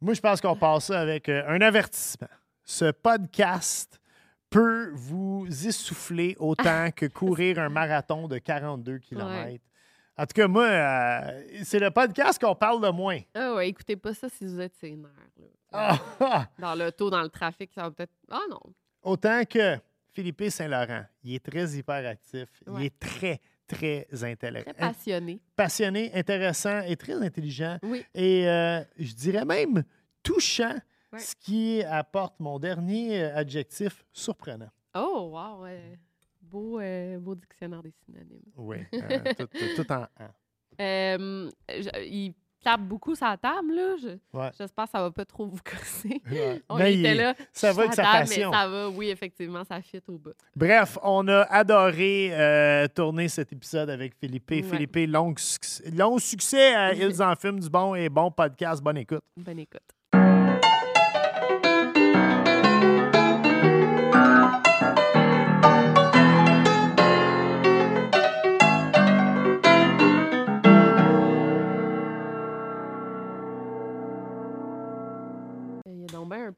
[0.00, 2.28] Moi, je pense qu'on passe ça avec euh, un avertissement.
[2.62, 4.00] Ce podcast
[4.48, 9.60] peut vous essouffler autant que courir un marathon de 42 km.
[10.16, 13.18] En tout cas, moi, euh, c'est le podcast qu'on parle le moins.
[13.34, 15.10] Ah ouais, écoutez pas ça si vous êtes sénère.
[15.72, 15.98] Ah!
[16.58, 18.14] Dans l'auto, dans le trafic, ça va peut-être.
[18.30, 18.60] Ah non.
[19.02, 19.76] Autant que
[20.12, 24.74] Philippe Saint-Laurent, il est très hyperactif, il est très, très Très intellectuel.
[24.76, 25.40] passionné.
[25.54, 27.78] Passionné, intéressant et très intelligent.
[27.82, 28.02] Oui.
[28.14, 29.84] Et euh, je dirais même
[30.22, 30.74] touchant,
[31.16, 34.70] ce qui apporte mon dernier euh, adjectif surprenant.
[34.94, 35.66] Oh, wow.
[36.42, 38.40] Beau, euh, beau dictionnaire des synonymes.
[38.56, 38.78] Oui,
[39.38, 41.50] tout, tout en un.
[42.00, 43.96] Il tape beaucoup sa table, là.
[44.02, 44.50] Je- Ouais.
[44.58, 46.20] J'espère que ça va pas trop vous casser.
[46.30, 46.62] Ouais.
[46.68, 47.34] On Mais était là.
[47.52, 48.50] ça va avec sa table, passion.
[48.50, 50.34] Mais ça va, oui, effectivement, ça fit au bout.
[50.54, 54.50] Bref, on a adoré euh, tourner cet épisode avec Philippe.
[54.50, 54.62] Ouais.
[54.62, 58.82] Philippe, long succès à Ils en fument du bon et bon podcast.
[58.82, 59.22] Bonne écoute.
[59.36, 59.97] Bonne écoute.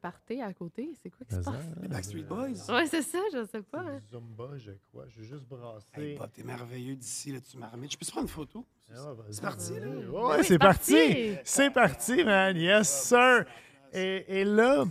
[0.01, 0.89] Party à côté.
[1.01, 1.55] C'est quoi qui se passe?
[1.81, 2.49] Les Backstreet Boys.
[2.69, 3.79] Ouais, c'est ça, je sais pas.
[3.81, 3.99] hein.
[4.11, 5.05] Zumba, je crois.
[5.07, 5.85] Je vais juste brasser.
[5.93, 7.91] Hey, Bob, t'es merveilleux d'ici, là, tu m'armites.
[7.93, 8.65] Je peux te prendre une photo?
[8.93, 9.13] Ah.
[9.29, 9.87] C'est parti, là?
[9.87, 10.93] Ouais, Oui, c'est c'est parti.
[10.93, 11.37] parti.
[11.45, 12.57] C'est parti, man.
[12.57, 13.45] Yes, sir.
[13.93, 14.85] Et, et là,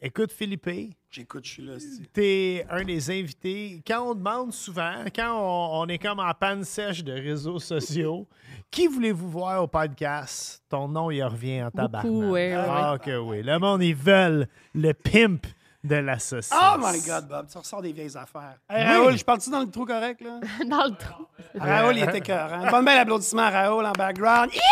[0.00, 0.68] écoute, Philippe,
[1.10, 1.76] J'écoute, je suis là.
[2.12, 3.82] t'es un des invités.
[3.86, 8.26] Quand on demande souvent, quand on, on est comme en panne sèche de réseaux sociaux,
[8.70, 10.62] qui voulez-vous voir au podcast?
[10.68, 12.02] Ton nom, il revient en tabac.
[12.02, 13.42] Beaucoup, ouais, ouais, Ah, que oui.
[13.42, 15.46] Le monde, ils veulent le pimp
[15.84, 16.52] de la saucisse.
[16.54, 18.56] Oh my God, Bob, tu ressors des vieilles affaires.
[18.68, 18.92] Hey, Oui.
[18.96, 20.40] Raoul, je parle-tu dans le trou correct, là?
[20.68, 21.26] Dans le trou.
[21.58, 22.50] Raoul, il était cœur.
[22.70, 24.50] Bonne belle applaudissement à Raoul en background.
[24.52, 24.62] Yeah!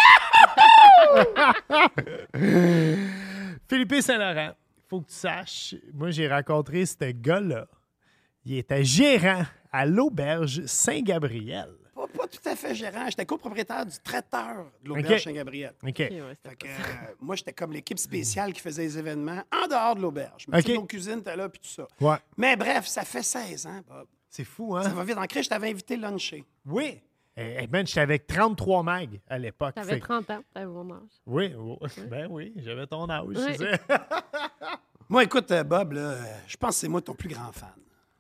[3.68, 4.52] Philippe Saint-Laurent,
[4.88, 7.66] faut que tu saches, moi j'ai rencontré ce gars-là.
[8.44, 11.70] Il était gérant à l'auberge Saint-Gabriel.
[12.16, 13.06] Pas, pas tout à fait gérant.
[13.08, 15.24] J'étais copropriétaire du traiteur de l'auberge.
[15.24, 15.74] Saint-Gabriel.
[15.82, 15.88] OK.
[15.88, 19.42] Ok, ouais, c'était Fait que, euh, moi, j'étais comme l'équipe spéciale qui faisait les événements
[19.52, 20.46] en dehors de l'auberge.
[20.48, 21.86] Mais nos cuisines étaient là, puis tout ça.
[22.00, 22.16] Ouais.
[22.36, 24.06] Mais bref, ça fait 16 ans, Bob.
[24.28, 24.92] C'est fou, Ça hein?
[24.94, 25.16] va vite.
[25.16, 26.44] En crèche, je t'avais invité luncher.
[26.66, 27.00] Oui.
[27.36, 29.74] Eh eh ben, j'étais avec 33 mags à l'époque.
[29.74, 31.00] T'avais Fait- 30 ans, t'avais mon âge.
[31.26, 31.76] Oui, oui.
[32.10, 33.24] ben oui, j'avais ton âge.
[33.30, 33.56] je Oui.
[33.56, 33.80] sais.
[35.08, 37.70] Moi, écoute, euh, Bob, là, euh, je pense que c'est moi ton plus grand fan.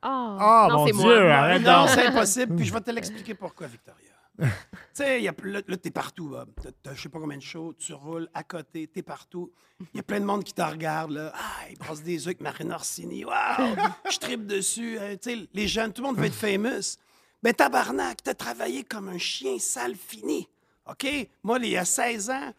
[0.06, 1.32] Ah, non, mon c'est Dieu, moi.
[1.34, 4.10] arrête Non, c'est impossible, puis je vais te l'expliquer pourquoi, Victoria.
[4.40, 4.46] tu
[4.92, 6.50] sais, il y a- là, là, t'es partout, Bob.
[6.92, 9.52] Je sais pas combien de shows, tu roules à côté, t'es partout.
[9.92, 11.32] Il y a plein de monde qui te regarde, là.
[11.34, 13.24] Ah, il brasse des œufs avec Marine Orsini.
[13.24, 13.76] Waouh!
[14.10, 14.98] Je tripe dessus.
[14.98, 16.96] Euh, tu sais, les jeunes, tout le monde veut être famous.
[17.42, 20.48] Ben, tabarnak, t'as travaillé comme un chien sale fini.
[20.90, 21.06] OK?
[21.42, 22.52] Moi, il y a 16 ans,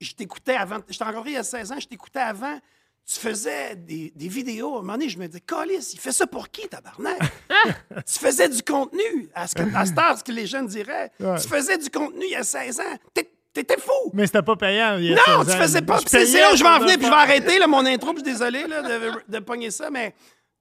[0.00, 0.78] je t'écoutais avant.
[0.88, 2.58] Je t'ai rencontré il y a 16 ans, je t'écoutais avant.
[3.06, 4.76] Tu faisais des, des vidéos.
[4.76, 7.18] À un moment donné, je me disais, Colis, il fait ça pour qui, tabarnak?
[8.06, 9.28] tu faisais du contenu.
[9.34, 11.10] À ce, que, à ce que les jeunes diraient.
[11.20, 11.38] Ouais.
[11.40, 12.96] Tu faisais du contenu il y a 16 ans.
[13.52, 14.10] T'étais fou!
[14.14, 14.96] Mais c'était pas payant.
[14.96, 15.58] il y a Non, 16 tu ans.
[15.62, 15.98] faisais pas.
[16.06, 18.22] C'est là où je vais en venir, puis je vais arrêter là, mon intro, puis
[18.24, 20.14] je suis désolé là, de, de pogner ça, mais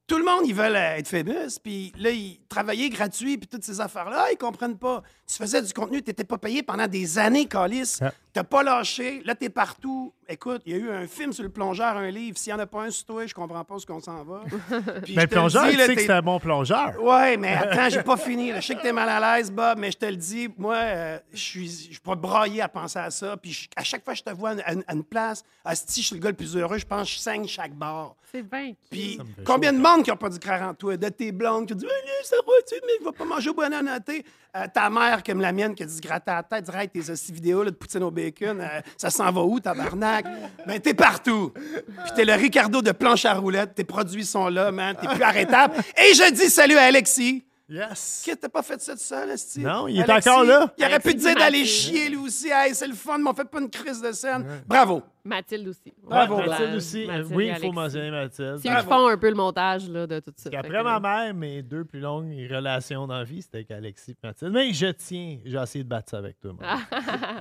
[0.07, 3.63] tout le monde, ils veulent euh, être famous, puis là, ils travaillaient gratuit, puis toutes
[3.63, 5.03] ces affaires-là, ah, ils comprennent pas.
[5.25, 7.99] Tu faisais du contenu, t'étais pas payé pendant des années, Calis.
[8.33, 10.13] T'as pas lâché, là, t'es partout.
[10.31, 12.37] Écoute, il y a eu un film sur le plongeur, un livre.
[12.37, 14.41] S'il y en a pas un sur toi, je comprends pas où qu'on s'en va.
[15.03, 16.93] Puis Mais le plongeur, dis, tu là, sais que c'est un bon plongeur.
[17.03, 18.51] Ouais, mais attends, j'ai pas fini.
[18.51, 18.59] là.
[18.61, 21.19] Je sais que t'es mal à l'aise, Bob, mais je te le dis, moi, euh,
[21.33, 23.35] je suis je peux brailler à penser à ça.
[23.37, 25.43] Puis je- à chaque fois que je te vois à, une- à une place,
[25.73, 28.15] si je suis le gars le plus heureux, je pense que je saigne chaque bar.
[28.31, 28.71] C'est bien.
[28.89, 30.95] Puis combien de monde qui n'a pas du craint en toi?
[30.95, 31.89] De tes blondes qui disent,
[32.23, 34.23] ça va, tu mais il va pas manger au bon noté.
[34.53, 36.89] Euh, ta mère, comme la mienne, qui a dit se gratter la tête, dire Hey,
[36.89, 40.25] tes hosties vidéos là, de poutine au bacon, euh, ça s'en va où, tabarnak?
[40.67, 41.53] Ben, t'es partout.
[41.53, 45.23] Puis t'es le Ricardo de planche à roulettes, tes produits sont là, man, t'es plus
[45.23, 45.75] arrêtable.
[45.97, 47.45] Et je dis salut à Alexis.
[47.69, 48.23] Yes.
[48.25, 49.61] Qui t'as pas fait ça tout seul, esti?
[49.61, 50.73] Non, il est Alexis, encore là.
[50.77, 52.49] Il aurait pu te dire d'aller chier lui aussi.
[52.49, 54.45] Hey, c'est le fun, mais on fait pas une crise de scène.
[54.67, 55.01] Bravo.
[55.23, 55.93] Mathilde aussi.
[56.03, 57.03] Bravo, Ouais, Mathilde aussi.
[57.03, 58.57] Euh, Mathilde oui, il faut mentionner Mathilde.
[58.61, 60.49] C'est eux qui font un peu le montage là, de tout ça.
[60.57, 64.27] Après ma mère, mes deux plus longues relations dans la vie, c'était avec Alexis et
[64.27, 64.51] Mathilde.
[64.51, 66.53] Mais je tiens, j'ai essayé de battre ça avec toi.
[66.59, 66.67] moi.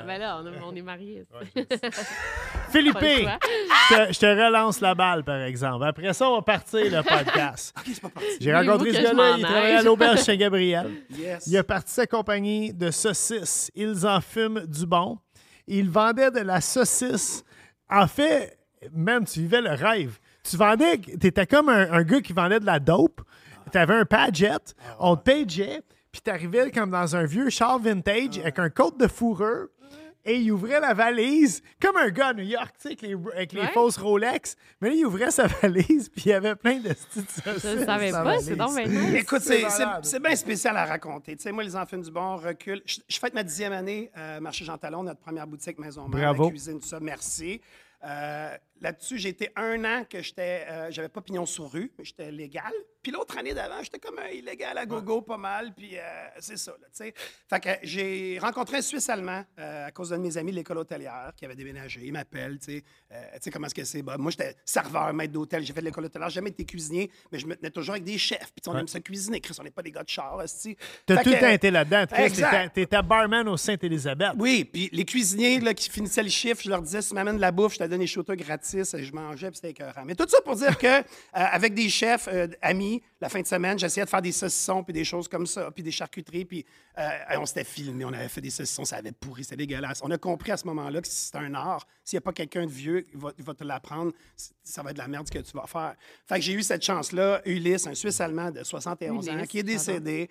[0.07, 1.25] ben là, on, a- on est mariés.
[2.71, 5.85] Philippe, je te, je te relance la balle, par exemple.
[5.85, 7.75] Après ça, on va partir le podcast.
[7.79, 8.29] OK, c'est pas parti.
[8.41, 10.91] J'ai rencontré ce gars-là, il travaillait à l'auberge Saint-Gabriel.
[11.11, 11.47] Yes.
[11.49, 13.71] Il a parti sa compagnie de saucisses.
[13.75, 15.19] Ils en fument du bon.
[15.67, 17.45] Il vendait de la saucisse.
[17.91, 18.59] En fait,
[18.93, 20.19] même, tu vivais le rêve.
[20.43, 23.21] Tu vendais, tu étais comme un, un gars qui vendait de la dope.
[23.71, 27.79] Tu avais un Padget, on te pageait, puis tu arrivais comme dans un vieux char
[27.79, 29.69] vintage avec un côte de fourrure.
[30.25, 33.15] Et il ouvrait la valise comme un gars à New York, tu sais, avec les,
[33.35, 33.69] avec les Ouais.
[33.69, 34.55] fausses Rolex.
[34.81, 37.43] Mais là, il ouvrait sa valise, puis il y avait plein de petites.
[37.63, 39.15] Je ne savais pas, c'est donc maintenant.
[39.15, 41.37] Écoute, C'est bien spécial à raconter.
[41.37, 42.83] Tu sais, moi, les enfants du bon recul.
[42.85, 46.33] Je, je fête ma dixième année, euh, Marché Jean Talon, notre première boutique Maison Mère,
[46.35, 46.45] Bravo.
[46.45, 47.01] la cuisine, tout ça.
[47.01, 47.61] Merci.
[48.05, 52.05] Euh, Là-dessus, j'ai été un an que j'étais, euh, j'avais pas pignon sur rue, mais
[52.05, 52.73] j'étais légal.
[53.03, 55.73] Puis l'autre année d'avant, j'étais comme un illégal à gogo, pas mal.
[55.75, 56.01] Puis euh,
[56.39, 57.15] c'est ça, tu sais.
[57.49, 60.57] Fait que j'ai rencontré un Suisse allemand euh, à cause d'un de mes amis de
[60.57, 62.01] l'école hôtelière qui avait déménagé.
[62.05, 62.85] Il m'appelle, tu sais.
[63.13, 64.03] Euh, tu sais comment est-ce que c'est?
[64.03, 65.63] Bah, moi, j'étais serveur, maître d'hôtel.
[65.65, 66.29] J'ai fait de l'école hôtelière.
[66.29, 68.53] J'ai jamais été cuisinier, mais je me tenais toujours avec des chefs.
[68.55, 69.41] Puis on aime ça cuisiner.
[69.41, 70.77] Chris, on n'est pas des gars de char, tu
[71.07, 72.05] T'as tout le temps été là-dedans.
[72.07, 74.33] T'étais- T'étais barman au Sainte-Élisabeth.
[74.39, 77.37] oui, puis les cuisiniers là, qui finissaient le chiffre, je leur disais, si tu m'amènes
[77.37, 80.05] de la bouffe, je te donne des shooters gratis, et je mangeais, puis c'était écœurant.
[80.05, 81.03] Mais tout ça pour dire que, euh,
[81.33, 84.93] avec des chefs euh, amis, la fin de semaine, j'essayais de faire des saucissons, puis
[84.93, 86.65] des choses comme ça, puis des charcuteries, puis
[86.99, 87.09] euh,
[87.39, 90.01] on s'était filmé, on avait fait des saucissons, ça avait pourri, c'était dégueulasse.
[90.03, 92.33] On a compris à ce moment-là que si c'est un art, s'il n'y a pas
[92.33, 94.13] quelqu'un de vieux, il va, te l'apprendre,
[94.63, 95.95] ça va être de la merde ce que tu vas faire.
[96.27, 97.41] Fait que j'ai eu cette chance-là.
[97.45, 100.29] Ulysse, un Suisse-Allemand de 71 ans, Ulysse, qui est décédé.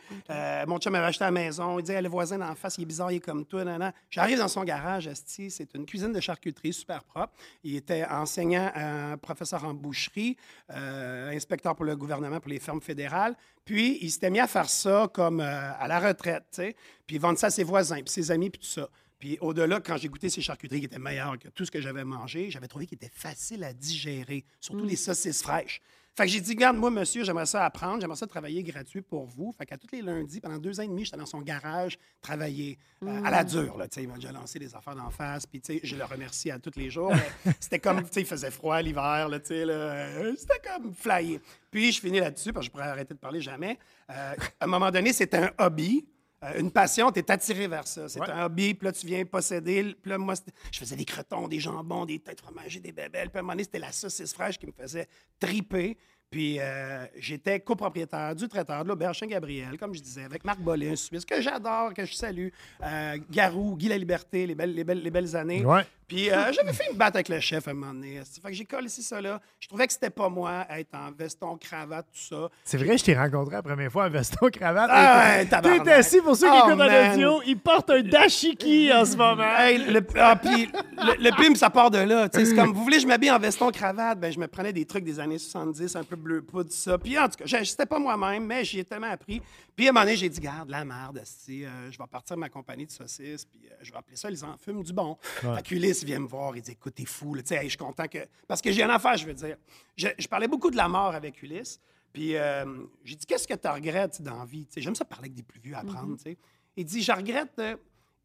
[0.68, 1.80] Mon chum avait acheté à la maison.
[1.80, 3.64] Il dit, le voisin d'en face, il est bizarre, il est comme toi.
[4.10, 7.34] J'arrive dans son garage, c'est une cuisine de charcuterie super propre.
[7.64, 10.38] Il était enseignant, euh, professeur en boucherie,
[10.70, 13.36] euh, inspecteur pour le gouvernement pour les fermes fédérales.
[13.66, 16.76] Puis, il s'était mis à faire ça comme euh, à la retraite, tu sais.
[17.08, 18.88] Puis, il vendait ça à ses voisins, puis ses amis, puis tout ça.
[19.18, 22.06] Puis, au-delà, quand j'ai goûté ces charcuteries qui étaient meilleures que tout ce que j'avais
[22.06, 25.82] mangé, j'avais trouvé qu'ils étaient faciles à digérer, surtout les saucisses fraîches.
[26.16, 29.26] Fait que j'ai dit, regarde, moi, monsieur, j'aimerais ça apprendre, j'aimerais ça travailler gratuit pour
[29.26, 29.54] vous.
[29.58, 32.78] Fait qu'à tous les lundis, pendant deux ans et demi, j'étais dans son garage, travailler
[33.04, 33.86] euh, à la dure, là.
[33.98, 36.90] Il m'a déjà lancé des affaires d'en face, puis, je le remercie à tous les
[36.90, 37.14] jours.
[37.60, 39.40] C'était comme, tu sais, il faisait froid l'hiver, là, là.
[39.50, 41.40] euh, C'était comme flyé.
[41.72, 43.78] Puis, je finis là-dessus, parce que je pourrais arrêter de parler jamais.
[44.10, 46.06] Euh, à un moment donné, c'était un hobby.
[46.44, 48.08] Euh, une passion, tu es attiré vers ça.
[48.08, 49.96] C'est un hobby, puis là, tu viens posséder.
[50.02, 50.36] Puis là, moi,
[50.72, 53.30] je faisais des crotons, des jambons, des têtes fromagées, des bébelles.
[53.30, 55.08] Puis à un moment donné, c'était la saucisse fraîche qui me faisait
[55.40, 55.98] triper.
[56.32, 60.96] Puis euh, j'étais copropriétaire du traiteur de l'auberge Saint-Gabriel, comme je disais, avec Marc Bolin,
[60.96, 62.50] Suisse, que j'adore, que je salue.
[62.84, 65.66] Euh, Garou, Guy La Liberté, les belles, les belles, les belles années.
[65.66, 65.86] Ouais.
[66.08, 68.20] Puis euh, j'avais fait une batte avec le chef à un moment donné.
[68.42, 69.40] Fait que j'ai collé ici, ça là.
[69.60, 72.50] Je trouvais que c'était pas moi, être en veston, cravate, tout ça.
[72.64, 74.90] C'est vrai, je t'ai rencontré la première fois en veston cravate.
[74.92, 75.46] Ah ouais,
[75.84, 77.14] T'es assis pour ceux qui Oh, écoutent en man.
[77.14, 77.42] audio.
[77.46, 79.56] Il porte un dashiki en ce moment.
[79.58, 80.66] Hey, le, ah, puis
[80.98, 82.28] le, le pim, ça part de là.
[82.34, 84.20] C'est comme, vous voulez, je m'habille en veston cravate.
[84.20, 86.98] Ben, je me prenais des trucs des années 70, un peu bleu poudre, ça.
[86.98, 89.42] Puis en tout cas, j'ai- c'était pas moi-même, mais j'y ai tellement appris.
[89.76, 92.40] Puis à un moment donné, j'ai dit, garde, la merde, euh, je vais partir de
[92.42, 95.18] ma compagnie de saucisses, puis euh, je vais appeler ça les enfumes du bon.
[95.56, 97.42] Fait que Ulysse vient me voir, il dit, écoute, t'es fou, là.
[97.42, 98.20] Tu sais, hey, je suis content que.
[98.48, 99.58] Parce que j'ai une affaire, je veux dire.
[99.98, 101.80] Je, je parlais beaucoup de la mort avec Ulysse.
[102.14, 102.66] Puis euh,
[103.04, 104.66] j'ai dit, qu'est-ce que tu regrettes dans la vie?
[104.66, 106.16] Tu sais, J'aime ça parler avec des plus vieux, apprendre.
[106.18, 106.38] tu sais.
[106.76, 107.54] Il dit, je regrette.
[107.60, 107.76] euh,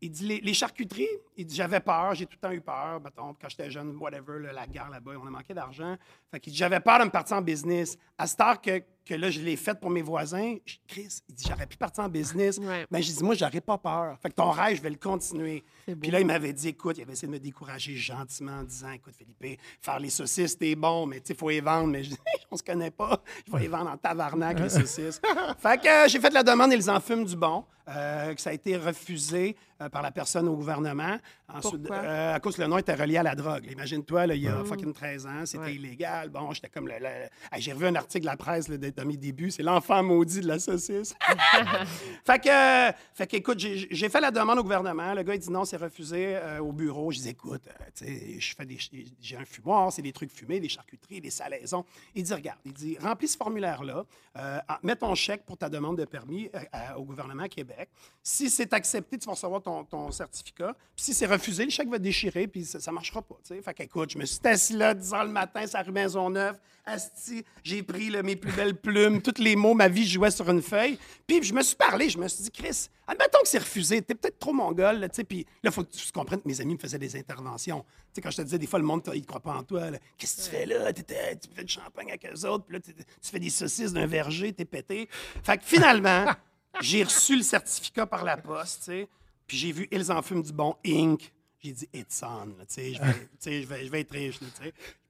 [0.00, 3.00] il dit, les, les charcuteries, il dit, j'avais peur, j'ai tout le temps eu peur.
[3.02, 5.96] Mettons, quand j'étais jeune, whatever, là, la guerre là-bas, on a manqué d'argent.
[6.30, 7.96] Fait qu'il dit, j'avais peur de me partir en business.
[8.16, 11.34] À cette heure que, que là, je l'ai faite pour mes voisins, je- Chris, il
[11.34, 12.60] dit, j'aurais pu partir en business.
[12.90, 14.16] Mais j'ai dit, moi, j'aurais pas peur.
[14.20, 15.64] Fait que ton rêve, je vais le continuer.
[16.00, 18.92] Puis là, il m'avait dit, écoute, il avait essayé de me décourager gentiment en disant,
[18.92, 21.88] écoute, Philippe, faire les saucisses, t'es bon, mais tu sais, il faut les vendre.
[21.88, 22.18] Mais je dis,
[22.50, 23.20] on se connaît pas.
[23.46, 25.20] Je vais les vendre en tabarnak, les saucisses.
[25.58, 27.64] fait que euh, j'ai fait la demande et ils en fument du bon.
[27.88, 31.18] euh, que ça a été refusé euh, par la personne au gouvernement.
[31.61, 31.97] Pourquoi?
[31.97, 33.66] euh, à cause que le nom était relié à la drogue.
[33.71, 35.75] Imagine-toi, il y a fucking 13 ans, c'était Ouais.
[35.75, 36.28] illégal.
[36.31, 36.95] Bon, j'étais comme le.
[36.99, 39.50] le- Hey, J'ai revu un article de la presse là, de à mes débuts.
[39.50, 41.14] C'est l'enfant maudit de la saucisse.
[42.25, 42.49] fait que,
[42.88, 45.12] euh, fait que, écoute, j'ai fait la demande au gouvernement.
[45.14, 47.11] Le gars, il dit non, c'est refusé euh, au bureau.
[47.11, 47.62] Je dis, écoute,
[48.00, 48.78] je fais des,
[49.21, 51.85] j'ai un fumoir, c'est des trucs fumés, des charcuteries, des salaisons.
[52.14, 54.04] Il dit, regarde, il dit, remplis ce formulaire-là,
[54.37, 57.88] en- mets ton chèque pour ta demande de permis à- au gouvernement Québec.
[58.23, 60.75] Si c'est accepté, tu vas recevoir ton, ton certificat.
[60.97, 63.37] Puis si c'est refusé, le chèque va déchirer, puis ça, ça marchera pas.
[63.47, 63.62] tu sais.
[63.62, 67.42] Fait qu'écoute, je me suis assis là, 10 heures le matin, la rue Maisonneuve, asti,
[67.62, 70.61] j'ai pris là, mes plus belles plumes, tous les mots, ma vie jouait sur une
[70.61, 70.99] feuille.
[71.26, 74.14] Puis je me suis parlé, je me suis dit, Chris, admettons que c'est refusé, t'es
[74.14, 75.25] peut-être trop mongol, là, tu sais.
[75.25, 77.80] Puis là, faut que tu comprennes que mes amis me faisaient des interventions.
[77.83, 79.62] Tu sais, quand je te disais, des fois, le monde, il ne croit pas en
[79.62, 79.83] toi.
[80.18, 80.92] Qu'est-ce que tu fais là?
[80.92, 82.92] T'étais- tu fais du champagne avec eux autres, puis là, tu
[83.23, 85.09] fais des saucisses d'un verger, t'es pété.
[85.42, 86.26] Fait que finalement,
[86.83, 89.09] j'ai reçu le certificat par la poste, tu sais.
[89.46, 91.32] Puis j'ai vu Ils en fument du bon Inc.
[91.62, 94.48] J'ai dit, it's on, là, tu sais, je vais, vais, vais être riche, là,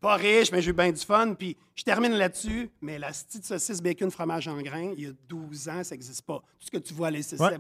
[0.01, 1.35] Pas riche, mais j'ai eu bien du fun.
[1.35, 5.13] Puis je termine là-dessus, mais la petite saucisse bacon fromage en grains, il y a
[5.29, 6.39] 12 ans, ça n'existe pas.
[6.61, 7.59] Tout ce que tu vois, les saucisses, Ouais.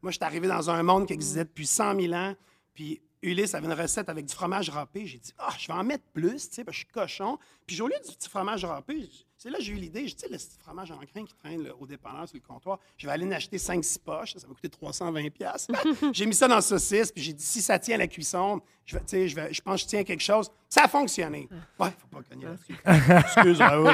[0.00, 2.36] moi, je suis arrivé dans un monde qui existait depuis 100 000 ans.
[2.74, 5.04] Puis Ulysse avait une recette avec du fromage râpé.
[5.04, 7.38] J'ai dit, ah, je vais en mettre plus, tu sais, parce que je suis cochon.
[7.66, 9.08] Puis au lieu du petit fromage râpé,
[9.42, 10.02] c'est là que j'ai eu l'idée.
[10.06, 12.46] Je dis, tu sais, le fromage en grains qui traîne là, au dépanneur sur le
[12.46, 14.34] comptoir, je vais aller en acheter 5-6 poches.
[14.34, 15.66] Ça va coûter 320 pièces.
[16.12, 17.10] J'ai mis ça dans la saucisse.
[17.10, 19.80] Puis j'ai dit, si ça tient à la cuisson, je, vais, je, vais, je pense
[19.80, 20.48] que je tiens à quelque chose.
[20.68, 21.48] Ça a fonctionné.
[21.76, 22.76] Ouais, faut pas cogner là-dessus.
[23.36, 23.90] Excuse, Raoul.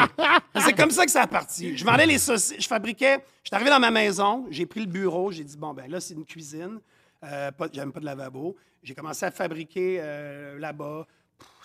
[0.60, 1.78] C'est comme ça que ça a parti.
[1.78, 2.60] Je vendais les saucisses.
[2.60, 3.24] Je fabriquais.
[3.42, 4.46] Je suis arrivé dans ma maison.
[4.50, 5.32] J'ai pris le bureau.
[5.32, 6.78] J'ai dit, bon, ben là, c'est une cuisine.
[7.24, 8.54] Euh, pas- J'avais pas de lavabo.
[8.82, 11.06] J'ai commencé à fabriquer euh, là-bas,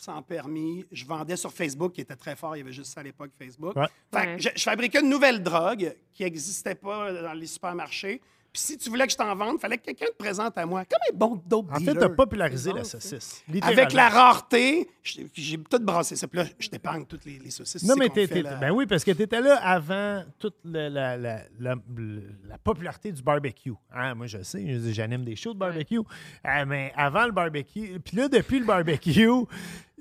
[0.04, 0.86] sans permis.
[0.92, 2.56] Je vendais sur Facebook, qui était très fort.
[2.56, 3.76] Il y avait juste ça à l'époque, Facebook.
[3.76, 3.88] Ouais.
[4.14, 4.40] Fait que Ouais.
[4.40, 8.22] je, je fabriquais une nouvelle drogue qui n'existait pas dans les supermarchés.
[8.52, 10.64] Puis si tu voulais que je t'en vende, il fallait que quelqu'un te présente à
[10.68, 10.86] moi.
[10.86, 13.44] Comme un bon dope En fait, tu as popularisé la saucisse.
[13.64, 16.28] Avec la rareté, j'ai tout brassé ça.
[16.28, 17.82] Puis là, je t'épargne toutes les, les saucisses.
[17.84, 21.18] Non, mais t'es- la- ben oui, parce que tu étais là avant toute la, la,
[21.18, 23.74] la, la popularité du barbecue.
[23.92, 25.98] Hein, moi, je sais, je- j'anime des shows de barbecue.
[25.98, 29.30] Euh, mais avant le barbecue, puis là, depuis le barbecue,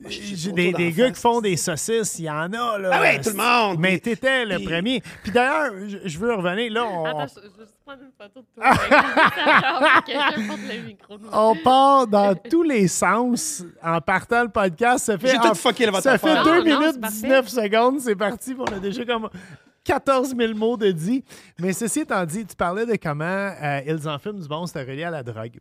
[0.09, 2.79] j'ai des, des gars qui font des saucisses, il y en a.
[2.79, 3.79] Là, Ah ouais, tout le monde.
[3.79, 5.03] Mais Puis- t'étais le puis- premier.
[5.23, 6.73] Puis d'ailleurs, je, je veux revenir.
[6.73, 8.73] Là, on, Attends, je, je vais juste prendre une photo de toi.
[11.19, 11.31] le moi.
[11.33, 15.05] on part dans tous les sens en partant le podcast.
[15.05, 16.45] Ça fait, J'ai tout fucké votre Ça fait affaire.
[16.45, 17.17] 2 Non, non, minutes c'est parfait.
[17.23, 18.01] 19 secondes.
[18.01, 18.55] C'est parti.
[18.55, 19.29] puis On a déjà comme
[19.85, 21.25] 14 000 mots de dit.
[21.61, 24.83] Mais ceci étant dit, tu parlais de comment euh, Ils en fument du bon, c'était
[24.85, 25.59] relié à la drogue.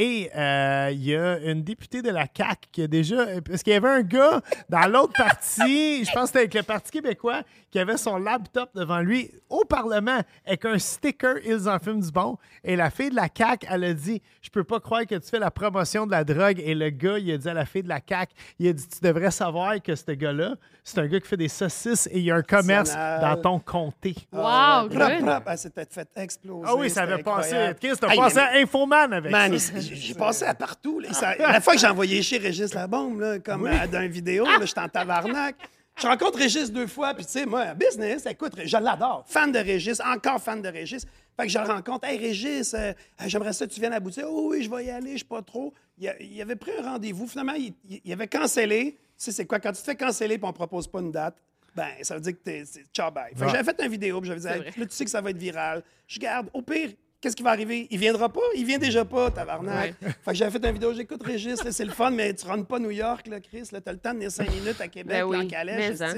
[0.00, 3.40] Et euh, il y a une députée de la CAQ qui a déjà.
[3.40, 6.62] Parce qu'il y avait un gars dans l'autre parti, je pense que c'était avec le
[6.62, 11.78] Parti québécois, qui avait son laptop devant lui au Parlement avec un sticker Ils en
[11.78, 12.38] fument du bon.
[12.64, 15.28] Et la fille de la CAQ, elle a dit Je peux pas croire que tu
[15.28, 16.60] fais la promotion de la drogue.
[16.64, 18.86] Et le gars, il a dit à la fille de la CAQ Il a dit
[18.88, 22.24] Tu devrais savoir que ce gars-là, c'est un gars qui fait des saucisses et il
[22.24, 24.14] y a un commerce dans ton comté.
[24.32, 24.98] Wow, Ah, good.
[24.98, 25.42] prop, prop.
[25.46, 26.64] Ah, c'était fait exploser.
[26.66, 27.72] Ah oui, ça avait passé.
[27.80, 31.00] Chris, t'as passé mais- à Infoman avec Man, j'ai passé à partout.
[31.00, 31.12] là.
[31.12, 34.08] Ça- la fois que j'ai envoyé chez Régis la bombe, là, comme euh, dans une
[34.10, 35.56] vidéo, j'étais en tabarnak.
[36.00, 39.24] Je rencontre Régis deux fois, puis tu sais, moi, business, écoute, je l'adore.
[39.26, 41.04] Fan de Régis, encore fan de Régis.
[41.36, 42.06] Fait que je le rencontre.
[42.06, 42.92] Hey, Régis, euh,
[43.26, 44.24] j'aimerais ça que tu viennes à boutique.
[44.26, 45.74] Oh oui, je vais y aller, je suis pas trop.
[45.98, 47.26] Il, avait pris un rendez-vous.
[47.26, 48.92] Finalement, il, avait cancellé.
[48.92, 49.58] Tu sais, c'est quoi?
[49.58, 51.36] Quand tu te fais canceller et on propose pas une date,
[51.74, 52.64] ben, ça veut dire que t'es.
[52.64, 53.30] c'est Ciao, bye.
[53.30, 53.50] Fait que Ouais.
[53.50, 55.36] j'avais fait une vidéo, puis j'avais dit, Hey, là, tu sais que ça va être
[55.38, 55.82] viral.
[56.06, 56.48] Je garde.
[56.52, 57.86] Au pire, qu'est-ce qui va arriver?
[57.90, 58.40] Il viendra pas?
[58.56, 59.94] Il vient déjà pas, tabarnak.
[60.02, 60.08] Ouais.
[60.24, 62.76] Fait que j'avais fait une vidéo, j'écoute Régis, c'est le fun, mais tu rentres pas
[62.76, 63.68] à New York, là, Chris.
[63.72, 66.00] Là, t'as le temps de venir cinq minutes à Québec, Ben là, en oui, calèche,
[66.00, 66.14] hein.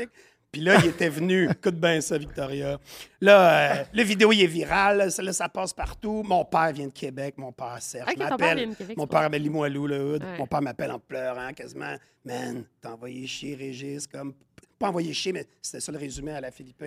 [0.52, 1.49] Puis là, il était venu.
[1.50, 2.78] Écoute bien ça, Victoria.
[3.21, 4.99] Là, euh, le vidéo, il est viral.
[4.99, 6.25] Là, ça, là, ça passe partout.
[6.25, 7.35] Mon père vient de Québec.
[7.38, 8.71] Mon père, Serge, m'appelle.
[8.97, 10.25] Mon père, ben, Limoilou, le hood.
[10.25, 10.38] Ouais.
[10.38, 11.95] Mon père m'appelle en pleurant quasiment.
[12.25, 14.07] Man, t'as envoyé chier Régis.
[14.09, 14.35] Comme...
[14.78, 16.83] Pas envoyé chier, mais c'était ça le résumé à la Philippe.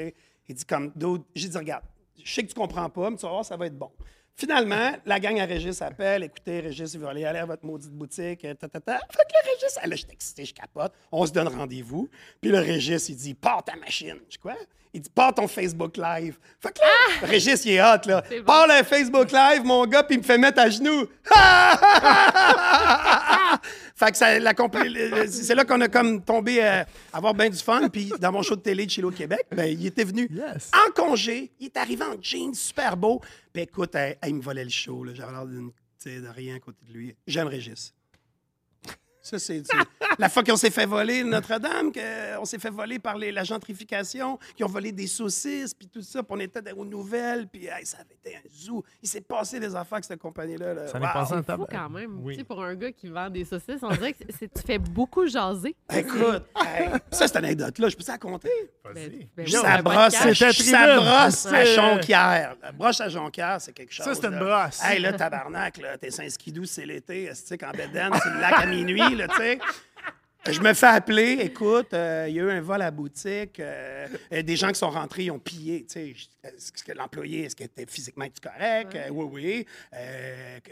[0.49, 1.23] Il dit comme, d'autres.
[1.33, 1.83] J'ai dit, regarde,
[2.23, 3.91] je sais que tu comprends pas, mais tu vas voir, ça va être bon.
[4.35, 6.23] Finalement, la gang à Régis appelle.
[6.23, 8.43] Écoutez, Régis, il veut aller, aller à votre maudite boutique.
[8.45, 8.67] euh, Ta.
[8.69, 10.91] Fait que le Régis, ah, là, je suis je capote.
[11.11, 12.09] On se donne rendez-vous.
[12.41, 14.17] Puis le Régis, il dit, pars ta machine.
[14.29, 14.55] Je quoi?
[14.95, 16.37] Il dit, pars ton Facebook Live.
[16.59, 16.85] Fait que là,
[17.23, 18.23] le Régis, il est hot, là.
[18.29, 18.45] C'est bon.
[18.45, 21.07] Pars le Facebook Live, mon gars, puis il me fait mettre à genoux.
[23.95, 24.53] fait que ça, la
[25.29, 27.87] c'est là qu'on a comme tombé à avoir bien du fun.
[27.89, 30.71] Puis dans mon show de télé de Chilo Québec, ben, il était venu Yes.
[30.73, 31.51] en congé.
[31.59, 33.21] Il est arrivé en jeans super beau.
[33.51, 35.05] Puis écoute, hey, hey, il me volait le show.
[35.13, 35.71] J'avais l'air d'une-
[36.05, 37.15] de rien à côté de lui.
[37.25, 37.93] J'aime Régis.
[39.25, 39.63] Ça, c'est
[40.19, 44.37] la fois qu'on s'est fait voler Notre-Dame, qu'on s'est fait voler par les- la gentrification,
[44.55, 47.67] qui ont volé des saucisses, puis tout ça, puis on était dans- aux nouvelles, puis
[47.67, 48.83] hey, ça avait été un zoo.
[49.01, 50.73] Il s'est passé des affaires avec cette compagnie-là.
[50.73, 50.87] là.
[50.89, 51.13] Ça n'est Wow.
[51.13, 52.19] passé en Fou quand même.
[52.21, 52.33] Oui.
[52.33, 54.77] Tu sais, pour un gars qui vend des saucisses, on dirait que c'est- tu fais
[54.77, 55.73] beaucoup jaser.
[55.95, 58.49] Écoute, hey, ça, cette anecdote-là, je peux ça raconter?
[58.83, 59.27] Ben, Vas-y.
[59.37, 62.55] ben ça un brosse, ça brosse à C'est- Jonquière.
[62.61, 64.05] La broche à Jonquière, c'est quelque chose.
[64.05, 64.43] Ça, c'est une là.
[64.65, 64.81] brosse.
[64.83, 68.53] Hey, là, tabarnak, là, t'es Saint-Skidou, c'est l'été, tu sais, quand Bédène, c'est le lac
[68.59, 69.59] à minuit, là, tu sais.
[70.51, 73.61] Je me fais appeler, écoute, euh, il y a eu un vol à la boutique,
[73.61, 77.55] euh, des gens qui sont rentrés, ils ont pillé, tu sais, est-ce que l'employé, est-ce
[77.55, 78.93] qu'il était physiquement correct?
[78.93, 80.69] Euh, oui, oui.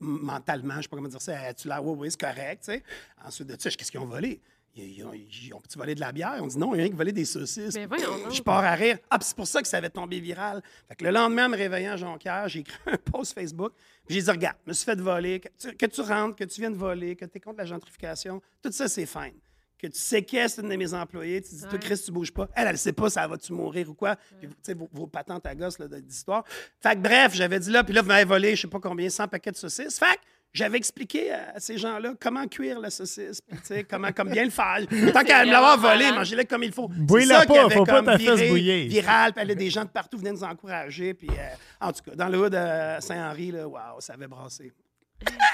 [0.00, 2.82] Mentalement, je sais pas comment dire ça, as-tu l'air, oui, oui, c'est correct, tu sais.
[3.22, 4.40] Ensuite de ça, qu'est-ce qu'ils ont volé?
[4.76, 6.38] Ils, ils ont, ils ont-tu volé de la bière?
[6.40, 7.74] On dit non, il y a rien qui volé des saucisses.
[7.74, 8.30] Mais voyons.
[8.30, 8.98] Je pars à rire.
[9.10, 10.62] Ah, puis c'est pour ça que ça avait tombé viral.
[10.88, 13.72] Fait que le lendemain, en me réveillant à Jonquière, j'ai écrit un post Facebook.
[14.06, 15.40] Puis j'ai dit, regarde, je me suis fait voler.
[15.40, 18.40] Que tu, que tu rentres, que tu viennes voler, que tu es contre la gentrification,
[18.62, 19.34] tout ça, c'est fine.
[19.78, 21.78] Que tu séquestres une de mes employés, tu dis, toi, Ouais.
[21.78, 22.48] Chris, tu bouges pas.
[22.54, 24.14] Elle, elle sait pas, ça va-tu mourir ou quoi.
[24.38, 26.44] Puis, tu sais, vos, vos patentes à gosse d'histoire.
[26.80, 29.08] Fait que bref, j'avais dit là, puis là, vous m'avez volé, je sais pas combien,
[29.08, 29.98] 100 paquets de saucisses.
[29.98, 30.20] Fait que
[30.52, 34.44] j'avais expliqué à ces gens-là comment cuire la saucisse, puis tu sais, comment comme bien
[34.44, 34.78] le faire.
[35.12, 36.14] Tant qu'à me l'avoir volé, malade.
[36.16, 36.88] mangez-le comme il faut.
[36.88, 38.88] Bouille-la C'est ça qui pas, avait faut pas comme ta fesse viré bouillir.
[38.88, 41.14] viral, puis des gens de partout venaient nous encourager.
[41.14, 43.66] Puis, euh, en tout cas, dans le hood de Saint-Henri, là,
[44.00, 44.72] ça avait brassé.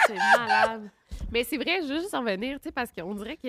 [0.07, 0.91] C'est malade.
[1.33, 3.49] Mais c'est vrai, je veux juste en venir, tu sais, parce qu'on dirait que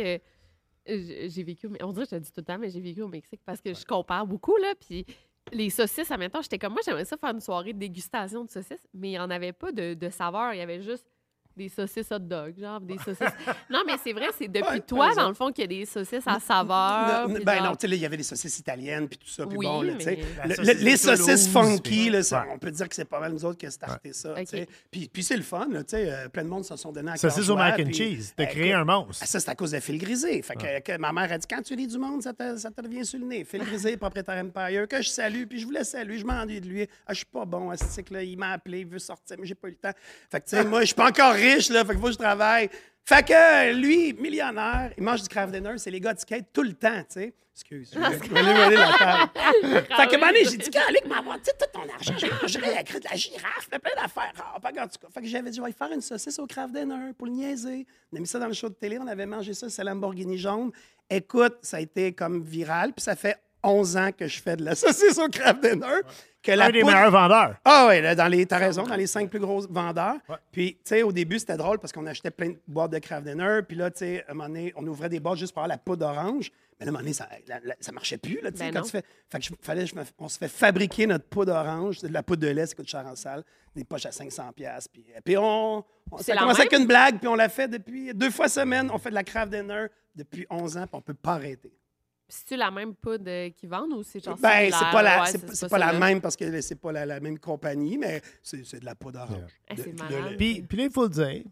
[0.89, 2.79] euh, j'ai vécu, au- on dirait que je le dis tout le temps, mais j'ai
[2.81, 5.05] vécu au Mexique parce que je compare beaucoup, là, puis
[5.51, 8.43] les saucisses, en même temps, j'étais comme, moi, j'aimerais ça faire une soirée de dégustation
[8.43, 11.05] de saucisses, mais il n'y en avait pas de, de saveur, il y avait juste
[11.57, 13.17] des saucisses hot dog, genre des saucisses.
[13.69, 15.85] non, mais c'est vrai, c'est depuis Ouais, toi, dans le fond, qu'il y a des
[15.85, 17.27] saucisses à saveur.
[17.43, 19.45] Ben genre- non, tu sais, là, il y avait des saucisses italiennes, puis tout ça,
[19.45, 20.19] puis Oui, bon, là, tu sais.
[20.47, 22.47] mais- Le- les saucisses funky, là, ça, Ouais.
[22.53, 24.67] on peut dire que c'est pas mal nous autres qui a starté ça, tu sais.
[24.91, 27.11] Puis, puis c'est le fun, là, tu sais, euh, plein de monde se sont donnés
[27.11, 28.33] à Saucisse cœur au mac and puis, cheese.
[28.35, 29.21] T'as euh, créé un monstre.
[29.23, 30.41] Ah, ça, c'est à cause de Phil Grisé.
[30.41, 32.69] Fait que, que ma mère a dit quand tu lis du monde, ça te, ça
[32.71, 33.43] te revient sur le nez.
[33.43, 36.87] Phil Grisé, propriétaire Empire, que je salue, puis je voulais saluer, je m'ennuie de lui.
[37.05, 39.45] Ah, je suis pas bon, à ce là il m'a appelé, il veut sortir, mais
[39.47, 39.91] j'ai pas eu le temps.
[40.29, 42.13] Fait que, tu sais, moi, je suis pas encore riche, là, fait qu'il faut que
[42.13, 42.69] je travaille.
[43.03, 46.63] Fait que, lui, millionnaire, il mange du craft dinner, c'est les gars de skate tout
[46.63, 47.33] le temps, tu sais.
[47.57, 49.87] Excuse, je vais aller la table.
[49.97, 52.83] Fait moment donné, j'ai dit, Calique, maman, tu sais, tout ton argent, je mangerais la
[52.83, 54.31] crête de la girafe, plein d'affaires.
[54.37, 55.07] Ah, pas en tout cas.
[55.11, 57.87] Fait que j'avais dit, je vais faire une saucisse au craft dinner pour le niaiser.
[58.13, 60.37] On a mis ça dans le show de télé, on avait mangé ça, c'est Lamborghini
[60.37, 60.71] jaune.
[61.09, 64.63] Écoute, ça a été comme viral, puis ça fait 11 ans que je fais de
[64.63, 65.85] la saucisse au craft dinner.
[66.43, 67.55] Que la Un des poudre- meilleurs vendeurs.
[67.65, 70.15] ah oui, dans les, t'as raison, dans les cinq plus gros vendeurs.
[70.51, 73.25] Puis, tu sais, au début, c'était drôle parce qu'on achetait plein de boîtes de Kraft
[73.25, 73.59] Dinner.
[73.67, 75.75] Puis là, tu sais, à un moment donné, on ouvrait des boîtes juste pour avoir
[75.75, 76.51] la poudre d'orange.
[76.79, 78.83] Mais là, à un moment donné, ça, la- la- ça marchait plus, là, Ben quand
[78.83, 79.03] tu fais...
[79.29, 82.21] Fait que je- fallait, je me- on se fait fabriquer notre poudre orange, de la
[82.23, 83.43] poudre de lait, ça coûte cher en salle,
[83.75, 85.83] des poches à 500 pièces Puis, puis on...
[86.11, 88.89] on ça avec une blague, puis on l'a fait depuis deux fois semaine.
[88.93, 91.73] On fait de la Kraft Dinner depuis 11 ans, puis on peut pas arrêter.
[92.29, 95.27] C'est-tu la même poudre euh, qu'ils vendent ou c'est genre Ben, c'est pas, la, Ouais,
[95.31, 98.65] c'est, c'est pas la même parce que c'est pas la, la même compagnie, mais c'est,
[98.65, 99.51] c'est de la poudre orange.
[99.69, 100.31] Ah, De- c'est de malade.
[100.31, 100.35] lait.
[100.37, 101.43] Puis, puis là, il faut le dire,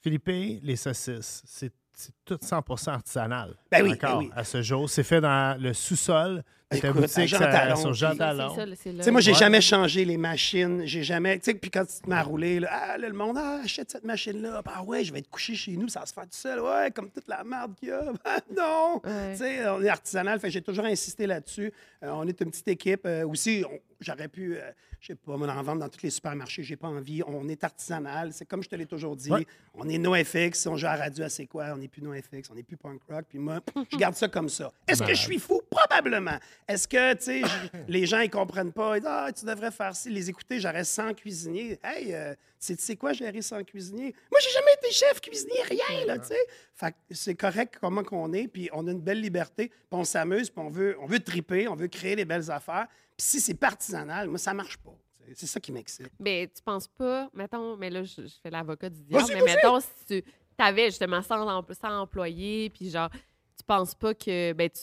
[0.00, 0.26] Philippe,
[0.62, 3.54] les saucisses, c'est c'est tout 100% artisanal.
[3.70, 4.30] Ben oui, Encore, ben oui.
[4.34, 4.88] à ce jour.
[4.88, 8.52] C'est fait dans le sous-sol de ta boutique Jean ça- Talon, sur Jean puis- Talon.
[8.54, 8.98] C'est ça, c'est là.
[8.98, 9.38] Tu sais, moi, j'ai Ouais.
[9.38, 10.82] jamais changé les machines.
[10.86, 11.38] J'ai jamais.
[11.38, 13.60] Tu sais, puis quand tu te mets à rouler, là, ah, là, le monde, ah,
[13.64, 14.62] achète cette machine-là.
[14.66, 16.60] Ah, ouais, je vais être couché chez nous, ça va se faire tout seul.
[16.60, 18.02] Ouais, comme toute la merde qu'il y a.
[18.24, 19.00] Ah, non!
[19.04, 19.32] Ouais.
[19.32, 21.72] Tu sais, on est artisanal, fait j'ai toujours insisté là-dessus.
[22.04, 23.02] Euh, on est une petite équipe.
[23.04, 26.62] Euh, aussi, on- j'aurais pu, euh, je sais pas, m'en vendre dans tous les supermarchés.
[26.62, 27.22] J'ai pas envie.
[27.26, 28.32] On est artisanal.
[28.32, 29.30] C'est comme je te l'ai toujours dit.
[29.30, 29.46] Ouais.
[29.74, 30.66] On est NoFX.
[30.66, 31.66] On joue à radio à C'est quoi?
[31.72, 32.50] On n'est plus NoFX.
[32.50, 33.24] On n'est plus punk rock.
[33.28, 33.60] Puis moi,
[33.90, 34.72] je garde ça comme ça.
[34.86, 35.60] Est-ce que je suis fou?
[35.70, 36.38] Probablement.
[36.66, 37.42] Est-ce que, tu sais,
[37.88, 38.96] les gens, ils comprennent pas?
[38.96, 40.10] Ils disent, ah, tu devrais faire ci.
[40.10, 41.78] Les écouter, j'aurais 100 cuisiniers.
[41.82, 44.14] Hey, euh, c'est tu sais quoi, gérer 100 cuisiniers?
[44.30, 46.46] Moi, j'ai jamais été chef cuisinier, rien, là, tu sais.
[46.74, 50.04] Fait que c'est correct comment qu'on est, puis on a une belle liberté, puis on
[50.04, 52.86] s'amuse, puis on veut, on veut triper, on veut créer des belles affaires.
[53.20, 54.94] Puis si c'est pas artisanal, moi, ça marche pas.
[55.34, 56.10] C'est- ça qui m'excite.
[56.18, 59.78] Mais tu penses pas, mettons, mais là, je, je fais l'avocat du diable, mais mettons,
[59.80, 60.24] si tu
[60.58, 64.80] avais justement 100, empl- 100 employés, puis genre, tu penses pas que, ben, tu,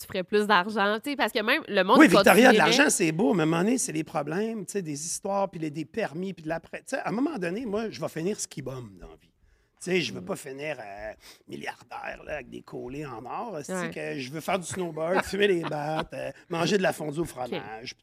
[0.00, 2.88] tu ferais plus d'argent, tu sais, parce que même le monde Oui, Victoria, de l'argent,
[2.90, 5.58] c'est beau, mais à un moment donné, c'est les problèmes, tu sais, des histoires, puis
[5.60, 6.78] les- des permis, puis de l'après.
[6.78, 9.25] Tu sais, à un moment donné, moi, je vais finir ski bum dans la vie.
[9.78, 11.12] Sais, je veux pas finir euh,
[11.46, 13.52] milliardaire là, avec des collés en or.
[13.52, 13.90] Ouais.
[13.90, 17.24] que je veux faire du snowboard, fumer des battes, euh, manger de la fondue au
[17.24, 17.94] fromage.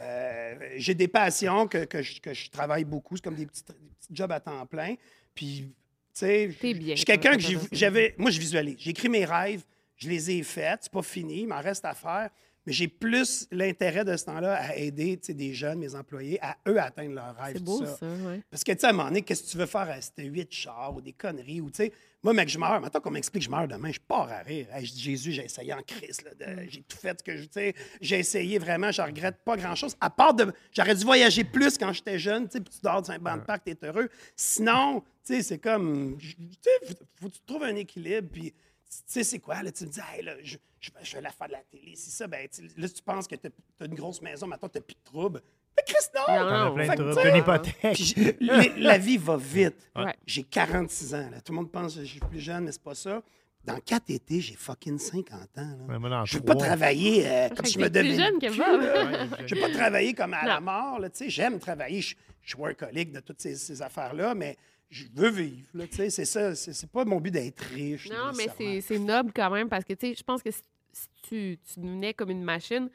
[0.00, 3.16] euh, J'ai des passions que, que, je, que je travaille beaucoup.
[3.16, 4.94] C'est comme des petits, des petits jobs à temps plein.
[5.34, 5.74] Puis, tu
[6.14, 8.14] sais, je suis quelqu'un que j'avais.
[8.16, 8.76] Moi, je visualise.
[8.78, 9.64] J'ai écrit mes rêves,
[9.96, 10.78] je les ai faits.
[10.82, 12.30] C'est pas fini, il m'en reste à faire.
[12.68, 16.78] Mais j'ai plus l'intérêt de ce temps-là à aider des jeunes, mes employés, à eux
[16.78, 17.54] atteindre leurs rêves.
[17.56, 17.96] C'est beau, ça.
[17.96, 18.42] ça, ouais.
[18.50, 20.18] Parce que, tu sais, à un moment donné, qu'est-ce que tu veux faire à cette
[20.18, 21.62] huit chars ou des conneries?
[21.62, 22.78] Ou, tu sais, moi, mec, je meurs.
[22.78, 24.66] Maintenant qu'on m'explique que je meurs demain, je pars à rire.
[24.70, 26.20] Hey, je dis, Jésus, j'ai essayé en crise.
[26.22, 27.44] là, de- J'ai tout fait ce que je.
[27.44, 29.96] Tu sais, j'ai essayé vraiment, je regrette pas grand-chose.
[29.98, 30.52] À part de.
[30.72, 33.38] J'aurais dû voyager plus quand j'étais jeune, tu sais, puis tu dors dans un banc
[33.38, 34.10] de parc, t'es heureux.
[34.36, 36.18] Sinon, tu sais, c'est comme.
[36.18, 38.52] Tu sais, faut, faut que tu trouves un équilibre, puis.
[38.90, 39.62] Tu sais, c'est quoi?
[39.62, 41.62] Là, tu me dis, hey, là, je, je, vais- je vais la faire de la
[41.70, 41.94] télé.
[41.94, 43.48] C'est ça, ben, là, tu penses que tu
[43.80, 45.42] as une grosse maison, maintenant, tu plus de troubles.
[45.76, 46.74] Mais Chris, non!
[46.74, 48.14] Plein de une hypothèque.
[48.40, 49.90] Les- la vie va vite.
[49.94, 50.14] Ouais.
[50.26, 51.28] J'ai 46 ans.
[51.30, 51.40] là.
[51.40, 53.22] Tout le monde pense que je suis plus jeune, mais c'est pas ça.
[53.64, 55.76] Dans quatre étés, j'ai fucking 50 ans.
[55.88, 55.98] là.
[55.98, 58.14] Ouais, je veux pas travailler euh, comme je me devais.
[58.16, 58.48] jeune que.
[59.46, 60.98] Je veux pas travailler comme à la mort.
[60.98, 61.30] là, tu sais.
[61.30, 62.00] J'aime travailler.
[62.00, 64.56] Je, je suis workaholic de toutes ces, ces affaires-là, mais
[64.90, 65.66] je veux vivre.
[65.74, 66.10] là, tu sais.
[66.10, 66.54] C'est ça.
[66.54, 68.08] C'est pas mon but d'être riche.
[68.10, 70.62] Non, mais c'est c'est noble quand même parce que, tu sais, je pense que si,
[70.92, 72.88] si tu, tu devenais comme une machine,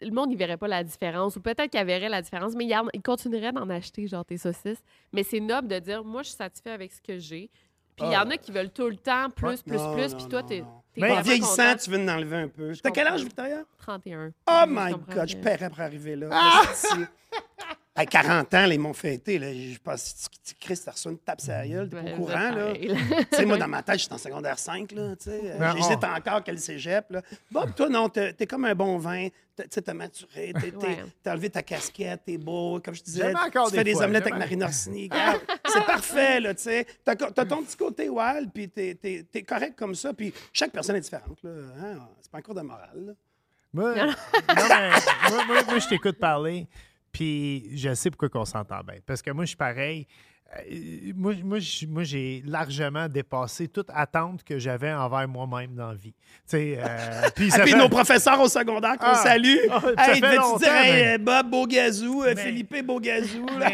[0.00, 1.36] le monde, il verrait pas la différence.
[1.36, 4.82] Ou peut-être qu'il verrait la différence, mais il, continuerait d'en acheter, genre, tes saucisses.
[5.12, 7.50] Mais c'est noble de dire, moi, je suis satisfait avec ce que j'ai.
[7.96, 10.08] Puis il y en a qui veulent tout le temps plus, plus, Non, plus.
[10.08, 10.64] non, Puis toi, t'es
[10.96, 12.72] Mais En vieillissant, tu veux en enlever un peu.
[12.82, 13.64] T'as quel âge, Victoria?
[13.78, 14.32] 31.
[14.48, 16.30] Oh my God, je paierais pour arriver là.
[16.70, 16.88] Esti.
[17.94, 19.38] À 40 ans, là, ils m'ont fêté.
[19.38, 19.52] Là.
[19.52, 22.50] Je pense que Chris, une tape la gueule, t'es pas au courant.
[22.74, 22.96] c'est Là.
[23.30, 24.92] tu sais, moi, dans ma tête, je suis en secondaire 5.
[24.92, 25.56] Là, tu sais.
[25.60, 27.04] Mais J'hésite on- encore quel cégep.
[27.10, 27.20] Là.
[27.50, 29.28] Bob, toi, non, t'es t'es comme un bon vin.
[29.54, 30.54] T'as- Tu sais, t'as maturé,
[31.22, 32.80] t'as enlevé ta casquette, t'es beau.
[32.82, 35.10] Comme je disais, tu des fais des fois, omelettes avec Marine Orsini.
[35.70, 36.86] C'est parfait, là, tu sais.
[37.04, 38.94] T'as ton petit côté wild, puis t'es
[39.30, 40.14] t'es correct comme ça.
[40.14, 41.36] Puis chaque personne est différente.
[41.42, 41.98] là, hein.
[42.22, 43.04] C'est pas un cours de morale.
[43.08, 43.12] là.
[43.74, 44.12] Moi, non,
[44.48, 44.90] mais
[45.30, 46.66] moi, moi- moi, je t'écoute parler,
[47.12, 48.96] puis je sais pourquoi on s'entend bien.
[49.06, 50.06] Parce que moi, je suis pareil.
[50.70, 56.12] Euh, moi, moi, j'ai largement dépassé toute attente que j'avais envers moi-même dans la vie.
[56.46, 59.14] Tu euh, puis Ah, fait- nos professeurs au secondaire qu'on Ah.
[59.14, 59.56] salue.
[59.70, 63.46] Ah, hey, longtemps, dire, hey, Bob Beaugazou, euh, Mais- Philippe Beaugazou.
[63.58, 63.72] Mais,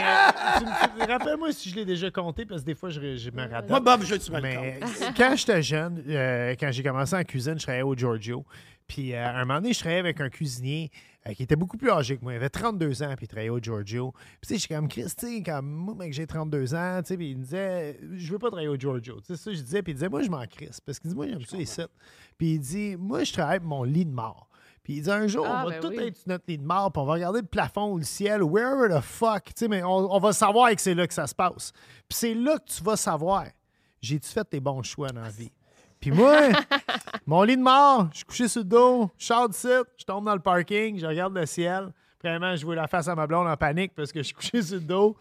[0.58, 0.64] tu
[1.04, 3.68] tu- Rappelle-moi si je l'ai déjà compté, parce que des fois, je, je me rate.
[3.68, 4.78] Moi, Bob, je tu me Mais
[5.16, 8.44] quand j'étais jeune, euh, quand j'ai commencé en cuisine, je travaillais au Giorgio.
[8.86, 10.90] Puis à un moment donné, je travaillais avec un cuisinier
[11.28, 12.32] euh, qui était beaucoup plus âgé que moi.
[12.32, 14.12] Il avait 32 ans, puis il travaillait au Giorgio.
[14.12, 17.00] Puis tu sais, je suis comme Chris, tu sais, comme moi, mec, j'ai 32 ans,
[17.02, 19.20] tu sais, puis il me disait, je veux pas travailler au Giorgio.
[19.20, 20.80] Tu sais, ça, je disais, puis il disait, moi, je m'en crisse.
[20.80, 21.82] Parce qu'il dit, moi, j'aime ça ici.
[22.36, 24.48] Puis il dit, moi, je travaille pour mon lit de mort.
[24.82, 26.04] Puis il dit, un jour, Ah, on va ben tout oui.
[26.04, 28.42] être sur notre lit de mort, puis on va regarder le plafond ou le ciel,
[28.42, 31.26] wherever the fuck, tu sais, mais on, on va savoir que c'est là que ça
[31.26, 31.72] se passe.
[32.08, 33.44] Puis c'est là que tu vas savoir,
[34.00, 35.52] j'ai-tu fait tes bons choix dans la vie?
[36.00, 36.48] Puis moi,
[37.26, 40.04] mon lit de mort, je suis couché sur le dos, je sors du site, je
[40.04, 41.92] tombe dans le parking, je regarde le ciel.
[42.22, 44.62] Vraiment, je vois la face à ma blonde en panique parce que je suis couché
[44.62, 45.16] sur le dos,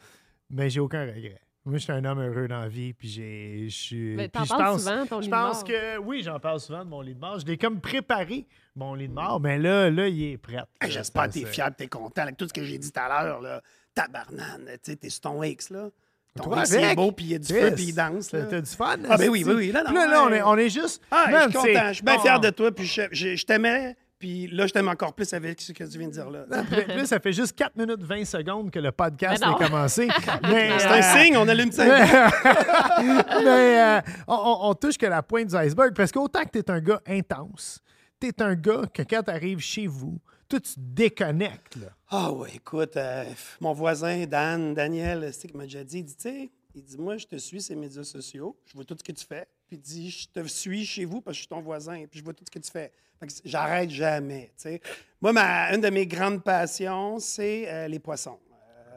[0.50, 1.42] mais j'ai aucun regret.
[1.66, 3.66] Moi, je suis un homme heureux dans la vie, puis j'ai.
[3.68, 4.16] Je suis.
[4.16, 5.64] Mais puis t'en je parles pense, souvent, ton lit Je de pense mort.
[5.66, 7.40] que oui, j'en parle souvent de mon lit de mort.
[7.40, 10.64] Je l'ai comme préparé, mon lit de mort, mais là, là, il est prêt.
[10.80, 13.00] Hey, J'espère que t'es fier, que t'es content avec tout ce que j'ai dit tout
[13.00, 13.42] à l'heure.
[13.42, 13.62] là.
[13.94, 15.90] Tabarnane, tu sais, t'es sur ton X, là.
[16.44, 16.96] Toi est avec?
[16.96, 18.30] beau, puis il y a du feu, puis il danse.
[18.30, 18.46] T'as là.
[18.50, 18.96] t'as du fun?
[19.10, 19.72] Ah, ben oui, oui, oui.
[19.72, 21.02] Là, non, là, là, on est, on est juste.
[21.12, 23.46] Ah, je suis content, c'est- je suis bien fier de toi, puis je, je- je
[23.46, 26.46] t'aimais, puis là, je t'aime encore plus avec ce que tu viens de dire là.
[26.50, 30.08] Là, ça fait juste 4 minutes 20 secondes que le podcast a commencé.
[30.44, 31.86] Mais, C'est un euh, signe, on allume ça.
[33.44, 36.60] mais euh, on, on- on touche que la pointe du iceberg parce qu'autant que tu
[36.60, 37.80] es un gars intense,
[38.20, 40.18] tu es un gars que quand tu arrives chez vous,
[40.48, 41.76] toi, tu te déconnectes.
[41.76, 41.88] Là.
[42.10, 43.26] Ah oui, écoute, euh,
[43.60, 46.98] mon voisin, Dan, Daniel, c'est qui m'a déjà dit, il dit, tu sais, il dit,
[46.98, 49.48] moi, je te suis sur les médias sociaux, je vois tout ce que tu fais,
[49.68, 52.20] puis il dit, je te suis chez vous parce que je suis ton voisin, puis
[52.20, 52.92] je vois tout ce que tu fais.
[53.20, 54.82] Fait que j'arrête jamais, tu sais.
[55.20, 58.40] Moi, ma, une de mes grandes passions, c'est euh, les poissons.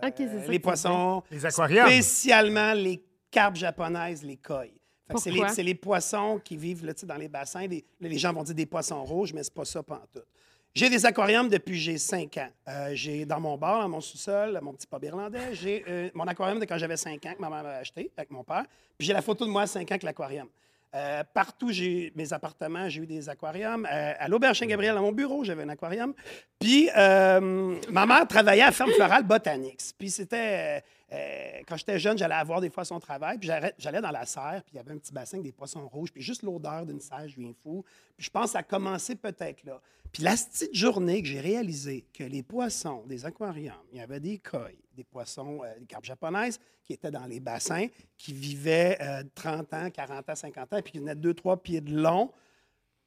[0.03, 1.23] Euh, OK, c'est ça Les poissons.
[1.31, 1.87] Les aquariums.
[1.87, 4.65] Spécialement les carpes japonaises, les koi.
[5.07, 5.55] Fait que C'est les, Pourquoi?
[5.55, 7.67] c'est les poissons qui vivent là, tu sais, dans les bassins.
[8.01, 10.27] Les gens vont dire des poissons rouges, mais c'est pas ça pantoute.
[10.73, 12.49] J'ai des aquariums depuis j'ai 5 ans.
[12.69, 16.29] Euh, j'ai dans mon bar, dans mon sous-sol, mon petit pub irlandais, j'ai euh, mon
[16.29, 18.65] aquarium de quand j'avais 5 ans que ma mère m'avait acheté avec mon père.
[18.97, 20.47] Puis j'ai la photo de moi à 5 ans avec l'aquarium.
[20.95, 23.85] Euh, partout, j'ai mes appartements, j'ai eu des aquariums.
[23.87, 26.15] À l'Auberge Saint-Gabriel, à mon bureau, j'avais un aquarium.
[26.61, 29.93] Puis ma mère travaillait à la ferme florale Botanics.
[29.99, 30.85] Puis c'était...
[31.13, 34.63] euh, quand j'étais jeune, j'allais avoir des fois son travail, puis j'allais dans la serre,
[34.65, 37.01] puis il y avait un petit bassin avec des poissons rouges, puis juste l'odeur d'une
[37.01, 37.85] serre, je viens fou.
[38.17, 39.81] Puis je pense que ça a commencé peut-être là.
[40.13, 44.21] Puis la petite journée que j'ai réalisé que les poissons des aquariums, il y avait
[44.21, 48.99] des koi, des poissons, euh, des carpes japonaises qui étaient dans les bassins, qui vivaient
[49.01, 52.31] euh, 30 ans, 40 ans, 50 ans, puis qui venaient de 2-3 pieds de long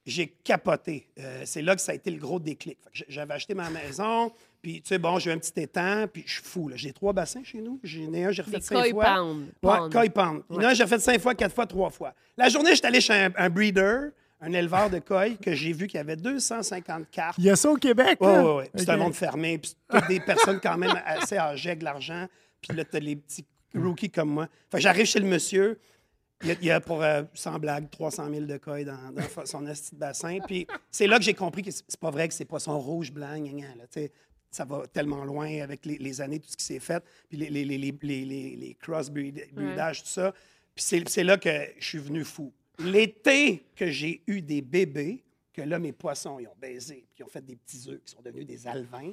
[0.04, 1.08] j'ai capoté.
[1.18, 2.78] Euh, c'est là que ça a été le gros déclic.
[3.08, 4.32] J'avais acheté ma maison,
[4.64, 6.68] puis tu sais, bon, j'ai un petit étang, puis je suis fou.
[6.68, 6.76] là.
[6.76, 7.78] J'ai trois bassins chez nous.
[7.82, 9.04] J'en ai un, j'ai refait Des cinq fois.
[9.04, 9.46] pound.
[9.62, 10.42] Ouais, koi pound.
[10.50, 12.14] Il y en a un, j'ai refait cinq fois, quatre fois, trois fois.
[12.38, 15.86] La journée, j'étais allé chez un, un breeder, un éleveur de koi que j'ai vu
[15.86, 17.36] qui avait 250 cartes.
[17.38, 18.42] Il y a ça au Québec, Oui, là?
[18.42, 18.70] oui, oui.
[18.74, 19.58] C'est un monde fermé.
[19.58, 22.26] Puis c'est toutes des personnes quand même assez âgées avec de l'argent.
[22.62, 24.48] Puis là, t'as les petits rookies comme moi.
[24.70, 25.78] Fait que j'arrive chez le monsieur.
[26.42, 29.12] Il y a, il y a pour, euh, sans blague, 300 000 de koi dans,
[29.12, 30.38] dans son esti de bassin.
[30.46, 33.38] Puis c'est là que j'ai compris que c'est pas vrai que c'est poisson rouge, blanc,
[33.38, 34.12] gna, gna, là, tu sais.
[34.54, 37.02] Ça va tellement loin avec les, les années, tout ce qui s'est fait.
[37.28, 40.32] Puis les, les, les, les, les, les, les cross-breedages, tout ça.
[40.76, 42.52] Puis c'est c'est là que je suis venu fou.
[42.78, 47.24] L'été que j'ai eu des bébés, que là, mes poissons, ils ont baisé, puis ils
[47.24, 49.12] ont fait des petits œufs qui sont devenus des alvins,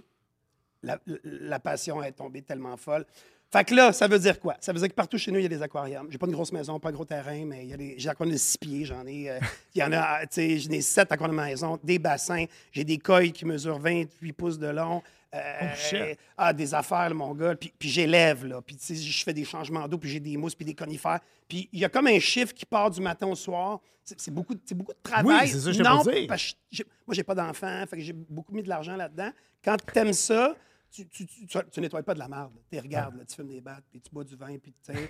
[0.84, 3.06] la, la passion est tombée tellement folle.
[3.52, 4.56] Fait que là, ça veut dire quoi?
[4.62, 6.08] Ça veut dire que partout chez nous, il y a des aquariums.
[6.10, 8.08] J'ai pas une grosse maison, pas un gros terrain, mais il y a des, j'ai
[8.10, 9.30] aquariums de six pieds, j'en ai.
[9.30, 9.40] euh,
[9.76, 12.84] il y en a, tu sais, j'en ai sept aquariums de maison, des bassins, j'ai
[12.86, 15.04] des coils qui mesurent 28 pouces de long.
[15.36, 15.40] euh,
[15.94, 17.56] Oh, ah, des affaires, là, mon gars.
[17.56, 18.62] Puis, puis j'élève, là.
[18.62, 21.20] Puis, tu sais, je fais des changements d'eau, puis j'ai des mousses, puis des conifères.
[21.48, 23.80] Puis, il y a comme un chiffre qui part du matin au soir.
[24.04, 25.42] C'est, beaucoup, beaucoup de travail.
[25.44, 26.28] Oui, c'est ça que je non, pas dit.
[26.28, 29.30] parce que j'ai- moi, j'ai pas d'enfant, fait que j'ai beaucoup mis de l'argent là-dedans.
[29.64, 30.56] Quand tu aimes ça,
[30.92, 32.52] tu, tu, tu, nettoies pas de la merde.
[32.72, 34.92] Tu regardes, là, tu fumes des battes, puis tu bois du vin, puis tu.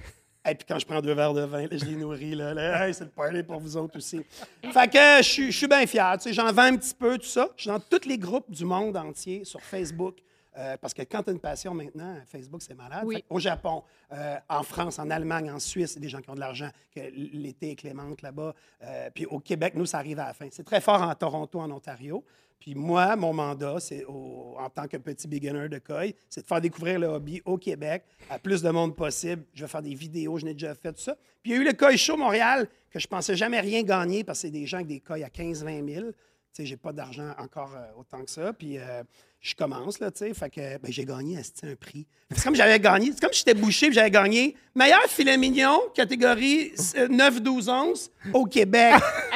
[0.43, 2.33] Et puis quand je prends deux verres de vin, là, je les nourris.
[2.33, 4.21] Là, là, Hey, c'est le party pour vous autres aussi.
[4.73, 6.17] Fait que je suis- je suis bien fier.
[6.17, 7.47] tu sais, J'en vends un petit peu, tout ça.
[7.55, 10.17] Je suis dans tous les groupes du monde entier sur Facebook.
[10.57, 13.03] euh, parce que quand tu as une passion maintenant, Facebook, c'est malade.
[13.05, 13.23] Oui.
[13.29, 16.29] Au Japon, euh, en France, en Allemagne, en Suisse, il y a des gens qui
[16.29, 18.53] ont de l'argent, que l'été est clémente là-bas.
[18.83, 20.47] Euh, puis au Québec, nous, ça arrive à la fin.
[20.51, 22.25] C'est très fort en Toronto, en Ontario.
[22.61, 26.61] Puis moi, mon mandat, c'est en tant que petit beginner de koi, c'est de faire
[26.61, 29.43] découvrir le hobby au Québec à plus de monde possible.
[29.55, 31.17] Je vais faire des vidéos, je n'ai déjà fait tout ça.
[31.41, 34.23] Puis il y a eu le Koi Show Montréal, que je pensais jamais rien gagner
[34.23, 36.05] parce que c'est des gens avec des koi à 15-20 000.
[36.11, 36.15] Tu
[36.51, 38.53] sais, j'ai pas d'argent encore euh, autant que ça.
[38.53, 39.03] Puis euh,
[39.39, 40.33] je commence, là, tu sais.
[40.33, 42.05] Fait que ben, j'ai gagné un prix.
[42.29, 43.11] C'est comme j'avais gagné.
[43.13, 48.45] C'est comme j'étais bouché puis j'avais gagné meilleur filet mignon, catégorie euh, 9-12 onces au
[48.45, 48.95] Québec.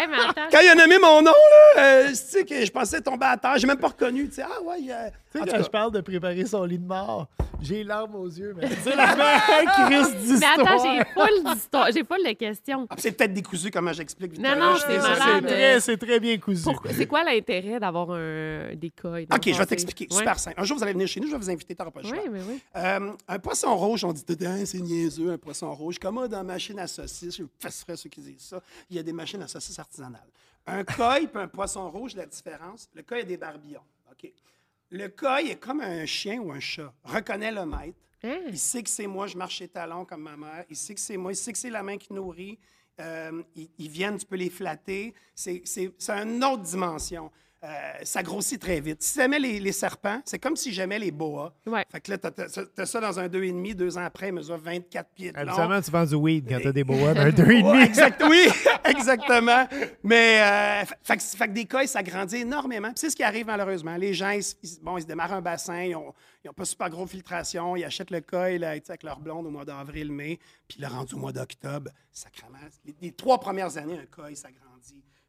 [0.10, 3.02] Mais attends, Quand il a nommé mon nom, là, euh, tu sais que je pensais
[3.02, 3.58] tomber à terre.
[3.58, 4.28] J'ai même pas reconnu.
[4.30, 6.88] Tu sais, ah ouais, euh, Tu sais, quand je parle de préparer son lit de
[6.88, 7.28] mort,
[7.62, 9.40] j'ai les larmes aux yeux, mais c'est la même
[9.90, 10.60] crise mais d'histoire.
[10.60, 12.88] attends, j'ai full d'histoire, j'ai full de questions.
[12.90, 14.38] ah, c'est peut-être décousu comment j'explique.
[14.38, 15.46] Non, non, c'est malade.
[15.46, 16.64] très, c'est très bien cousu.
[16.64, 20.08] Pourquoi- C'est quoi l'intérêt d'avoir un dans OK, je vais t'expliquer.
[20.12, 20.18] Ouais.
[20.18, 20.60] Super simple.
[20.60, 22.08] Un jour, vous allez venir chez nous, je vais vous inviter, tu n'auras pas le
[22.08, 22.18] choix.
[22.24, 22.62] Oui, mais oui.
[22.76, 24.24] Euh, un poisson rouge, on dit
[24.66, 25.98] c'est niaiseux, un poisson rouge.
[26.00, 29.14] Comme dans machine à saucisse, je fesserais ceux qui disent ça, il y a des
[29.14, 29.95] machines à saucisse artisanales.
[30.68, 33.84] Un koi et un poisson rouge, la différence, le koi a des barbillons.
[34.12, 34.32] OK?
[34.92, 36.94] Le koi est comme un chien ou un chat.
[37.04, 37.98] Reconnaît le maître.
[38.24, 38.40] Hein?
[38.48, 40.66] Il sait que c'est moi, je marche ses talons comme ma mère.
[40.70, 41.32] Il sait que c'est moi.
[41.32, 42.58] Il sait que c'est la main qui nourrit.
[43.00, 45.14] Euh, ils, ils viennent, tu peux les flatter.
[45.36, 45.64] C'est
[46.08, 47.32] une autre dimension.
[47.66, 49.02] Euh, ça grossit très vite.
[49.02, 51.52] Si j'aimais les, les serpents, c'est comme si j'aimais les boas.
[51.66, 51.84] Ouais.
[51.92, 53.74] Fait que là, t'as- ça dans un 2,5.
[53.74, 55.48] Deux ans après, il mesure 24 pieds de long.
[55.48, 57.72] Habituellement, tu vends du weed quand t'as des boas d'un 2,5.
[57.72, 58.48] Ouais, exact, oui,
[58.86, 59.68] exactement.
[60.04, 60.42] Mais,
[60.84, 62.90] euh, fait, que- fait que des cas, ça grandit énormément.
[62.90, 63.96] Puis c'est ce qui arrive malheureusement.
[63.98, 64.44] Les gens, ils,
[64.84, 68.22] bon, ils se démarrent un bassin, ils n'ont pas super gros filtration, ils achètent le
[68.22, 71.90] coil là, avec leur blonde au mois d'avril, mai, puis le rendu au mois d'octobre,
[72.12, 72.58] sacrément.
[72.86, 74.75] Les, les trois premières années, un coil, ça grandit.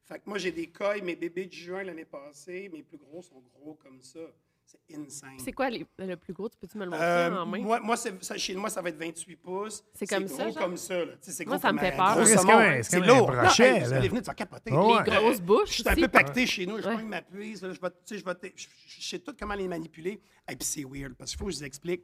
[0.06, 3.22] Fait que moi, j'ai des coils, mes bébés de juin l'année passée, mes plus gros
[3.22, 4.20] sont gros comme ça.
[4.64, 5.38] C'est insane.
[5.38, 6.48] C'est quoi les- le plus gros?
[6.48, 7.58] Tu peux-tu me le montrer Euh, en main?
[7.60, 9.84] moi, moi c'est- ça, chez moi, ça va être 28 pouces.
[9.94, 10.62] C'est comme ça, gros genre?
[10.62, 11.04] comme ça.
[11.04, 11.12] Là.
[11.12, 12.14] Tu sais, c'est Moi, gros ça me comme fait un peur.
[12.16, 12.58] gros C'est comme saumon.
[12.58, 13.26] un- c'est C'est comme un lourd.
[13.32, 13.96] brochet, Non, hey, vous là.
[13.96, 14.70] allez venir, tu vas capoter.
[14.72, 15.04] Oh, ouais.
[15.04, 15.68] Les grosses bouches.
[15.68, 16.00] Je suis un aussi.
[16.00, 16.76] peu pacté chez nous.
[16.78, 17.62] Je prends ma prise.
[17.62, 19.68] là, je, vais, tu sais, je, vais te- je, je- je sais tout comment les
[19.68, 20.20] manipuler.
[20.50, 22.02] Et puis c'est weird parce qu'il faut que je vous explique.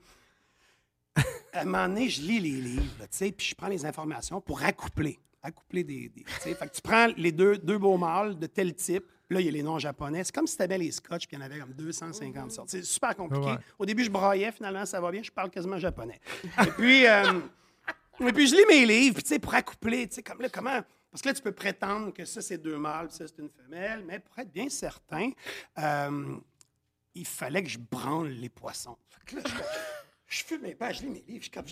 [1.52, 3.84] À un moment donné, je lis les livres, là, tu sais, puis je prends les
[3.84, 5.18] informations pour accoupler.
[5.42, 6.12] Accoupler des.
[6.26, 9.04] fait que tu prends les deux, deux beaux mâles de tel type.
[9.28, 10.22] Là, il y a les noms japonais.
[10.24, 12.68] C'est comme si tu avais les scotch, puis il y en avait comme 250 sortes.
[12.68, 13.46] C'est super compliqué.
[13.46, 13.58] Ouais.
[13.78, 14.52] Au début, je braillais.
[14.52, 15.22] Finalement, ça va bien.
[15.22, 16.20] Je parle quasiment japonais.
[16.44, 17.40] Et puis, euh,
[18.20, 20.48] et puis je lis mes livres, puis tu sais, pour accoupler, tu sais, comme là,
[20.48, 20.80] comment.
[21.10, 23.50] Parce que là, tu peux prétendre que ça, c'est deux mâles, puis ça, c'est une
[23.50, 25.30] femelle, mais pour être bien certain,
[25.78, 26.36] euh,
[27.14, 28.96] il fallait que je branle les poissons.
[29.10, 29.52] Fait que là, je,
[30.32, 31.64] je fume mes pages, je lis mes livres, je suis comme,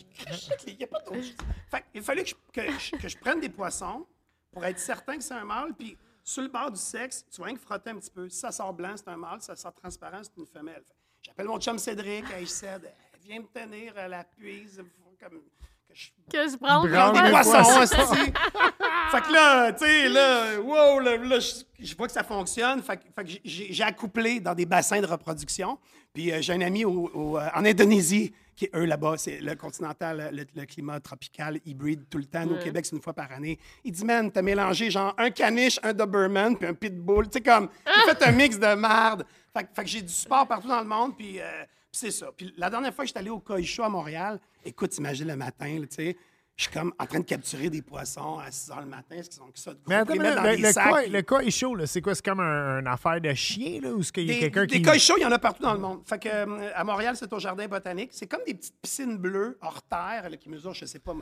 [0.67, 1.35] il n'y a pas d'autre chose.
[1.71, 4.07] Fait il fallait que je, que je- que je prenne des poissons
[4.53, 7.47] pour être certain que c'est un mâle, puis sur le bord du sexe, tu vois
[7.47, 8.29] rien que frotter un petit peu.
[8.29, 10.83] Si ça sort blanc, c'est un mâle, si ça sort transparent, c'est une femelle.
[11.23, 12.93] J'appelle mon chum Cédric, hey, je cède,
[13.25, 14.83] viens me tenir à la puise,
[15.21, 15.41] comme
[15.89, 17.81] que je Que je prends des poissons,
[19.11, 22.83] fait que là, tu sais, là, wow, là, là, je, je vois que ça fonctionne.
[22.83, 25.79] Fait, que- fait que j'ai j'ai accouplé dans des bassins de reproduction.
[26.13, 29.55] Puis euh, j'ai un ami au- au, euh, en Indonésie, qui eux là-bas, c'est le
[29.55, 32.45] continental, le, le climat tropical, hybride tout le temps.
[32.45, 33.59] Nous, au Québec, c'est une fois par année.
[33.85, 37.27] Il dit, man, t'as mélangé genre un caniche, un Doberman, puis un pitbull.
[37.29, 39.25] Tu sais, comme, j'ai fait un mix de merde.
[39.57, 41.41] Fait, que- fait que j'ai du sport partout dans le monde, puis.
[41.41, 42.29] euh, puis c'est ça.
[42.37, 45.35] Puis la dernière fois que j'étais allé au Koi Show à Montréal, écoute, imagine le
[45.37, 46.17] matin, tu sais,
[46.61, 49.17] Je suis comme en train de capturer des poissons à 6 h le matin.
[49.17, 49.85] Est-ce qu'ils ont que ça de gros?
[49.89, 52.03] Mais attends, les dans le, des le sacs, koi- puis- le koi chaud, là, c'est
[52.03, 52.15] quoi?
[52.15, 53.89] C'est comme un- une affaire de chien, là?
[53.95, 54.83] Ou est-ce qu'il y a Des, quelqu'un des qui.
[54.83, 56.03] coils chauds, il y en a partout dans le monde.
[56.05, 58.11] Fait que, euh, à Montréal, c'est au Jardin botanique.
[58.13, 61.15] C'est comme des petites piscines bleues hors terre là, qui mesurent, je sais pas,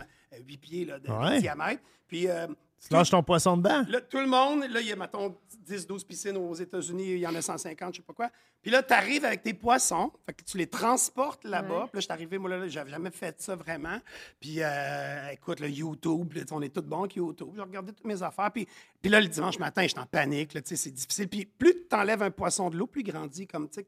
[0.45, 1.39] 8 pieds là, de, de Ouais.
[1.39, 1.83] diamètre.
[2.09, 2.49] Puis euh,
[2.87, 3.85] Tu lâches ton poisson dedans?
[3.89, 5.37] Là, tout le monde, là, il y a, mettons,
[5.69, 8.31] 10-12 piscines aux États-Unis, il y en a 150, je sais pas quoi.
[8.63, 11.89] Puis là, tu arrives avec tes poissons, fait que tu les transportes là-bas.
[11.91, 13.99] Puis là, je suis arrivé, moi, là, j'avais jamais fait ça vraiment.
[14.41, 17.51] Puis, euh, écoute, le YouTube, là, on est tous bons avec YouTube.
[17.55, 18.51] J'ai regardé toutes mes affaires.
[18.51, 18.67] Puis,
[19.01, 21.29] puis là, le dimanche matin, j'étais en panique, tu sais, c'est difficile.
[21.29, 23.87] Puis plus tu enlèves un poisson de l'eau, plus il grandit, comme, tu sais,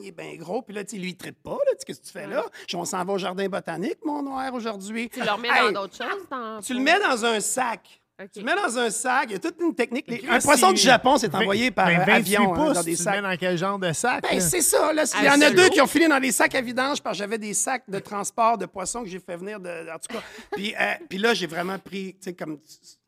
[0.00, 0.62] il est bien gros.
[0.62, 2.26] Puis là, tu sais, lui, il ne pas, là, tu sais, qu'est-ce que tu fais
[2.26, 2.44] là?
[2.74, 5.08] On s'en va au jardin botanique, mon noir, aujourd'hui.
[5.10, 6.26] Tu le remets Hey, dans d'autres choses?
[6.30, 6.60] Dans...
[6.60, 7.98] Tu le mets dans un sac.
[8.32, 9.24] Tu le mets dans un sac.
[9.28, 10.04] Il y a toute une technique.
[10.06, 12.94] Les- un poisson du Japon s'est vingt- envoyé par ben, 28 avion hein, dans des
[12.96, 13.22] tu le mets sacs.
[13.22, 14.22] dans quel genre de sac?
[14.22, 14.92] Ben, c'est ça.
[14.92, 15.02] Là.
[15.18, 17.02] Il y Ah, en a c'est deux qui ont filé dans des sacs à vidange
[17.02, 19.68] parce que j'avais des sacs de transport de poissons que j'ai fait venir de.
[19.92, 20.22] En tout cas.
[20.52, 22.66] Puis, euh, puis là, j'ai vraiment pris, tu sais, comme tu,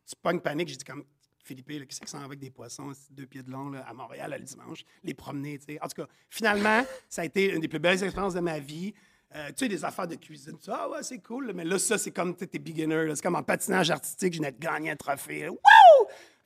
[0.09, 1.05] tu pognes panique, j'ai dit comme.
[1.45, 3.93] Philippe, là, qui s'en va avec des poissons, c'est deux pieds de long, là, à
[3.93, 5.79] Montréal, le dimanche, les promener, tu sais.
[5.83, 8.95] En tout cas, finalement, ça a été une des plus belles expériences de ma vie.
[9.37, 11.65] Euh, tu sais, des affaires de cuisine, tu sais, ah ouais, c'est cool, là, mais
[11.65, 14.53] là, ça, c'est comme, tu sais, t'es beginner, c'est comme en patinage artistique, je venais
[14.53, 15.49] de gagner un trophée.
[15.49, 15.59] Wouh!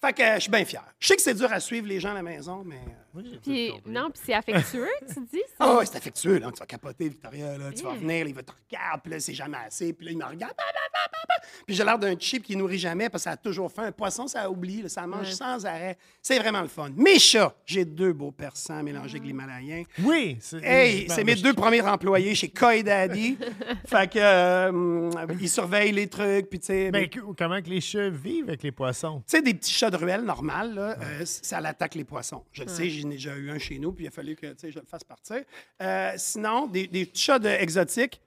[0.01, 0.85] Fait que euh, je suis bien fier.
[1.01, 2.79] Je sais que c'est dur à suivre les gens à la maison, mais.
[3.17, 5.43] euh, Puis, non, puis c'est affectueux, tu dis?
[5.59, 6.51] ah ouais, c'est affectueux, là.
[6.53, 7.73] Tu vas capoter, Victoria, là.
[7.73, 9.93] Tu vas venir, là, il va te regarder, puis là, c'est jamais assez.
[9.93, 10.55] Puis là, il me regarde.
[10.57, 11.38] bah, bah, bah, bah, bah.
[11.66, 13.85] Puis j'ai l'air d'un chip qui nourrit jamais parce que ça a toujours faim.
[13.85, 15.33] Un poisson, ça oublie, là, ça mange Ouais.
[15.33, 15.97] sans arrêt.
[16.23, 16.90] C'est vraiment le fun.
[16.97, 19.83] Mes chats, j'ai deux beaux persans mélangés avec l'Himalien.
[20.03, 20.37] Oui.
[20.40, 23.37] c'est- Hey, c'est mes deux premiers employés chez Koi Daddy.
[23.87, 26.61] fait que, euh, ils surveillent les trucs, puis.
[26.90, 29.18] Ben, que- comment que les chats vivent avec les poissons?
[29.27, 32.44] tu sais, des petits chats de ruelle normales, là, euh, ça l'attaque les poissons.
[32.53, 34.55] Je le sais, j'en ai déjà eu un chez nous, puis il a fallu que
[34.62, 35.42] je le fasse partir.
[35.83, 38.21] Euh, sinon, des, chats de- exotiques,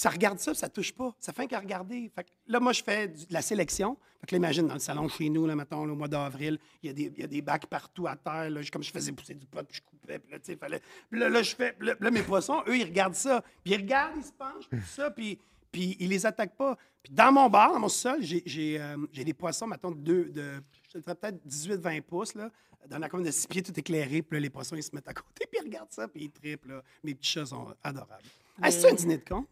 [0.00, 1.14] ça regarde ça, ça touche pas.
[1.18, 2.10] Ça fait qu'à regarder.
[2.14, 3.98] Fait que là, moi, je fais du- de la sélection.
[4.20, 6.58] Fait que là, imagine, dans le salon chez nous, là, mettons, là, au mois d'avril,
[6.82, 8.48] il y, a des- il y a des bacs partout à terre.
[8.50, 10.18] Là, comme je faisais pousser du pot, puis je coupais.
[10.18, 10.80] Puis là, tu sais, fallait...
[11.10, 11.76] Puis là, là, je fais...
[11.80, 13.42] Là, là, mes poissons, eux, ils regardent ça.
[13.64, 15.38] Puis ils regardent, ils se penchent, puis tout ça, puis...
[15.70, 16.78] Puis ils les attaquent pas.
[17.02, 19.98] Puis dans mon bar, dans mon sol, j'ai, j'ai, euh, j'ai des poissons, mettons, de,
[20.00, 20.62] deux- de
[20.94, 22.50] je te peut-être 18-20 pouces, là,
[22.88, 24.22] dans la commune de six pieds, tout éclairé.
[24.22, 26.30] Puis là, les poissons, ils se mettent à côté, puis ils regardent ça, puis ils
[26.30, 26.64] trippent.
[26.66, 26.82] Là.
[27.04, 28.22] Mes petits chats sont adorables.
[28.62, 29.44] Ah, c'est un dîner de con?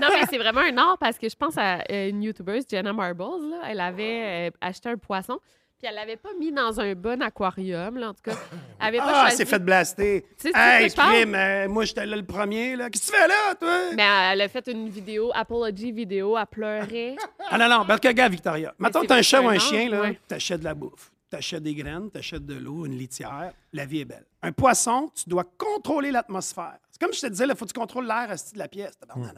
[0.00, 2.92] Non, mais c'est vraiment un art parce que je pense à euh, une YouTubeuse, Jenna
[2.92, 5.38] Marbles, là, elle avait euh, acheté un poisson,
[5.78, 8.36] puis elle l'avait pas mis dans un bon aquarium, là, en tout cas.
[8.80, 9.36] Elle avait pas Ah, choisi.
[9.36, 10.26] c'est fait blaster.
[10.40, 12.76] Tu sais, Hey, je crime, euh, moi, j'étais là le premier.
[12.76, 12.90] là.
[12.90, 13.78] Qu'est-ce que tu fais là, toi?
[13.94, 17.16] Mais elle a fait une vidéo, Apology vidéo, elle pleurait.
[17.50, 18.74] Ah non, non, parce que regarde, Victoria.
[18.78, 20.20] Maintenant, c'est t'as un chat ou un chien, là, ouais.
[20.28, 21.10] t'achètes de la bouffe.
[21.30, 23.52] T'achètes des graines, t'achètes de l'eau, une litière.
[23.72, 24.26] La vie est belle.
[24.42, 26.76] Un poisson, tu dois contrôler l'atmosphère.
[27.02, 28.92] Comme je te disais, il faut que tu contrôles l'air de la pièce.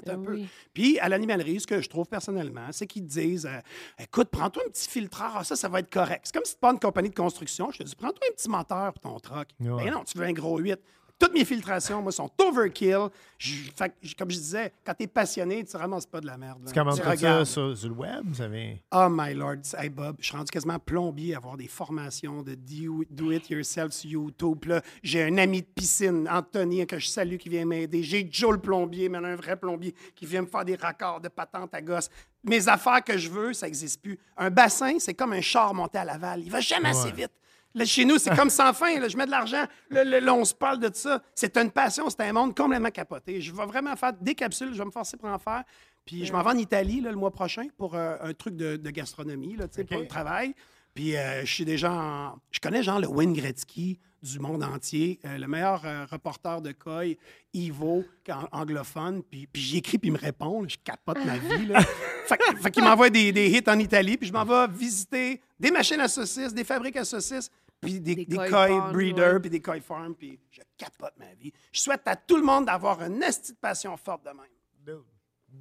[0.05, 0.33] Peu.
[0.33, 0.47] Oui.
[0.75, 3.59] Puis, à l'animalerie, ce que je trouve personnellement, c'est qu'ils te disent euh,
[3.99, 6.21] Écoute, prends-toi un petit filtreur, ah, ça, ça va être correct.
[6.25, 7.71] C'est comme si tu pas une compagnie de construction.
[7.71, 9.49] Je te dis Prends-toi un petit moteur pour ton truck.
[9.61, 9.85] Ouais.
[9.85, 10.79] Ben non, tu veux un gros 8.
[11.25, 13.09] Toutes mes filtrations, moi, sont overkill.
[13.39, 16.61] Je- fait que, comme je disais, quand t'es passionné, tu ramasses pas de la merde.
[16.65, 16.69] là.
[16.71, 18.21] Tu commandes tout ça sur, sur le web?
[18.27, 18.83] Vous savez?
[18.93, 22.55] Oh my lord, hey Bob, je suis rendu quasiment plombier à avoir des formations de
[22.55, 24.65] do, do it yourself sur YouTube.
[25.03, 28.03] J'ai un ami de piscine, Anthony, que je salue, qui vient m'aider.
[28.03, 31.29] J'ai Joe le plombier, mais un vrai plombier, qui vient me faire des raccords de
[31.29, 32.11] patente à gosse.
[32.43, 34.19] Mes affaires que je veux, ça n'existe plus.
[34.37, 36.43] Un bassin, c'est comme un char monté à Laval.
[36.43, 37.33] Il va jamais assez vite.
[37.75, 39.01] Là, chez nous, c'est comme sans fin.
[39.01, 39.09] là.
[39.09, 39.65] Je mets de l'argent.
[39.91, 41.23] Là, on se parle de ça.
[41.35, 42.09] C'est une passion.
[42.09, 43.41] C'est un monde complètement capoté.
[43.41, 44.73] Je vais vraiment faire des capsules.
[44.73, 45.65] Je vais me forcer pour en faire.
[46.05, 48.77] Puis je m'en vais en Italie là, le mois prochain pour euh, un truc de,
[48.77, 50.55] de gastronomie, là, sais, pour le travail.
[50.95, 55.19] Puis euh, je suis déjà en- Je connais genre le Wayne Gretzky du monde entier,
[55.27, 57.19] euh, le meilleur reporter de Coy,
[57.53, 58.05] Ivo,
[58.53, 59.23] anglophone.
[59.23, 60.63] Puis, puis j'écris, puis il me répond.
[60.63, 60.69] là.
[60.69, 61.67] je capote ma vie.
[61.67, 61.81] Là.
[62.27, 65.41] fait que- fait qu'il m'envoie des, des hits en Italie, puis je m'en vais visiter
[65.59, 67.51] des machines à saucisses, des fabriques à saucisses,
[67.85, 71.15] puis des, Des des koi koi farms, breeders, puis des koi farms, puis je capote
[71.19, 71.53] ma vie.
[71.73, 74.99] Je souhaite à tout le monde d'avoir une esti de passion forte de même.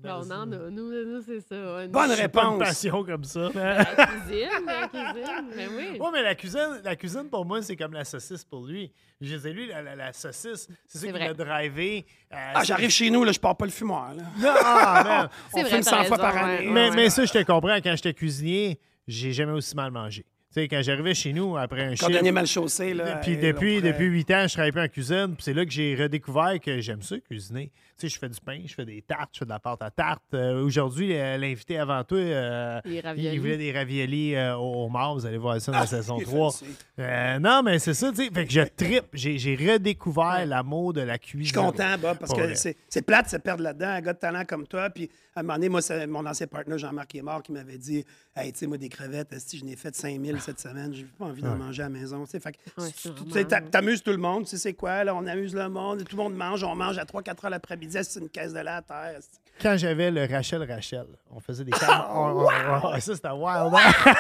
[0.04, 1.86] Non, non, non, nous, nous, c'est ça.
[1.88, 2.60] Bonne J'ai pas une réponse.
[2.60, 3.52] passion comme ça.
[3.54, 5.98] La cuisine, la cuisine, mais oui.
[6.00, 8.92] Oui, mais la cuisine, la cuisine, pour moi, c'est comme la saucisse pour lui.
[9.22, 11.28] Je disais, lui, la, la- la saucisse, c'est ça qui vrai.
[11.28, 12.08] l'a drivé.
[12.34, 14.16] euh, Ah, j'arrive chez nous, là, je pars pas le fumoir.
[14.16, 14.24] Là.
[14.40, 15.30] Non, ah.
[15.54, 16.68] C'est On vrai, filme t'as 100 fois par ouais, année.
[16.68, 16.96] ouais, mais, ouais.
[16.96, 17.76] mais ça, je te comprends.
[17.78, 20.26] Quand j'étais cuisinier, j'ai jamais aussi mal mangé.
[20.54, 23.16] Tu sais, quand j'arrivais chez nous après un Cordonnier mal chaussé, là.
[23.18, 25.28] puis et depuis, on pourrait- depuis 8 ans, je travaille plus en cuisine.
[25.36, 27.72] Puis c'est là que j'ai redécouvert que j'aime ça, cuisiner.
[27.98, 29.82] Tu sais, je fais du pain, je fais des tartes, je fais de la pâte
[29.82, 30.24] à tarte.
[30.34, 35.14] Euh, Aujourd'hui, euh, l'invité avant toi, euh, il voulait des raviolis euh, au homard.
[35.16, 36.52] Vous allez voir ça dans la Ah, saison il est 3.
[36.52, 36.66] fancy.
[37.00, 38.30] Euh, non, mais c'est ça, tu sais.
[38.32, 39.06] Fait que je trippe.
[39.14, 41.42] J'ai j'ai redécouvert l'amour de la cuisine.
[41.46, 43.88] Je suis content, Bob, parce que c'est c'est plate de se perdre là-dedans.
[43.90, 44.90] Un gars de talent comme toi.
[44.90, 47.52] Puis à un moment donné, moi, c'est mon ancien partenaire Jean-Marc qui est mort qui
[47.52, 48.04] m'avait dit
[48.36, 51.26] Hey, tu sais, moi, des crevettes, si je n'ai fait 5000 cette semaine, j'ai pas
[51.26, 52.24] envie d'en manger à la maison.
[52.26, 54.44] Tu sais, fait Ouais, tu- t'amuses tout le monde.
[54.44, 55.16] Tu sais, c'est quoi, là?
[55.16, 56.04] On amuse le monde.
[56.04, 56.64] Tout le monde mange.
[56.64, 57.98] On mange à 3-4 heures l'après-midi.
[58.04, 59.20] C'est une caisse de lait à terre.
[59.62, 61.72] Quand j'avais le Rachel Rachel, on faisait des
[62.12, 63.74] on- on- ça, c'était wild.
[63.76, 64.14] hein?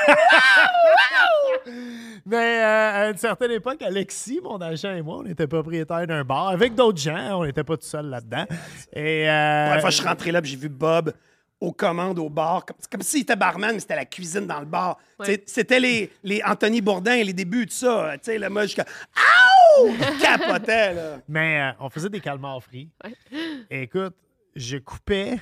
[2.26, 6.24] Mais euh, à une certaine époque, Alexis, mon agent et moi, on était propriétaires d'un
[6.24, 7.39] bar avec d'autres gens.
[7.39, 8.45] On n'était pas tout seuls là-dedans.
[8.93, 11.14] Et euh, La fois je suis rentré là, j'ai vu Bob
[11.64, 12.66] aux commandes au bar.
[12.66, 14.99] Comme, c'est comme s'il était barman, mais c'était la cuisine dans le bar.
[15.18, 15.41] Ouais.
[15.45, 18.11] C'était les, les Anthony Bourdin, les débuts de ça.
[18.16, 18.86] Tu sais, là, moi, comme
[19.16, 19.93] Aouh!
[19.93, 21.20] Je capotais, là.
[21.30, 22.89] Mais euh, on faisait des calmars frits.
[23.70, 24.14] Et écoute,
[24.55, 25.39] je coupais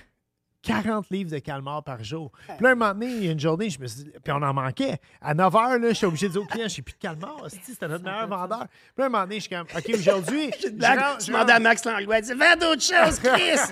[0.64, 2.32] 40 livres de calmars par jour.
[2.48, 4.32] Puis là, un moment donné, il y a une journée, je me suis dit, puis
[4.32, 5.00] on en manquait.
[5.22, 7.44] À 9 h, là, j'étais obligé de dire au client, j'ai plus de.
[7.44, 8.68] Hostie, C'était notre meilleur vendeur.
[8.68, 10.52] Puis là, un moment donné, je suis comme, OK, aujourd'hui.
[10.62, 13.60] Je Je je demandais à Max Langlois, il dit Vends d'autres choses, Chris!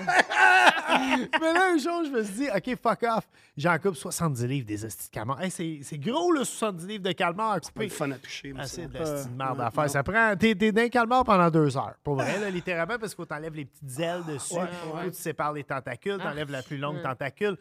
[1.40, 3.28] Mais là, un jour, je me suis dit, OK, fuck off.
[3.56, 5.40] J'en coupe 70 livres des hosties de calmars.
[5.42, 7.84] Hey, c'est c'est gros, là, 70 livres de calmars à Pas couper.
[7.84, 8.54] le fun à toucher.
[8.56, 8.68] Ah, ça.
[8.76, 9.90] c'est de merde à faire.
[9.90, 10.34] Ça prend.
[10.36, 11.94] T'es le calmar pendant deux heures.
[12.02, 14.54] Pour vrai, là, littéralement, parce qu'il faut t'enlèves les petites ailes dessus.
[14.54, 16.28] Faut que tu sépares les tentacules, Ah.
[16.30, 17.02] t'enlèves la plus longue Ouais.
[17.02, 17.56] tentacule.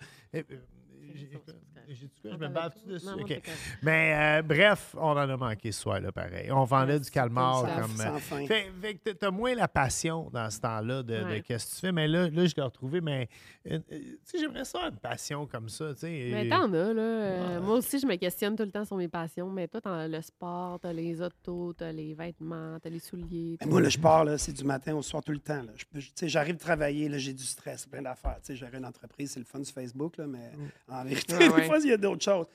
[2.24, 3.06] Je me bave-tu dessus?
[3.06, 3.42] non, OK.
[3.82, 6.52] Mais euh, bref, on en a manqué ce soir-là, pareil.
[6.52, 8.46] On vendait Ouais, du calmar comme euh, fin.
[8.46, 11.92] Fait, fait que t'as- moins la passion dans ce temps-là de, qu'est-ce que tu fais.
[11.92, 13.02] Mais là, là je l'ai retrouvé.
[13.02, 13.28] Mais
[13.68, 15.94] euh, euh, tu sais, j'aimerais ça une passion comme ça.
[15.94, 16.30] tu sais.
[16.32, 17.02] Mais Et- t'en as, là.
[17.02, 19.50] Euh, Moi aussi, je me questionne tout le temps sur mes passions.
[19.50, 23.58] Mais toi, t'as le sport, t'as les autos, t'as les vêtements, t'as les souliers.
[23.62, 25.62] Mais moi, là, je pars, là, c'est du matin au soir tout le temps.
[25.64, 25.72] là.
[25.76, 28.38] Je peux- tu sais, J'arrive travailler, là, j'ai du stress, plein d'affaires.
[28.42, 30.52] Tu sais, Gérer une entreprise, c'est le fun sur Facebook, là, mais
[30.88, 31.88] en vérité, Ouais, des ouais.
[31.88, 32.46] fois, il y a d'autres choses.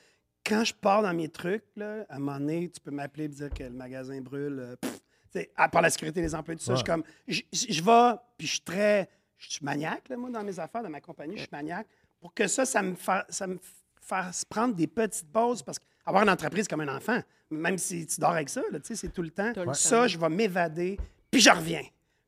[0.45, 3.27] Quand je pars dans mes trucs, là, à un moment donné, tu peux m'appeler et
[3.29, 4.59] me dire que le magasin brûle.
[4.59, 4.93] euh, pff,
[5.31, 6.95] tu sais, à part la sécurité des employés, tout ça, je suis Ouais.
[6.95, 7.03] comme.
[7.27, 9.09] Je, vais, puis je suis très.
[9.37, 11.87] Je suis maniaque, là, moi, dans mes affaires, dans ma compagnie, je suis maniaque.
[12.21, 13.57] Pour que ça, ça me, fa- ça me
[14.01, 17.19] fasse prendre des petites pauses, parce qu'avoir une entreprise comme un enfant,
[17.49, 19.51] même si tu dors avec ça, là, tu sais, c'est tout le temps.
[19.53, 20.07] Tout le ça, temps.
[20.07, 20.97] je vais m'évader,
[21.31, 21.81] puis je reviens.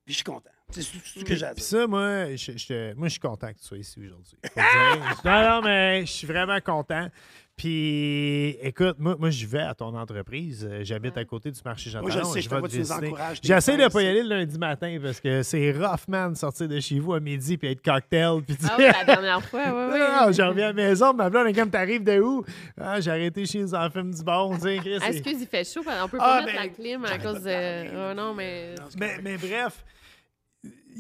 [0.06, 0.50] Puis je suis content.
[0.70, 3.78] C'est tout ce que Puis ça, moi, je, moi, je suis content que tu sois
[3.78, 4.38] ici aujourd'hui.
[5.26, 7.08] Non, non, mais je suis vraiment content.
[7.56, 10.68] Puis, écoute, moi, moi je vais à ton entreprise.
[10.70, 13.90] Euh, J'habite à côté du marché Jean Moi, je sais, vais te J'essaie de fin
[13.90, 17.00] pas y aller le lundi matin parce que c'est rough, man, de sortir de chez
[17.00, 18.44] vous à midi puis être cocktail.
[18.46, 20.00] Puis Ah oui, la dernière fois, oui, oui.
[20.00, 22.46] Non, non, je reviens à la maison, ma blonde est comme t'arrives de où?
[22.80, 25.64] Ah, j'ai arrêté chez les enfants du bon, tu sais, Chris, Ah, excuse, il fait
[25.64, 25.82] chaud.
[25.84, 28.12] On peut Ah, pas mettre ben, la clim à cause de.
[28.12, 28.76] Oh non, mais.
[29.00, 29.84] Mais, mais bref,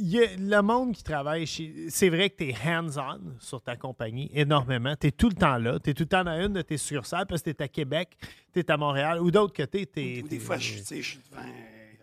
[0.01, 1.87] y a le monde qui travaille chez.
[1.89, 4.95] C'est vrai que tu es hands-on sur ta compagnie énormément.
[4.99, 5.79] Tu es tout le temps là.
[5.79, 7.67] Tu es tout le temps dans une de tes succursales parce que tu es à
[7.67, 8.09] Québec,
[8.53, 9.87] tu es à Montréal ou d'autres côtés.
[10.23, 11.41] Ou Des fois, je, sais, je suis devant-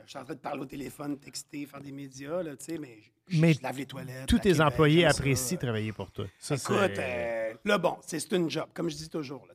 [0.04, 2.78] je suis en train de parler au téléphone, texter, faire des médias, là, tu sais,
[2.78, 4.26] mais je, Mais je lave les toilettes.
[4.26, 5.08] tous tes Québec, employés ça.
[5.10, 6.26] apprécient travailler pour toi.
[6.38, 9.46] Ça, Écoute, euh, là, bon, c'est une job, comme je dis toujours.
[9.48, 9.54] Là.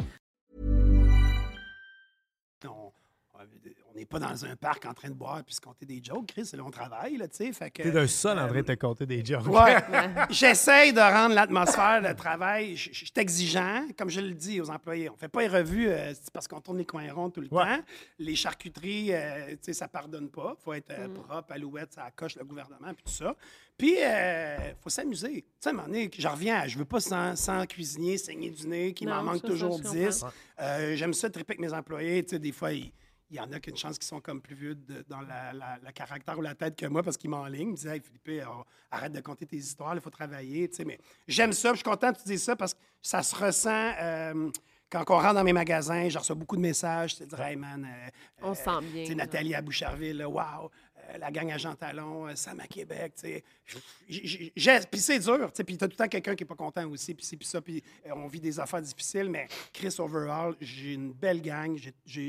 [4.11, 6.49] pas dans un parc en train de boire puis se compter des jokes, Chris.
[6.53, 7.53] Là, on travaille, là, tu sais.
[7.53, 7.81] Fait que.
[7.83, 9.47] T'es le seul en train de te compter des jokes.
[9.47, 9.77] Ouais.
[10.29, 12.75] J'essaye de rendre l'atmosphère de travail.
[12.75, 15.09] Je suis exigeant, comme je le dis aux employés.
[15.09, 17.41] On ne fait pas les revues euh, c'est parce qu'on tourne les coins ronds tout
[17.41, 17.63] le Ouais.
[17.77, 17.83] temps.
[18.19, 20.55] Les charcuteries, euh, tu sais, ça pardonne pas.
[20.59, 23.35] Il faut être euh, propre, alouette, ça coche le gouvernement, puis tout ça.
[23.77, 25.41] Puis, il faut s'amuser.
[25.41, 28.51] Tu sais, à un moment donné, je reviens, je veux pas sans, sans cuisinier saigner
[28.51, 29.93] du nez, qu'il m'en manque ça, toujours je comprends.
[29.93, 30.25] 10.
[30.59, 32.23] Euh, J'aime ça triper avec mes employés.
[32.23, 32.91] Tu sais, des fois, ils-
[33.31, 35.21] il y en a qui ont une chance qui sont comme plus vieux de- dans
[35.21, 37.69] la, la- la caractère ou la tête que moi parce qu'ils m'enlignent.
[37.69, 38.45] Ils me disent Hey, Philippe, euh,
[38.91, 40.67] arrête de compter tes histoires, il faut travailler.
[40.69, 43.23] Tu sais, mais j'aime ça, je suis content que tu dises ça parce que ça
[43.23, 43.93] se ressent.
[44.01, 44.49] euh,
[44.89, 47.15] quand on rentre dans mes magasins, je reçois beaucoup de messages.
[47.15, 48.09] Tu sais, hey man, euh,
[48.41, 49.15] On euh, se sent bien.
[49.15, 50.27] Nathalie à Boucherville, euh,
[51.19, 53.41] la gang à Jean Talon, euh, Sam à Québec, tu
[54.07, 55.63] Puis c'est dur, tu sais.
[55.63, 57.61] Puis t'as tout le temps quelqu'un qui est pas content aussi, puis c'est puis ça,
[57.61, 61.77] puis euh, on vit des affaires difficiles, mais Chris Overall, j'ai une belle gang,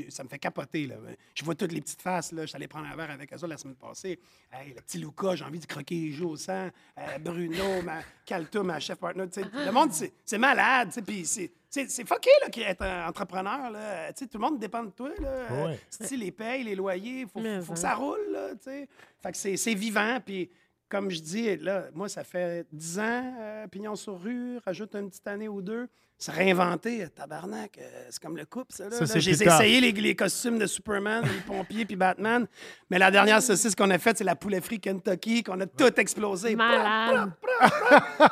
[0.09, 0.89] ça me fait capoter.
[1.33, 2.33] Je vois toutes les petites faces.
[2.35, 4.19] Je suis allé prendre un verre avec eux la semaine passée.
[4.51, 6.69] Hey, le petit Luca, j'ai envie de croquer les joues au sang.
[6.97, 9.25] Euh, Bruno, ma Calto, ma chef partner.
[9.35, 9.91] Le monde,
[10.25, 10.89] c'est malade.
[11.05, 14.13] Puis c'est- c'est c'est fucké, là, qui être un entrepreneur, là.
[14.13, 15.65] Tu sais, tout le monde dépend de toi, là.
[15.65, 15.79] Ouais.
[15.89, 18.87] Si les payes, les loyers, faut, Mais faut que ça roule, là, tu sais.
[19.21, 20.49] Fait que c'est- c'est vivant, puis
[20.89, 25.09] comme je dis, là, moi, ça fait 10 ans, euh, pignon sur rue, rajoute une
[25.09, 25.87] petite année ou deux.
[26.19, 28.87] Se réinventer, euh, tabarnak, euh, c'est comme le couple, ça.
[29.19, 32.45] J'ai essayé les, les costumes de Superman, les pompiers puis Batman,
[32.91, 35.99] mais la dernière saucisse qu'on a faite, c'est la poulet frit Kentucky, qu'on a tout
[35.99, 36.55] explosé.
[36.55, 37.31] Malade.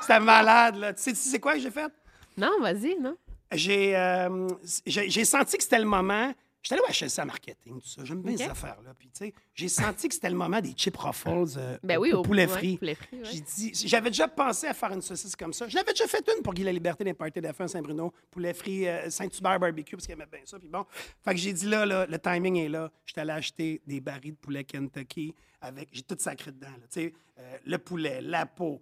[0.01, 0.93] C'était malade, là.
[0.93, 1.91] Tu sais, tu sais quoi que j'ai fait?
[2.37, 3.17] Non, vas-y, non?
[3.51, 4.47] J'ai euh,
[4.85, 6.33] j'ai j'ai senti que c'était le moment.
[6.63, 8.05] J'étais allé au HSA marketing, tout ça.
[8.05, 8.37] J'aime bien OK.
[8.37, 8.93] ces affaires-là.
[8.97, 12.13] Puis, tu sais, j'ai senti que c'était le moment des chip ruffles euh, Ben oui,
[12.13, 12.77] au poulet frit.
[12.81, 12.95] ouais.
[13.23, 15.67] J'ai dit, j'avais déjà pensé à faire une saucisse comme ça.
[15.67, 18.53] Je l'avais déjà fait une pour Guy La Liberté des parties d'affaires à Saint-Bruno, poulet
[18.53, 20.59] frit euh, Saint-Hubert barbecue, parce qu'il aimait bien ça.
[20.59, 20.85] Puis bon,
[21.23, 22.91] fait que j'ai dit là, là, le timing est là.
[23.05, 26.67] J'étais allé acheter des barils de poulet Kentucky avec, j'ai tout sacré dedans.
[26.69, 26.87] là.
[26.91, 28.79] Tu sais, euh, le poulet, la peau,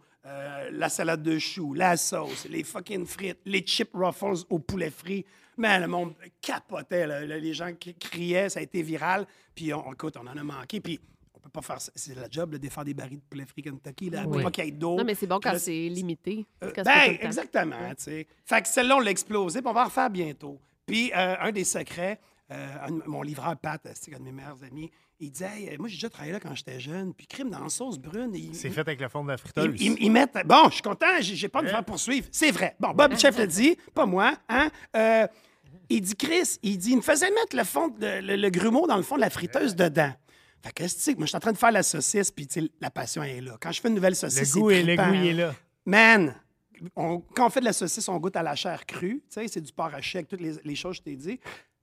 [0.71, 5.25] la salade de choux, la sauce, les fucking frites, les chip ruffles au poulet frit.
[5.59, 7.05] Mais le monde capotait.
[7.05, 7.25] là.
[7.25, 9.27] Là, Les gens qui criaient, ça a été viral.
[9.53, 10.79] Puis on, écoute, on en a manqué.
[10.79, 10.99] Puis
[11.35, 11.91] on peut pas faire ça.
[11.95, 14.09] C'est la job là, de faire des barils de poulet frit Kentucky.
[14.09, 14.23] Là.
[14.23, 14.95] Pour pas qu'il y ait d'eau.
[14.97, 16.45] Non, mais c'est bon quand c'est limité.
[16.63, 18.27] euh, Quand c'est pas ben, exactement, tu sais.
[18.45, 20.59] Fait que celle-là, on l'a explosé, puis on va en refaire bientôt.
[20.85, 22.19] Puis, euh, un des secrets,
[22.51, 24.89] euh, un mon livreur Pat, c'est un de mes meilleurs amis,
[25.19, 27.69] il dit Hey, Moi, j'ai déjà travaillé là quand j'étais jeune, puis crime dans la
[27.69, 28.31] sauce brune.
[28.33, 29.75] il- C'est fait avec le fond de la friteuse.
[29.79, 30.35] ils- ils mettent.
[30.45, 32.27] Bon, je suis content, j'ai pas de me faire poursuivre.
[32.31, 32.75] C'est vrai.
[32.79, 34.33] Bon, Bob Chef le dit, pas moi.
[34.47, 34.69] Hein?
[35.89, 38.87] Il dit Chris, il dit il me faisait mettre le, fond de- le, le grumeau
[38.87, 40.11] dans le fond de la friteuse dedans.
[40.63, 42.89] Fait que, c'est moi, je suis en train de faire la saucisse, puis tu la
[42.91, 43.57] passion est là.
[43.61, 45.55] Quand je fais une nouvelle saucisse, Le goût est- le goût, est là.
[45.85, 46.35] Man,
[46.95, 49.21] on- quand on fait de la saucisse, on goûte à la chair crue.
[49.29, 51.39] Tu sais, c'est du porc haché avec toutes les, les choses que je t'ai dit.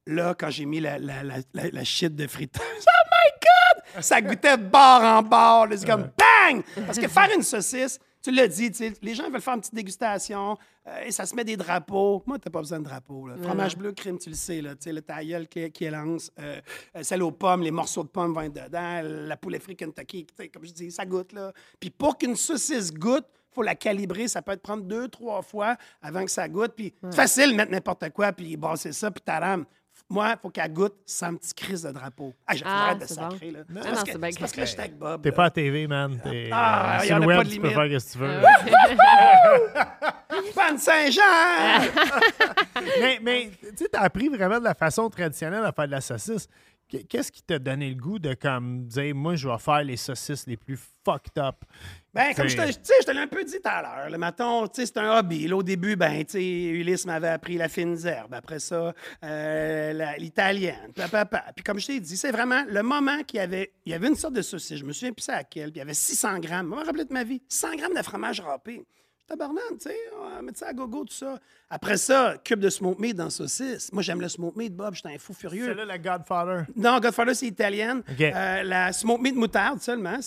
[0.06, 1.22] Là, quand j'ai mis la, la,
[1.54, 4.02] la, shit de friteuse, oh my God!
[4.04, 5.66] Ça goûtait bord en bord.
[5.70, 6.62] C'est comme bang!
[6.86, 8.72] Parce que faire une saucisse, tu l'as dit,
[9.02, 10.58] les gens veulent faire une petite dégustation
[10.88, 12.24] euh, et ça se met des drapeaux.
[12.26, 13.28] Moi, t'as pas besoin de drapeau.
[13.28, 13.36] là.
[13.40, 14.60] Fromage bleu, crème, tu le sais.
[14.60, 16.60] Là, le tailleul qui, qui élance, euh,
[16.96, 20.26] euh, celle aux pommes, les morceaux de pommes vont être dedans, la poulet frit Kentucky,
[20.52, 21.34] comme je dis, ça goûte.
[21.34, 21.52] Là.
[21.78, 24.26] Puis pour qu'une saucisse goûte, faut la calibrer.
[24.26, 26.72] Ça peut être prendre deux, trois fois avant que ça goûte.
[26.74, 29.64] Puis c'est facile de mettre n'importe quoi, puis brasser ça, puis taram.
[30.08, 32.32] Moi, il faut qu'elle goûte sans petit crise de drapeau.
[32.46, 33.58] Ah, j'ai Ah, de c'est sacrer, bon.
[33.58, 33.64] là.
[33.68, 35.20] Non, C'est non, parce c'est que parce que là, j'étais avec Bob.
[35.22, 36.20] T'es pas à TV, man.
[36.22, 38.06] T'es Ah, euh, y sur en le a web, pas de tu peux faire ce
[38.06, 38.40] que tu veux.
[40.54, 41.22] Panne Saint-Jean!
[43.00, 46.00] mais mais tu sais, t'as appris vraiment de la façon traditionnelle à faire de la
[46.00, 46.48] saucisse.
[46.88, 49.96] Qu- Qu'est-ce qui t'a donné le goût de comme dire moi je vais faire les
[49.96, 51.56] saucisses les plus fucked up?
[52.16, 54.10] Ben, comme je te, je te l'ai un peu dit tout à l'heure.
[54.10, 55.46] Le sais, c'est un hobby.
[55.46, 58.32] Là, au début, ben, Ulysse m'avait appris la fine herbe.
[58.32, 60.92] Après ça, euh, l'italienne.
[60.94, 61.44] Puis, papa.
[61.54, 64.08] Puis comme je t'ai dit, c'est vraiment le moment qu'il y avait, il y avait
[64.08, 64.78] une sorte de saucisse.
[64.78, 65.70] Je me souviens plus à quelle.
[65.70, 66.70] Puis il y avait 600 grammes.
[66.72, 67.42] Je me rappelé de ma vie.
[67.48, 68.82] 100 grammes de fromage râpé.
[69.26, 71.40] Tabarnak, tu sais, on va mettre ça à gogo, tout ça.
[71.68, 73.92] Après ça, cube de smoke meat dans la saucisse.
[73.92, 74.94] Moi, j'aime le smoke meat, Bob.
[74.94, 75.64] J'étais un fou furieux.
[75.66, 76.62] C'est là le Godfather.
[76.76, 78.04] Non, Godfather, c'est italienne.
[78.20, 80.20] Euh, la smoke meat moutarde seulement.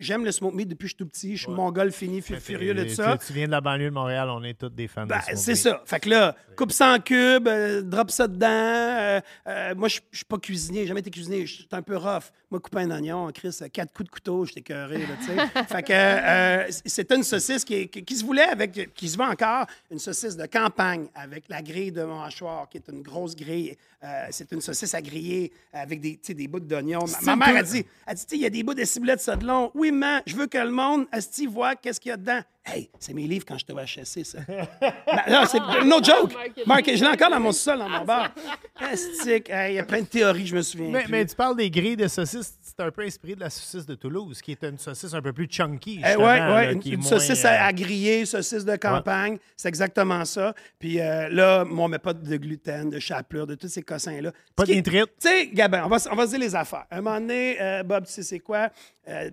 [0.00, 1.36] J'aime le smoke meat depuis que je suis tout petit.
[1.36, 3.16] Je suis mongol fini, fu- furieux de ça.
[3.24, 5.54] Tu viens de la banlieue de Montréal, on est tous des fans Ben, de c'est
[5.54, 5.80] ça.
[5.86, 8.48] Fait que là, coupe ça en cubes, euh, drop ça dedans.
[8.50, 11.46] Euh, euh, moi, je je suis pas cuisinier, j'ai jamais été cuisinier.
[11.46, 12.24] Je suis un peu rough.
[12.50, 15.64] Moi, couper un oignon, Chris, euh, quatre coups de couteau, j'étais cœuré, là, tu sais.
[15.68, 19.28] fait que euh, c'était une saucisse qui, qui- qui se voulait avec, qui se vend
[19.30, 23.36] encore, une saucisse de campagne avec la grille de mon hachoir, qui est une grosse
[23.36, 23.76] grille.
[24.02, 27.04] Euh, c'est une saucisse à griller avec des, des bouts d'oignon.
[27.24, 28.84] Ma, ma mère a dit, elle dit, Tu sais, il y a des bouts de
[28.84, 29.70] ciboulette ça de long.
[29.74, 32.40] Oui, mais je veux que le monde, Asti, voit qu'est-ce qu'il y a dedans.
[32.62, 34.38] Hey, c'est mes livres quand j'étais au HSC, ça.
[34.46, 36.34] Ben, non, c'est no joke.
[36.66, 38.30] Marc, je l'ai encore dans mon sol, dans mon bar.
[38.76, 39.48] Astique.
[39.48, 40.90] Hey, Il y a plein de théories, je me souviens.
[40.90, 41.10] Mais, plus.
[41.10, 43.94] mais tu parles des grilles de saucisses, c'est un peu inspiré de la saucisse de
[43.94, 46.00] Toulouse, qui est une saucisse un peu plus chunky.
[46.06, 50.54] Eh ouais, là, une, saucisse euh, à, à griller, saucisse de campagne, c'est exactement ça.
[50.78, 54.32] Puis euh, là, moi, on met pas de gluten, de chapelure, de tous ces cossins-là.
[54.54, 55.10] Pas est- d'intrite.
[55.20, 56.84] Tu sais, Gabin, on va, on va se dire les affaires.
[56.90, 58.68] À un moment donné, euh, Bob, tu sais c'est quoi?
[59.08, 59.30] Euh,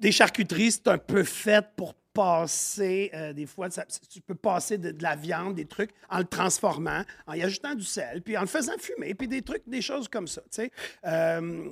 [0.00, 4.78] des charcuteries, c'est un peu fait pour passer, euh, des fois, ça- tu peux passer
[4.78, 8.36] de, de la viande, des trucs, en le transformant, en y ajoutant du sel, puis
[8.36, 10.40] en le faisant fumer, puis des trucs, des choses comme ça.
[11.04, 11.68] Euh,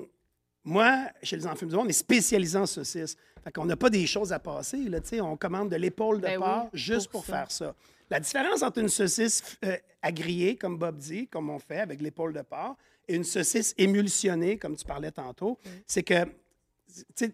[0.65, 3.17] moi, chez les enfants, on est spécialisé en saucisses.
[3.43, 4.77] Fait qu'on n'a pas des choses à passer.
[4.89, 7.39] Là, on commande de l'épaule de Ben oui, porc juste pour pour, ça.
[7.39, 7.75] faire ça.
[8.11, 12.01] La différence entre une saucisse euh, à griller, comme Bob dit, comme on fait avec
[12.01, 12.77] l'épaule de porc,
[13.09, 16.25] et une saucisse émulsionnée, comme tu parlais tantôt, c'est que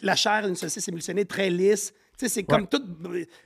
[0.02, 1.92] la chair d'une saucisse émulsionnée est très lisse.
[2.18, 2.82] Tu sais, C'est comme tout.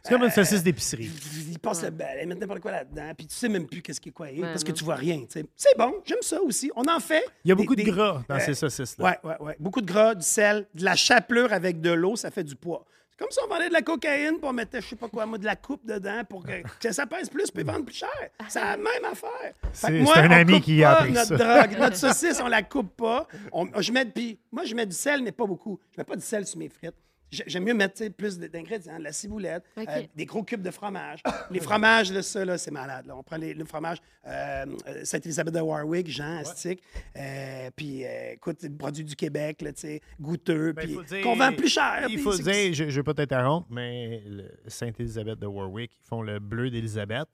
[0.03, 1.11] C'est comme une saucisse d'épicerie.
[1.51, 4.01] Il passe le bal, ils mettent n'importe quoi là-dedans, puis tu sais même plus qu'est-ce
[4.01, 5.25] qui est quoi, parce que tu vois rien.
[5.29, 6.71] C'est bon, j'aime ça aussi.
[6.75, 7.25] On en fait.
[7.45, 9.05] Il y a des- beaucoup de des- gras dans euh, ces saucisses-là.
[9.05, 9.57] Ouais, ouais, ouais.
[9.61, 12.85] Beaucoup de gras, du sel, de la chapelure avec de l'eau, ça fait du poids.
[13.11, 15.27] C'est comme si on vendait de la cocaïne, puis on mettait, je sais pas quoi,
[15.27, 18.09] moi, de la coupe dedans pour que, que ça pèse plus, puis vendre plus cher.
[18.49, 19.31] C'est la même affaire.
[19.41, 21.61] Fait C'est- que moi, c'est un ami coupe qui a appris notre ça.
[21.67, 21.79] drogue.
[21.79, 23.29] Notre saucisse, on la coupe pas.
[23.53, 25.79] On- je mets, puis moi, je mets du sel, mais pas beaucoup.
[25.95, 26.95] Je mets pas du sel sur mes frites.
[27.33, 31.21] J'ai- J'aime mieux mettre plus d'ingrédients, de la ciboulette, euh, des gros cubes de fromage.
[31.51, 33.07] Les fromages, là, ça, là, c'est malade.
[33.07, 33.17] là.
[33.17, 36.83] On prend les, le fromage euh, euh, Sainte-Élisabeth de Warwick, Jean Astic,
[37.17, 41.53] euh, puis euh, écoute, produit du Québec, là, tu sais, goûteux, Ben, puis qu'on vend
[41.53, 42.07] plus cher.
[42.09, 44.23] Il faut dire, je ne veux pas t'interrompre, mais
[44.67, 47.29] Sainte-Élisabeth de Warwick, ils font le bleu d'Élisabeth,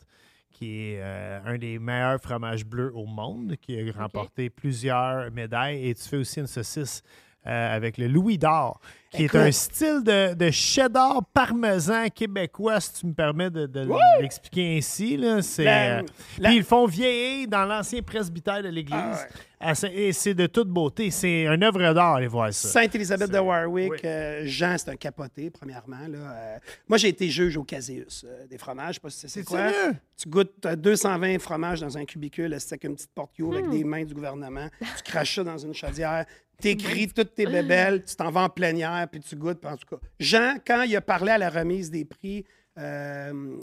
[0.51, 5.89] qui est euh, un des meilleurs fromages bleus au monde, qui a remporté plusieurs médailles.
[5.89, 7.03] Et tu fais aussi une saucisse
[7.49, 8.81] euh, avec le Louis d'Or,
[9.11, 9.41] qui Écoute.
[9.41, 13.89] est un style de, de cheddar parmesan québécois, si tu me permets de, de
[14.21, 15.17] l'expliquer ainsi.
[15.17, 15.39] Là.
[15.59, 16.03] La- euh,
[16.39, 18.95] la- Puis ils le font vieillir dans l'ancien presbytère de l'Église.
[18.99, 19.29] Ah ouais.
[19.61, 21.11] Ah, c'est- Et c'est de toute beauté.
[21.11, 22.69] C'est une œuvre d'art, allez voir ça.
[22.69, 23.99] Sainte-Élisabeth de Warwick, oui.
[24.05, 26.07] euh, Jean, c'est un capoté, premièrement.
[26.07, 26.19] Là.
[26.19, 28.91] Euh, moi, j'ai été juge au Caséus euh, des fromages.
[28.91, 29.71] Je sais pas si c'est C'est quoi.
[29.73, 29.97] sérieux?
[30.17, 33.53] Tu goûtes euh, 220 fromages dans un cubicule, c'est avec une petite porte Hmm.
[33.53, 34.69] avec des mains du gouvernement.
[34.81, 36.25] Tu craches ça dans une chaudière.
[36.61, 39.61] T'écris toutes tes bébelles, tu t'en vas en plénière, puis tu goûtes.
[39.61, 42.45] puis en tout cas, Jean, quand il a parlé à la remise des prix
[42.79, 43.57] euh,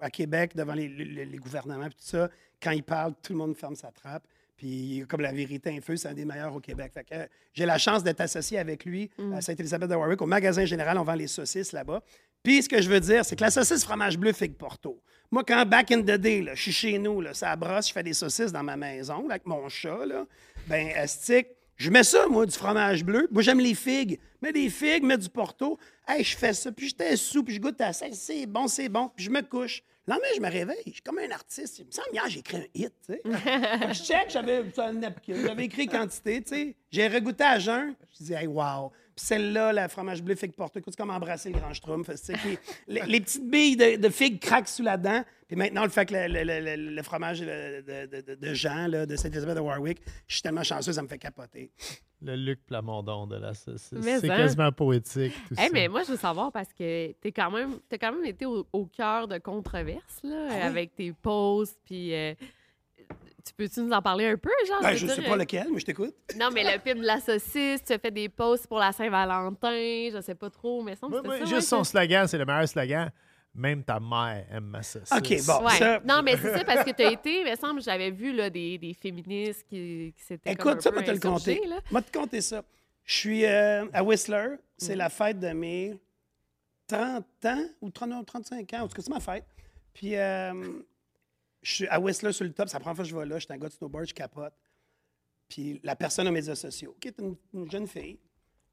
[0.00, 2.28] à Québec devant les, les- les gouvernements, puis tout ça,
[2.62, 4.24] quand il parle, tout le monde ferme sa trappe.
[4.56, 6.90] Puis, comme la vérité infuse, c'est un des meilleurs au Québec.
[6.92, 10.20] Fait que, euh, j'ai la chance d'être associé avec lui à Sainte-Élisabeth de Warwick.
[10.20, 12.02] Au magasin général, on vend les saucisses là-bas.
[12.42, 15.00] Puis, ce que je veux dire, c'est que la saucisse fromage bleu figue Porto.
[15.30, 17.92] Moi, quand back in the day, là, je suis chez nous, là, ça brosse, je
[17.92, 20.26] fais des saucisses dans ma maison là, avec mon chat, là,
[20.66, 21.48] ben, astique,
[21.78, 23.28] je mets ça, moi, du fromage bleu.
[23.30, 24.18] Moi, j'aime les figues.
[24.42, 25.78] Mets des figues, mets du Porto.
[26.06, 28.06] Hey, je fais ça, puis j'étais sous, puis je goûte à ça.
[28.12, 29.10] C'est bon, c'est bon.
[29.14, 29.84] Puis je me couche.
[30.06, 30.82] Le lendemain, je me réveille.
[30.86, 31.78] Je suis comme un artiste.
[31.78, 33.22] Il me semble, hier, j'ai écrit un hit, tu sais.
[33.92, 36.76] Je check, j'avais écrit quantité, tu sais.
[36.90, 37.94] J'ai regoûté à jeun.
[38.18, 38.90] Je dis, hey, wow.
[39.18, 42.08] Puis celle-là, la fromage bleu figue écoute, c'est comme embrasser le grand schtroumpf.
[42.24, 42.32] tu
[42.86, 45.24] les, les petites billes de, de figues craquent sous la dent.
[45.48, 49.06] Puis maintenant, le fait que le, le- le- le- fromage de, de, de- Jean, là,
[49.06, 49.98] de Saint-Élisabeth de Warwick,
[50.28, 51.72] je suis tellement chanceux, ça me fait capoter.
[52.22, 53.88] Le Luc Plamondon de la saucisse.
[54.00, 54.36] C'est hein?
[54.36, 55.72] quasiment poétique, tout Hey, ça.
[55.72, 58.64] mais moi, je veux savoir parce que t'es quand même, t'as quand même été au,
[58.72, 60.60] au cœur de controverses là, Ah oui?
[60.60, 62.34] avec tes posts, puis euh,
[63.48, 64.80] tu peux-tu nous en parler un peu, genre?
[64.82, 66.14] Ben, je dire, sais pas lequel, mais je t'écoute.
[66.38, 69.70] Non, mais le film de la saucisse, tu as fait des posts pour la Saint-Valentin,
[70.12, 73.10] je sais pas trop, mais semble que juste ouais, son slogan, c'est le meilleur slogan.
[73.54, 75.10] Même ta mère aime ma saucisse.
[75.10, 75.66] OK, bon.
[75.66, 75.78] Ouais.
[75.78, 78.32] Ça- Non, mais c'est ça, parce que tu as été, il me semble, j'avais vu
[78.32, 81.60] là, des, des féministes qui, qui s'étaient comme un Écoute, ça, moi, te le compter.
[81.66, 81.78] là.
[81.90, 82.62] Moi, te compter ça.
[83.04, 84.56] Je suis euh, à Whistler.
[84.76, 84.98] C'est Mm.
[84.98, 85.98] la fête de mes
[86.86, 88.82] 30 ans ou 30, non, 35 ans.
[88.82, 89.44] En tout cas, c'est ma fête.
[89.94, 90.52] Puis, euh,
[91.62, 92.68] je suis à Whistler sur le top.
[92.68, 93.38] C'est la première fois que je vais là.
[93.38, 94.54] Je suis un gars de snowboard, je capote.
[95.48, 98.18] Puis, la personne aux médias sociaux, qui est une, une jeune fille,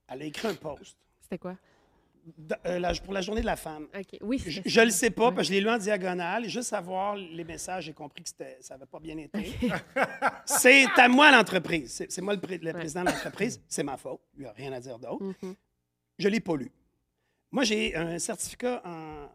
[0.08, 1.58] elle a écrit un post C'était quoi?
[2.66, 3.88] euh, la- pour la journée de la femme.
[3.96, 4.44] OK, oui.
[4.46, 4.84] Je, ça.
[4.84, 5.36] le sais pas, Ouais.
[5.36, 6.50] parce que je l'ai lu en diagonale.
[6.50, 9.54] Juste à voir les messages, j'ai compris que c'était- ça n'avait pas bien été.
[10.46, 11.94] c'est à moi l'entreprise.
[11.94, 13.62] C'est, c'est moi le, pré- le président de l'entreprise.
[13.68, 14.22] C'est ma faute.
[14.36, 15.24] Il n'y a rien à dire d'autre.
[15.24, 15.56] Mhm.
[16.18, 16.72] Je ne l'ai pas lu.
[17.52, 19.30] Moi, j'ai un certificat en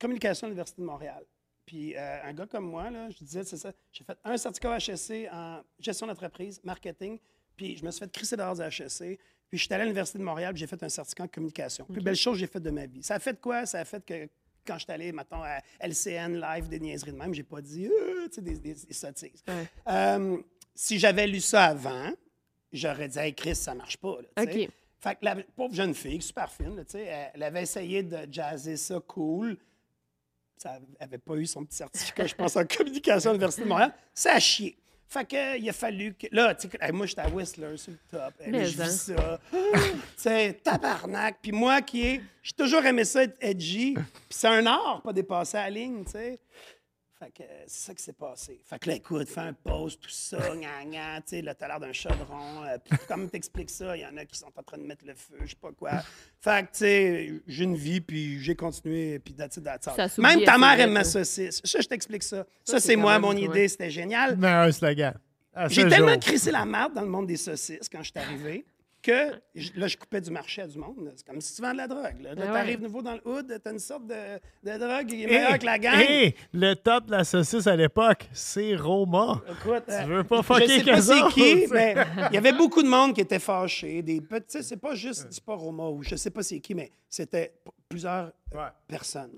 [0.00, 1.24] communication à l'Université de Montréal.
[1.70, 4.76] Puis euh, un gars comme moi, là, je disais, c'est ça, j'ai fait un certificat
[4.76, 7.16] HSC en gestion d'entreprise, marketing,
[7.56, 9.20] puis je me suis fait crisser dehors de HSC.
[9.48, 11.84] Puis je suis allé à l'Université de Montréal, puis j'ai fait un certificat en communication.
[11.84, 13.04] Plus belle chose que j'ai faite de ma vie.
[13.04, 13.66] Ça a fait quoi?
[13.66, 14.28] Ça a fait que
[14.66, 17.86] quand je suis allé, mettons, à LCN Live, des niaiseries de même, j'ai pas dit,
[17.86, 19.44] Euh tu sais, des, des- des sottises.
[19.46, 19.64] Ouais.
[19.88, 20.38] Euh,
[20.74, 22.10] si j'avais lu ça avant,
[22.72, 24.18] j'aurais dit, hey, Chris, ça marche pas.
[24.20, 24.42] là.
[24.42, 24.68] OK.
[25.02, 28.02] Fait que la pauvre jeune fille, super fine, là, tu sais, elle, elle avait essayé
[28.02, 29.56] de jazzer ça cool.
[30.62, 33.94] Ça n'avait pas eu son petit certificat, je pense, en communication à l'Université de Montréal.
[34.12, 34.76] Ça a chié.
[35.08, 36.26] Fait que, il a fallu que.
[36.32, 38.34] Là, tu sais, moi, j'étais à Whistler sur le top.
[38.46, 39.16] Mais je vis hein.
[39.16, 39.40] ça.
[39.52, 39.58] tu
[40.18, 41.38] sais, tabarnak.
[41.40, 42.20] Puis moi, qui est.
[42.42, 43.94] J'ai toujours aimé ça être edgy.
[43.94, 46.38] Puis c'est un art, pas dépasser la ligne, tu sais.
[47.22, 48.58] Fait que euh, c'est ça qui s'est passé.
[48.64, 51.68] Fait que là, écoute, fais un post, tout ça, gna gna, tu sais, là, t'as
[51.68, 52.64] l'air d'un chaudron.
[52.64, 55.04] euh, puis comme t'expliques ça, il y en a qui sont en train de mettre
[55.06, 55.90] le feu, je sais pas quoi.
[56.40, 59.96] Fait que, tu sais, j'ai une vie, puis j'ai continué, puis that's it, that's all.
[59.96, 61.60] Ça s'oublie Même ta assez mère aime ma saucisse.
[61.62, 62.46] Ça, je t'explique ça.
[62.64, 64.36] Ça, c'est c'est quand moi, même- mon idée, c'était génial.
[64.38, 65.14] Meilleur slogan.
[65.52, 66.20] À J'ai tellement jour.
[66.20, 68.64] crissé la merde dans le monde des saucisses quand je suis arrivé
[69.02, 71.12] que je- là, je coupais du marché à du monde.
[71.16, 72.20] C'est comme si tu vends de la drogue.
[72.22, 72.52] Là, Là, ouais.
[72.52, 74.14] t'arrives nouveau dans le hood, t'as une sorte de,
[74.62, 75.94] de drogue qui est meilleure que la gang.
[75.98, 79.40] Hey, le top de la saucisse à l'époque, c'est Roma.
[79.50, 81.94] Écoute, euh, veux pas je fucker sais pas c'est qui, tu mais
[82.30, 84.02] il y avait beaucoup de monde qui était fâché.
[84.02, 86.74] Des petits, tu c'est pas juste, c'est pas Roma ou je sais pas c'est qui,
[86.74, 87.54] mais c'était
[87.88, 88.68] plusieurs euh, Ouais.
[88.88, 89.32] personnes.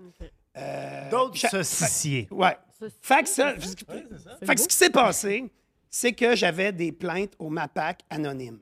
[0.56, 2.28] Euh, D'autres saucissiers.
[2.30, 2.56] Ouais.
[3.00, 5.50] Fait que ça, fait que ce qui s'est passé,
[5.88, 8.58] c'est que j'avais des plaintes au MAPAC anonymes.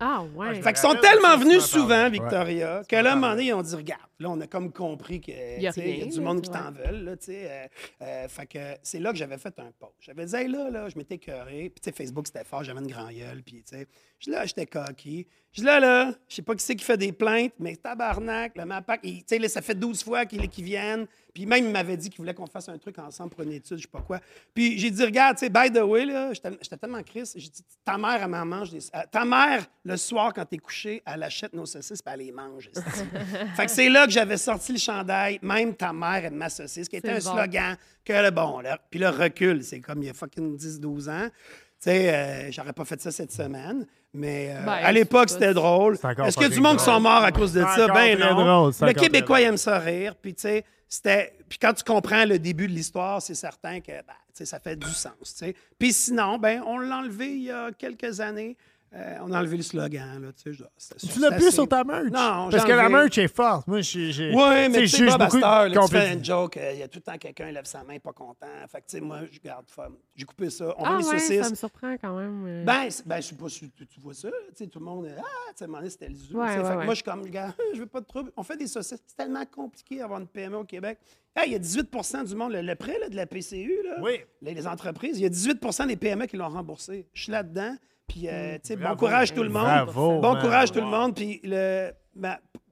[0.00, 0.54] Ah, ouais.
[0.62, 2.08] Fait qu'ils sont tellement venus souvent.
[2.08, 4.72] Victoria, que là, à un moment donné, ils ont dit Regarde, là, on a comme
[4.72, 7.04] compris qu'il y a y, a du monde qui t'en veulent.
[7.04, 7.66] Là, euh,
[8.02, 9.94] euh, fait que c'est là que j'avais fait un post.
[10.00, 11.70] J'avais dit Hey, là, là, je m'étais écœuré.
[11.70, 13.42] Puis, Facebook, c'était fort, j'avais une grand gueule.
[13.42, 13.86] Puis, tu sais,
[14.30, 15.26] là, j'étais coquille.
[15.52, 18.64] Je là, là, je sais pas qui c'est qui fait des plaintes, mais tabarnak, le
[18.64, 21.06] MAPAC, tu sais, ça fait 12 fois qu'ils qu'ils viennent.
[21.34, 23.78] Puis même, il m'avait dit qu'il voulait qu'on fasse un truc ensemble pour une étude,
[23.78, 24.20] je sais pas quoi.
[24.54, 27.34] Puis j'ai dit, regarde, tu sais, by the way, là, j'étais tellement triste.
[27.36, 28.84] J'ai dit, ta mère, elle m'en mange des...
[28.94, 32.32] euh, Ta mère, le soir, quand t'es couché, elle achète nos saucisses puis elle les
[32.32, 32.70] mange.
[33.56, 35.38] fait que c'est là que j'avais sorti le chandail.
[35.42, 37.32] Même ta mère aime ma saucisse, qui était un bon.
[37.32, 38.78] slogan que le bon, là.
[38.90, 41.28] Puis le recul, c'est comme il y a fucking 10-12 ans.
[41.28, 45.54] Tu sais, euh, j'aurais pas fait ça cette semaine, mais euh, Ben, à l'époque, c'était
[45.54, 45.94] drôle.
[45.94, 47.88] Est-ce qu'il y a du monde qui sont morts à cause de ça?
[47.88, 48.68] Ben non.
[48.68, 50.14] drôle, Le Québécois, aime ça rire.
[50.14, 51.32] Puis, tu sais, c'était...
[51.48, 54.60] Puis quand tu comprends le début de l'histoire, c'est certain que ben, tu sais, ça
[54.60, 55.14] fait du sens.
[55.22, 55.54] tu sais.
[55.78, 58.58] Puis sinon, ben, on l'a enlevé il y a quelques années.
[58.92, 60.20] Euh, on a enlevé le slogan.
[60.20, 62.06] Là, tu sais, je- Tu l'as plus assez- sur ta merch.
[62.10, 63.68] Non, Parce que la merch est forte.
[63.68, 64.10] Moi, j'ai.
[64.10, 66.82] j'ai- Oui, mais tu sais, Bob, beaucoup là, tu fais une joke, euh, il y
[66.82, 68.48] a tout le temps quelqu'un qui lève sa main pas content.
[68.68, 69.94] Fait que, tu sais, moi, je garde femme.
[70.16, 70.74] J'ai coupé ça.
[70.76, 71.42] On Ah, les ouais, saucisses.
[71.44, 72.44] ça me surprend quand même.
[72.48, 72.64] euh.
[72.64, 74.28] Ben, ben, je sais pas si tu, tu vois ça.
[74.28, 75.24] Tu sais, tout le monde, ah, tu
[75.54, 76.38] sais, à un moment donné, c'était le zoo.
[76.38, 76.84] Ouais, ouais, fait que ouais.
[76.84, 78.32] moi, je suis comme, gars, je veux pas de trouble.
[78.36, 79.00] On fait des saucisses.
[79.06, 80.98] C'est tellement compliqué d'avoir une PME au Québec.
[81.36, 83.98] Hey, il y a 18% du monde, le, le prêt là, de la PCU, là,
[84.02, 84.18] Oui.
[84.42, 87.06] les, les entreprises, il y a 18% des PME qui l'ont remboursé.
[87.14, 87.76] Je suis là-dedans.
[88.10, 89.62] Puis, euh, tu sais, bon courage tout le monde.
[89.62, 90.42] Bravo, bon man.
[90.42, 91.14] courage tout le monde.
[91.14, 91.90] Puis, le,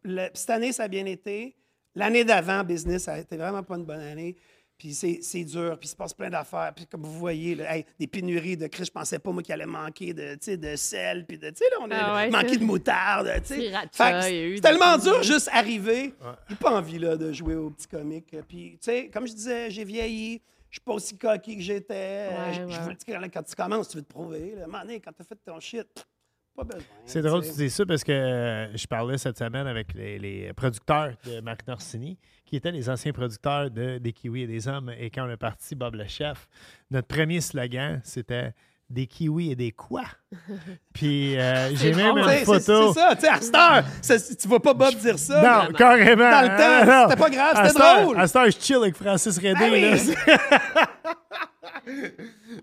[0.05, 1.55] le- cette année, ça a bien été.
[1.95, 4.37] L'année d'avant, business, ça a été vraiment pas une bonne année.
[4.77, 6.73] Puis c'est c'est dur, puis il se passe plein d'affaires.
[6.75, 9.53] Puis comme vous voyez, là, hey, des pénuries de cris, je pensais pas, moi, qu'il
[9.53, 12.15] allait manquer de, tu sais, de sel, puis de, tu sais, là, on a Ah
[12.15, 13.55] ouais, manqué de moutarde, tu sais.
[13.57, 16.15] Sriracha, Fait que il y a eu C'est tellement dur, juste arriver.
[16.49, 18.37] J'ai pas envie, là, de jouer au petit comique.
[18.47, 20.41] Puis, tu sais, comme je disais, j'ai vieilli.
[20.71, 22.29] Je suis pas aussi coquille que j'étais.
[22.31, 24.55] Euh, Ouais, je- je veux- quand, tu commences, tu veux te prouver.
[24.57, 24.65] Là.
[24.79, 26.07] À quand tu as fait ton shit,
[26.55, 26.83] pas besoin.
[27.07, 30.19] C'est drôle que tu dis ça parce que euh, je parlais cette semaine avec les,
[30.19, 34.69] les producteurs de Marc Norsini, qui étaient les anciens producteurs de Des Kiwis et des
[34.69, 34.93] Hommes.
[34.99, 36.49] Et quand on est parti, Bob le chef,
[36.91, 38.53] notre premier slogan, c'était
[38.91, 40.05] Des Kiwis et des quoi?
[40.95, 42.93] Puis euh, j'ai même une photo.
[42.95, 45.43] c'est ça, tu sais, à cette heure, ça- tu vois pas Bob dire ça.
[45.43, 46.31] Non, mais- carrément.
[46.31, 46.49] Dans le
[46.87, 48.19] temps, c'était pas grave, c'était drôle.
[48.19, 49.71] À cette heure, je chill avec Francis Redé.
[49.71, 49.81] Oui.
[49.83, 50.87] là.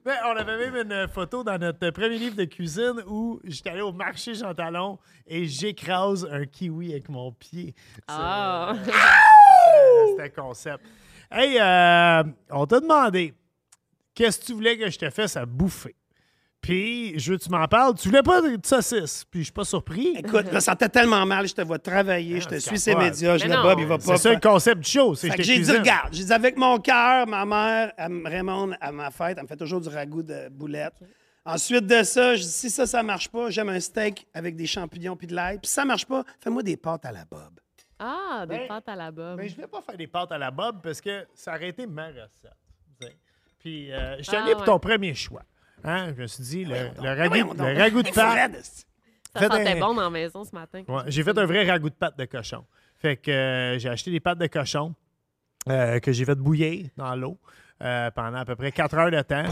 [0.06, 3.82] Mais on avait même une photo dans notre premier livre de cuisine où j'étais allé
[3.82, 4.98] au marché Jean Talon
[5.28, 7.74] et j'écrase un kiwi avec mon pied.
[8.08, 8.74] Ah!
[8.76, 10.84] Euh, C'était concept.
[11.32, 13.34] Hey, euh, on t'a demandé
[14.14, 15.96] qu'est-ce que tu voulais que je te fasse à bouffer?
[16.66, 17.94] Puis, je veux que tu m'en parles.
[17.94, 19.24] Tu voulais pas de saucisse.
[19.30, 20.16] Puis, je suis pas surpris.
[20.18, 22.90] Écoute, je me sentais tellement mal, je te vois travailler, je te Ah, suis ces
[22.94, 23.06] capable.
[23.12, 23.62] médias, je le.
[23.62, 24.04] Bob, il va pas.
[24.04, 25.14] C'est ça le concept du show.
[25.14, 27.46] C'est Fait que que je j'ai te dit, regarde, j'ai dit avec mon cœur, ma
[27.46, 31.00] mère, Raymond, à ma fête, elle me fait toujours du ragoût de boulettes.
[31.46, 34.66] Ensuite de ça, je dis, si ça, ça marche pas, j'aime un steak avec des
[34.66, 35.60] champignons puis de l'ail.
[35.60, 37.60] Puis si ça marche pas, fais-moi des pâtes à la Bob.
[38.00, 39.38] Ah, des Ben, pâtes à la bob.
[39.38, 41.86] Mais je voulais pas faire des pâtes à la bob parce que ça aurait été
[41.86, 43.14] ma recette.
[43.60, 45.44] Puis, euh, je suis Ah, pour ton premier choix.
[45.86, 46.14] Hein?
[46.16, 48.86] Je me suis dit, le, ragoût, le de pâte.
[49.34, 50.84] Ça sentait un- bon dans la maison ce matin.
[50.88, 52.66] Ouais, j'ai fait un vrai ragoût de pâte de cochon.
[52.98, 54.96] Fait que euh, j'ai acheté des pâtes de cochon
[55.70, 57.38] euh, que j'ai fait bouillir dans l'eau.
[57.84, 59.44] Euh, pendant à peu près 4 heures de temps.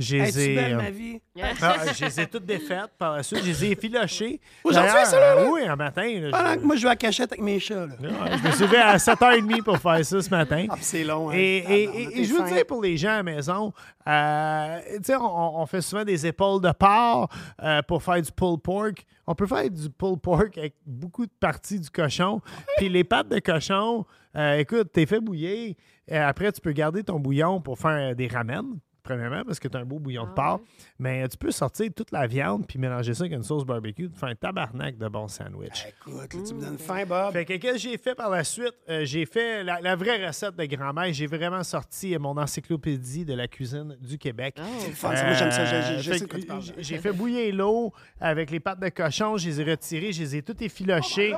[0.00, 1.20] Je les Es-tu ai, belle, euh, vie?
[1.62, 3.40] ah, je les ai toutes défaites par la suite.
[3.44, 4.40] Je les ai effilochées.
[4.64, 5.40] Aujourd'hui, ça, là, là?
[5.42, 6.02] euh, Oui, un matin.
[6.20, 7.86] là, Pendant je- que moi, je vais à cachette avec mes chats.
[7.86, 7.94] Là.
[8.00, 10.66] Ouais, je me suis levé à 7h30 pour faire ça ce matin.
[10.70, 11.30] Ah, c'est long.
[11.30, 11.34] Hein?
[11.36, 13.72] Et, et- Tabarnak, et- t'es et je veux dire pour les gens à la maison,
[14.08, 17.28] euh, tu sais, on, on fait souvent des épaules de porc
[17.62, 19.04] euh, pour faire du pulled pork.
[19.26, 22.40] On peut faire du pulled pork avec beaucoup de parties du cochon.
[22.78, 24.04] Puis les pattes de cochon,
[24.36, 25.74] euh, écoute, t'es fait bouillir.
[26.10, 28.78] Euh, après, tu peux garder ton bouillon pour faire des ramen.
[29.04, 30.60] Premièrement, parce que tu as un beau bouillon de porc.
[30.98, 34.10] Mais euh, tu peux sortir toute la viande puis mélanger ça avec une sauce barbecue.
[34.10, 35.86] Tu fais un tabarnak de bons sandwichs.
[35.88, 37.32] Écoute, là, tu me donnes faim, Bob.
[37.32, 38.74] Fait que qu'est-ce que j'ai fait par la suite?
[38.90, 41.10] Euh, j'ai fait la, la vraie recette de grand-mère.
[41.14, 44.56] J'ai vraiment sorti mon encyclopédie de la cuisine du Québec.
[44.80, 45.24] C'est le fun, ça.
[45.24, 45.64] Moi, j'aime ça.
[46.02, 49.38] J'ai- fait fait bouillir l'eau avec les pattes de cochon.
[49.38, 50.12] Je les ai retirées.
[50.12, 51.32] Je les ai toutes effilochées.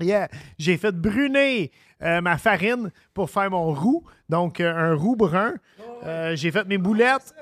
[0.00, 0.28] Yeah.
[0.58, 1.70] J'ai fait bruner
[2.02, 4.04] euh, ma farine pour faire mon roux.
[4.28, 5.54] Donc, euh, un roux brun.
[6.04, 7.34] Euh, j'ai fait mes boulettes.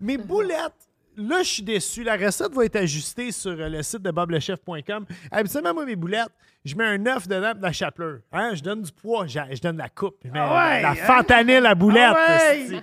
[0.00, 0.72] Mes boulettes.
[1.16, 2.04] Là, je suis déçu.
[2.04, 5.06] La recette va être ajustée sur euh, le site de boblechef.com.
[5.30, 6.32] Habituellement, moi, mes boulettes,
[6.64, 8.20] je mets un œuf dedans de la chapelure.
[8.32, 8.54] Hein?
[8.54, 10.16] Je donne du poids, je, je donne la coupe.
[10.24, 10.94] Je mets ouais, la hein?
[10.94, 12.14] fentanyl à boulette.
[12.14, 12.82] Ah ouais!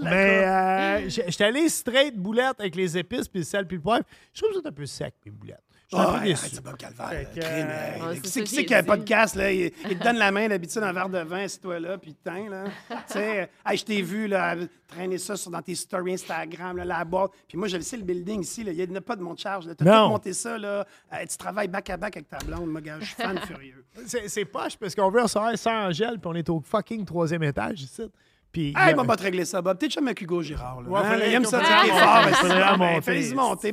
[0.00, 4.04] Mais euh, j'étais allé straight boulette avec les épices puis le sel puis le poivre.
[4.32, 5.58] Je trouve que c'est un peu sec, mes boulettes.
[5.88, 6.48] Je suis un Ah, peu déçu.
[6.50, 7.08] c'est Bob Calvaire.
[7.10, 8.08] Fait là, que, crime, euh.
[8.10, 8.86] Ouais, c'est qui c'est qui a un dit.
[8.88, 9.52] podcast, là?
[9.52, 12.12] Il, il te donne la main, d'habitude, un verre de vin, c'est toi là, puis
[12.14, 12.64] teint, là.
[12.88, 14.56] tu sais, hey, je t'ai vu, là,
[14.88, 17.30] traîner ça sur, dans tes stories Instagram, là, la boîte.
[17.46, 19.38] Puis moi, je le sais, le building ici, là, il n'y a pas de monte
[19.38, 19.66] charge.
[19.66, 20.06] Tu as Non.
[20.06, 20.84] tout monté ça, là.
[21.28, 22.96] Tu travailles back à back avec ta blonde, moi, gars.
[22.98, 23.84] Je suis fan furieux.
[24.06, 27.44] C'est c'est poche parce qu'on veut recevoir sans Angèle puis on est au fucking troisième
[27.44, 28.02] étage ici.
[28.50, 29.78] Puis, Hey, il y a- on va te régler ça, Bob.
[29.78, 30.88] T'es chum avec Hugo Girard, là.
[30.88, 33.02] Ouais, Hein, il aime ça, est fort.
[33.04, 33.72] Fais-y monter.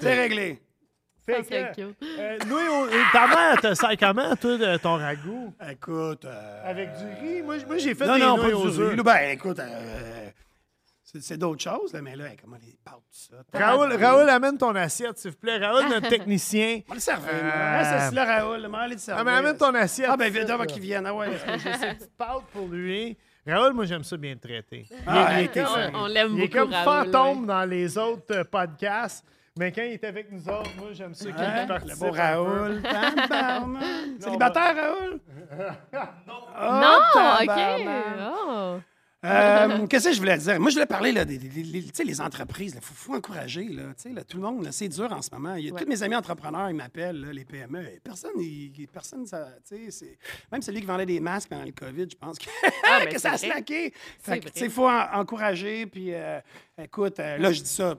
[0.00, 0.60] C'est réglé.
[1.42, 1.96] Fait que, cute.
[2.18, 5.54] euh, nous, on- ta mère te sert comment, toi, de ton ragoût?
[5.70, 6.24] Écoute.
[6.24, 7.42] euh, Avec du riz?
[7.42, 8.96] Moi, moi j'ai fait non, des non, nouilles pas aux du œufs.
[9.02, 10.28] Ben, écoute, euh,
[11.02, 13.36] c'est c'est d'autres choses, là, mais là, comment les pâtes, tout ça?
[13.52, 15.58] Raoul, Raoul, amène ton assiette, s'il vous plaît.
[15.58, 16.80] Raoul, notre technicien.
[16.88, 17.28] On le servir.
[17.32, 18.60] Euh, assis là, Raoul.
[18.96, 19.16] Servir.
[19.18, 20.08] Ah, mais amène ton assiette.
[20.10, 20.66] Ah, ben, viens là.
[20.66, 21.06] qu'il vienne.
[21.06, 21.30] Ah, ouais.
[21.64, 23.16] J'ai ces petites pâtes pour lui.
[23.46, 24.86] Raoul, moi, j'aime ça bien le traiter.
[25.06, 25.64] Ah, il est.
[25.94, 27.46] On, on l'aime il est beaucoup, comme Raoul, fantôme ouais.
[27.46, 29.24] dans les autres euh, podcasts,
[29.58, 31.66] mais quand il est avec nous autres, moi, j'aime ça qu'il Hein?
[31.66, 32.00] participe.
[32.02, 32.12] Le beau.
[32.12, 32.82] Raoul.
[34.20, 35.20] Célibataire, Raoul?
[35.92, 37.46] Non, Oh, OK.
[37.46, 38.04] tabarnak.
[38.48, 38.78] Oh.
[39.22, 40.58] Euh, Qu'est-ce que je voulais dire?
[40.58, 42.72] Moi, je voulais parler là, des, des- des- des- tu sais, les entreprises.
[42.74, 43.64] Il faut, faut encourager.
[43.64, 45.56] Là, tu sais, là, tout le monde, c'est dur en ce moment.
[45.56, 47.82] Il y a, Tous mes amis entrepreneurs, ils m'appellent, les PME.
[47.82, 49.48] et Personne, il- personne ça,
[50.50, 52.46] même celui qui vendait des masques pendant le COVID, je pense que,
[52.90, 53.92] Ah, que ça a slacké.
[54.56, 55.84] Il faut en- encourager.
[55.84, 56.40] Puis, euh,
[56.82, 57.96] écoute, euh, là, je dis ça.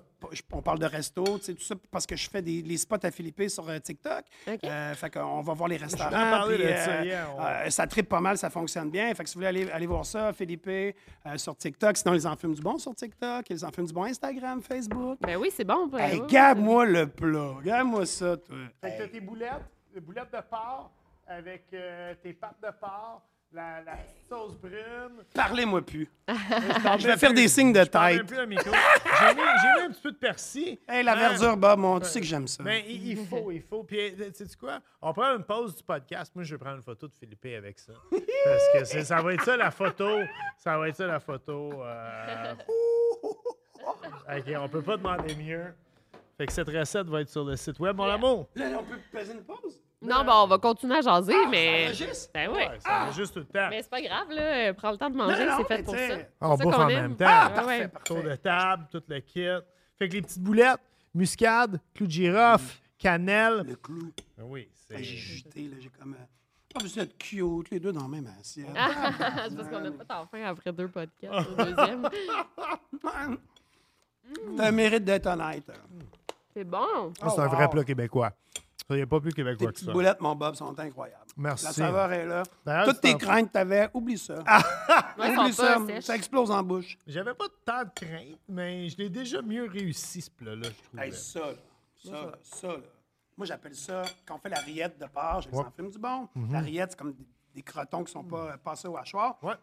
[0.52, 2.98] On parle de resto, tu sais, tout ça, parce que je fais des les spots
[3.04, 4.24] à Philippe sur euh, TikTok.
[4.48, 4.60] OK.
[4.64, 6.10] Euh, fait qu'on va voir les restaurants.
[6.48, 7.02] puis, de ça
[7.38, 9.14] on- euh, ça tripe pas mal, ça fonctionne bien.
[9.16, 10.92] Fait que si vous voulez aller, aller voir ça, Philippe, euh,
[11.38, 11.98] sur TikTok.
[11.98, 13.50] Sinon, les enfumes du bon sur TikTok.
[13.50, 15.18] Les enfumes du bon Instagram, Facebook.
[15.22, 15.88] Ben oui, c'est bon.
[15.88, 16.28] ben Hey, ouais.
[16.28, 17.56] garde-moi le plat.
[17.64, 18.56] Garde-moi ça, toi.
[18.82, 19.64] Fait que t'as tes boulettes,
[19.94, 20.92] des boulettes de porc
[21.28, 23.22] avec euh, tes pâtes de porc,
[23.54, 25.24] la, la petite sauce brune.
[25.34, 26.10] Parlez-moi plus.
[26.28, 28.22] Je vais faire des signes de tête.
[28.30, 30.80] J'ai mis, j'ai mis un petit peu de persil.
[30.88, 31.16] Hey, la Hein?
[31.30, 32.64] verdure, Bob, mon, tu sais que j'aime ça.
[32.64, 33.84] Ben, il, il faut, il faut.
[33.84, 34.80] Puis, euh, sais-tu quoi?
[35.02, 36.32] On prend une pause du podcast.
[36.34, 37.94] Moi, je vais prendre une photo de Philippe avec ça.
[38.10, 40.20] Parce que c'est- ça va être ça, la photo.
[40.58, 41.84] Ça va être ça, la photo.
[41.84, 42.54] euh,
[44.38, 45.74] OK, on peut pas demander mieux.
[46.42, 48.50] Fait que cette recette va être sur le site web, mon amour.
[48.56, 49.80] Là, on peut peser une pause?
[50.02, 51.86] Non, ben on va continuer à jaser, mais.
[51.86, 52.32] enregistre?
[52.34, 52.56] Ben oui.
[52.58, 53.68] Ouais, ça va juste tout le temps.
[53.70, 54.42] Mais c'est pas grave, là.
[54.70, 56.16] euh, Prends le temps de manger, Non, c'est fait pour tu sais, ça.
[56.42, 57.02] On C'est ça bouffe qu'on en aime.
[57.02, 57.26] même temps.
[57.30, 57.88] Ah, parfait, ouais.
[57.90, 58.06] parfait.
[58.06, 59.46] Tour de table, tout le kit.
[60.00, 60.80] Fait que les petites boulettes,
[61.14, 63.62] muscade, clou de girofle, cannelle.
[63.64, 64.12] Le clou.
[64.40, 64.96] Ah Oui, c'est.
[64.96, 66.14] Hey, J'ai juté, là, j'ai comme...
[66.16, 66.26] euh,
[66.74, 68.66] Ah, vous êtes cute, les deux dans la même assiette.
[68.76, 72.10] Ah, c'est parce qu'on n'a pas tant faim après deux podcasts au deuxième.
[74.58, 75.70] T'as le mérite d'être honnête.
[76.56, 77.14] C'est bon.
[77.22, 78.32] Ah, c'est un vrai plat québécois.
[78.90, 79.92] Il n'y a pas plus Tes québécois que petites ça.
[79.94, 81.24] boulettes, mon Bob, sont incroyables.
[81.38, 81.66] Merci.
[81.66, 82.44] La saveur est là.
[82.66, 84.36] D'ailleurs, Toutes c'est tes en- craintes que t'avais, oublie ça.
[85.18, 85.86] Ouais, ils oublie sont pas ça.
[85.86, 86.04] sèches.
[86.04, 86.98] Ça explose en bouche.
[87.08, 91.00] J'avais pas tant de crainte, mais je l'ai déjà mieux réussi, ce plat-là, je trouve.
[91.00, 91.54] Hey, ça, là,
[92.04, 92.74] ça, là, ça, là.
[93.38, 95.50] Moi, j'appelle ça, quand on fait la rillette de porc, j'ai
[95.84, 96.28] les du bon.
[96.50, 97.26] La rillette, c'est comme des,
[97.56, 99.38] des crotons qui sont pas euh, passés au hachoir.
[99.42, 99.54] Ouais.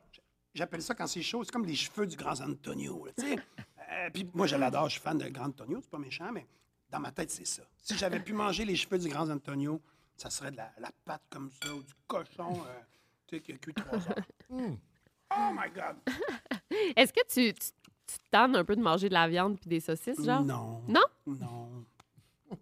[0.55, 3.05] J'appelle ça, quand c'est chaud, c'est comme les cheveux du Grand Antonio.
[3.05, 3.37] là, tu sais.
[3.91, 6.47] Euh, Puis moi, je l'adore, je suis fan de Grand Antonio, c'est pas méchant, mais
[6.91, 7.63] dans ma tête, c'est ça.
[7.83, 9.81] Si j'avais pu manger les cheveux du Grand Antonio,
[10.17, 12.81] ça serait de la, la pâte comme ça, ou du cochon, euh,
[13.27, 14.25] tu sais, qui a cuit trois heures.
[15.31, 15.97] Oh my God!
[16.97, 17.61] Est-ce que tu, tu,
[18.07, 20.43] tu te tannes un peu de manger de la viande puis des saucisses, genre?
[20.43, 20.83] Non.
[20.89, 21.03] Non?
[21.27, 21.85] Non.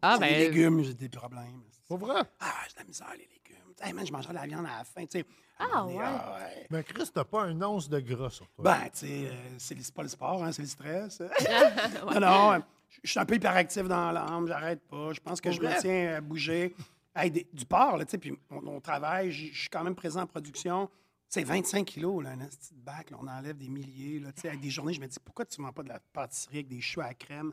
[0.03, 0.39] Ah, les ben.
[0.39, 1.63] légumes, j'ai des problèmes.
[1.87, 2.23] Pour vrai?
[2.41, 3.73] Ah, j'ai de la misère, les légumes.
[3.81, 5.07] Hey, man, je mangerai de la viande à la fin.
[5.07, 5.27] tu sais.
[5.59, 5.97] Ah, ouais.
[6.03, 6.67] ah, ouais.
[6.71, 8.65] Mais Chris, t'as pas un once de gras sur toi.
[8.65, 11.21] Ben, tu sais, euh, c'est c'est pas le sport, hein, c'est le stress.
[12.05, 12.59] non, non, euh,
[13.03, 15.13] je suis un peu hyperactif dans l'âme, j'arrête pas.
[15.13, 16.75] Je pense que je me tiens à bouger.
[17.15, 19.95] Hey, des- du porc, là, tu sais, puis on, on travaille, je suis quand même
[19.95, 20.91] présent en production.
[21.29, 24.21] C'est 25 kilos, là, un petit bac, là, on enlève des milliers.
[24.21, 25.89] Là, tu sais, avec des journées, je me dis, pourquoi tu ne vends pas de
[25.89, 27.53] la pâtisserie avec des choux à crème?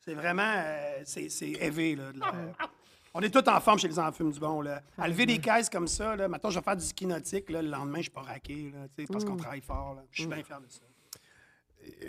[0.00, 2.12] C'est vraiment, euh, c'est c'est élevé, là.
[2.12, 2.32] de la-
[3.16, 4.82] On est tous en forme chez les enfants du bon, là.
[4.98, 7.62] À lever des caisses comme ça, là, maintenant je vais faire du ski nautique, là,
[7.62, 10.02] le lendemain, je suis pas raqué, là, tu sais, parce qu'on travaille fort, là.
[10.10, 10.80] Je suis bien fier de ça.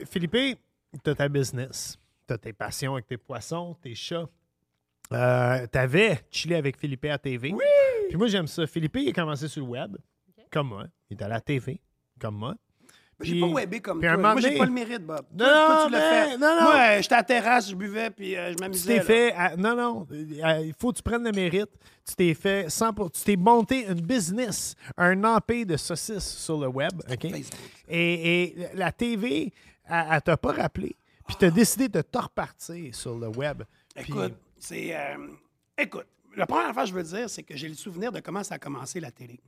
[0.10, 0.60] Philippe,
[1.04, 1.98] tu as ta business.
[2.28, 4.28] Tu as tes passions avec tes poissons, tes chats.
[5.14, 7.52] Euh, tu avais chillé avec Philippe à TV.
[7.54, 7.64] Oui!
[8.10, 8.66] Puis moi, j'aime ça.
[8.66, 9.98] Philippe, il a commencé sur le web,
[10.52, 10.86] comme moi.
[11.10, 11.80] Il est allé à la TV,
[12.20, 12.56] comme moi.
[13.22, 14.18] J'ai pas webé comme toi.
[14.18, 15.26] Moi, j'ai pas le mérite, Bob.
[15.32, 16.38] Non, Toi, toi, tu mais- l'as fait.
[16.38, 16.62] non, non.
[16.64, 18.88] Moi, euh, j'étais à la terrasse, je buvais, puis euh, je Tu m'amusais.
[18.92, 19.04] t'es là.
[19.04, 19.34] fait.
[19.34, 20.08] à- non, non.
[20.12, 21.70] euh, Il faut que tu prennes le mérite.
[22.06, 26.60] Tu t'es fait 100 pour- Tu t'es monté une business, un empire de saucisses sur
[26.60, 26.92] le web.
[27.10, 27.26] OK?
[27.26, 29.54] Et, et la TV,
[29.88, 30.94] elle, elle t'a pas rappelé.
[31.28, 33.64] Puis tu as décidé de te repartir sur le web.
[33.96, 34.96] Écoute, c'est.
[34.96, 35.28] euh,
[35.78, 36.06] écoute,
[36.36, 38.56] la première affaire que je veux dire, c'est que j'ai le souvenir de comment ça
[38.56, 39.40] a commencé la télé.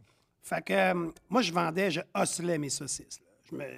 [0.41, 3.19] Fait que euh, moi, je vendais, je hustlais mes saucisses.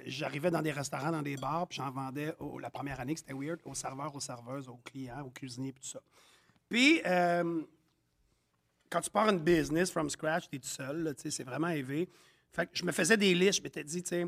[0.06, 3.34] J'arrivais dans des restaurants, dans des bars, puis j'en vendais au- la première année, c'était
[3.34, 6.00] weird, aux serveurs, aux serveuses, aux clients, aux cuisiniers, puis tout ça.
[6.68, 7.62] Puis, euh,
[8.88, 12.08] quand tu pars une business from scratch, tu es tout seul, c'est vraiment élevé.
[12.52, 14.26] Fait que je me faisais des listes, je m'étais dit, tu sais,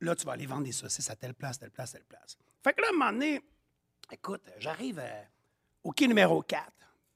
[0.00, 2.36] là, tu vas aller vendre des saucisses à telle place, telle place, telle place.
[2.64, 3.40] Fait que là, à un moment donné,
[4.10, 5.22] écoute, j'arrive euh,
[5.84, 6.64] au quai numéro 4.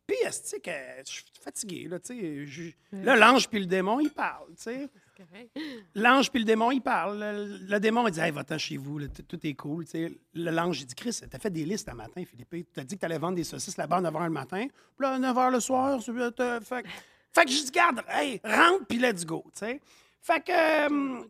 [0.06, 0.70] Puis, est-ce que
[1.04, 2.18] je suis fatigué, là, tu
[2.52, 2.74] sais.
[2.92, 4.88] Là, l'ange puis le démon, ils parlent, tu sais.
[5.96, 7.18] L'ange puis le démon, ils parlent.
[7.18, 9.84] Le, le démon, il dit Hey, va-t'en chez vous, là, tout, est cool.
[9.84, 10.12] tu sais.
[10.34, 12.50] Le l'ange, il dit Chris, t'as fait des listes un matin, Philippe.
[12.72, 14.66] Tu as dit que tu allais vendre des saucisses là-bas à 9 h le matin.
[14.68, 16.88] Puis là, à 9 h le soir, c'est- euh, t'as- fait, que-
[17.32, 19.42] fait que je dis Garde, hey, rentre, puis let's go.
[19.52, 19.80] tu sais.
[20.22, 21.24] Fait que euh,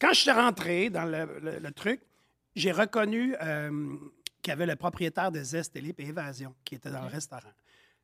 [0.00, 2.00] quand je suis rentré dans le, le- le truc,
[2.54, 3.96] j'ai reconnu euh,
[4.42, 7.52] qu'il y avait le propriétaire de Zest et Évasion qui était dans le restaurant.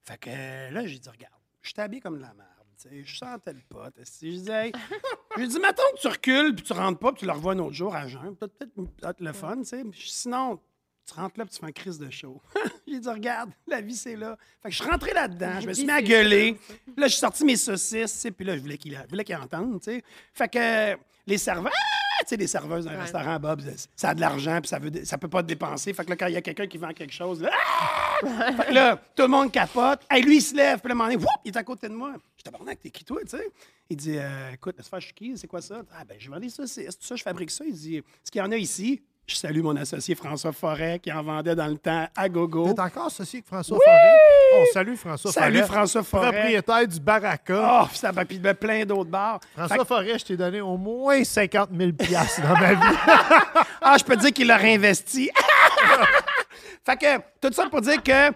[0.03, 2.61] Fait que euh, là, j'ai dit Regarde, je suis habillé comme de la merde.
[3.05, 3.93] Je sentais le pot.
[4.01, 4.37] esti.
[4.37, 4.73] Je dis, hey,
[5.37, 7.59] j'ai dit, mettons que tu recules, puis tu rentres pas, puis tu le revois un
[7.59, 8.35] autre jour à jeun.
[8.37, 9.83] Peut-être le fun, tu sais.
[9.93, 10.59] Sinon,
[11.07, 12.41] tu rentres là, puis tu fais un crise de show.
[12.89, 14.39] j'ai dit, regarde, la vie, c'est là.
[14.63, 16.59] Fait que je suis rentré là-dedans, je me suis mis à gueuler.
[16.97, 20.03] Là, j'ai sorti mes saucisses, puis là, je voulais je voulais qu'ils entendent, tu sais.
[20.33, 20.97] Fait que euh,
[21.27, 21.73] les serveurs,
[22.31, 23.63] sais, les serveuses d'un restaurant, Bob,
[23.95, 25.93] ça a de l'argent, puis ça veut, ça peut pas te dépenser.
[25.93, 28.55] Fait que là, quand il y a quelqu'un qui vend quelque chose, là, ah!
[28.57, 30.01] Fait que là, tout le monde capote.
[30.11, 31.95] Hey, lui, il se lève, puis un moment donné, whoop, il est à côté de
[31.95, 32.15] moi.
[32.37, 33.51] Je t'abandonne t'es qui, toi, tu sais?
[33.89, 35.37] Il dit, euh, écoute, laisse faire, je suis qui?
[35.37, 35.83] C'est quoi ça?
[35.93, 37.65] Ah, ben, je vends des saucisses, tout ça, je fabrique ça.
[37.65, 41.13] Il dit, ce qu'il y en a ici, je salue mon associé François Forêt, qui
[41.13, 42.73] en vendait dans le temps à gogo.
[42.73, 44.17] T'es encore associé avec François Forêt?
[44.57, 45.69] Oh, salut François Salut Forêt.
[45.69, 46.33] François Forêt.
[46.33, 47.81] Propriétaire du Baraka.
[47.83, 49.39] Oh, puis ça, puis il y avait plein d'autres bars.
[49.55, 52.97] Fait François que- Forêt, je t'ai donné au moins 50 000 piastres dans ma vie.
[53.83, 55.31] Ah, je peux te dire qu'il l'a réinvesti.
[56.85, 58.31] fait que, tout ça pour dire que.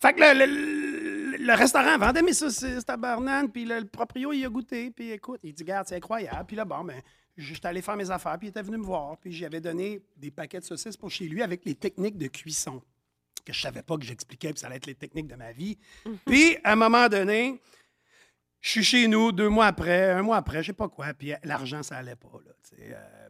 [0.00, 4.44] Fait que le, le- le restaurant vendait mes saucisses, tabarnane, puis le, le proprio, il
[4.44, 6.44] a goûté, puis écoute, il dit, garde, c'est incroyable.
[6.46, 6.96] Puis là, bon, ben,
[7.36, 10.30] j'étais allé faire mes affaires, puis il était venu me voir, puis j'avais donné des
[10.30, 12.82] paquets de saucisses pour chez lui avec les techniques de cuisson
[13.44, 15.78] que je savais pas que j'expliquais, puis ça allait être les techniques de ma vie.
[16.24, 17.60] Puis, à un moment donné,
[18.60, 21.32] je suis chez nous deux mois après, un mois après, je sais pas quoi, puis
[21.44, 22.32] l'argent, ça allait pas.
[22.44, 23.28] Là, euh,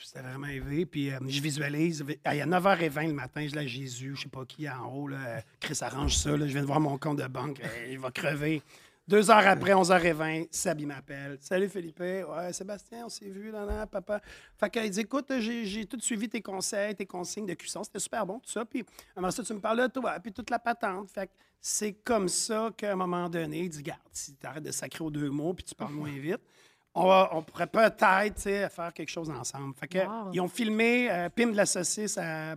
[0.00, 0.84] C'était vraiment élevé.
[0.86, 2.04] Puis euh, je visualise.
[2.08, 4.84] Il y a 9h20 le matin, je dis à Jésus, je sais pas qui en
[4.92, 5.06] haut.
[5.08, 6.36] Là, euh, Chris arrange ça.
[6.36, 7.60] là, je viens de voir mon compte de banque.
[7.60, 8.60] euh, il va crever.
[9.06, 11.36] Deux heures après, 11h20, Sabi m'appelle.
[11.38, 12.00] Salut Philippe.
[12.00, 14.22] Ouais, Sébastien, on s'est vu, là, là, papa.
[14.58, 17.84] Fait qu'il dit Écoute, j'ai tout suivi tes conseils, tes consignes de cuisson.
[17.84, 18.64] C'était super bon, tout ça.
[18.64, 18.82] Puis,
[19.14, 21.10] après ça, tu me parles de toi, puis toute la patente.
[21.10, 24.62] Fait que c'est comme ça qu'à un moment donné, il dit Garde, si tu arrêtes
[24.64, 26.40] de sacrer aux deux mots, puis tu parles moins vite,
[26.94, 28.40] on, va- on pourrait peut-être
[28.72, 29.74] faire quelque chose ensemble.
[29.74, 30.30] Fait que, Wow.
[30.32, 32.54] ils ont filmé euh, Pim de la saucisse à,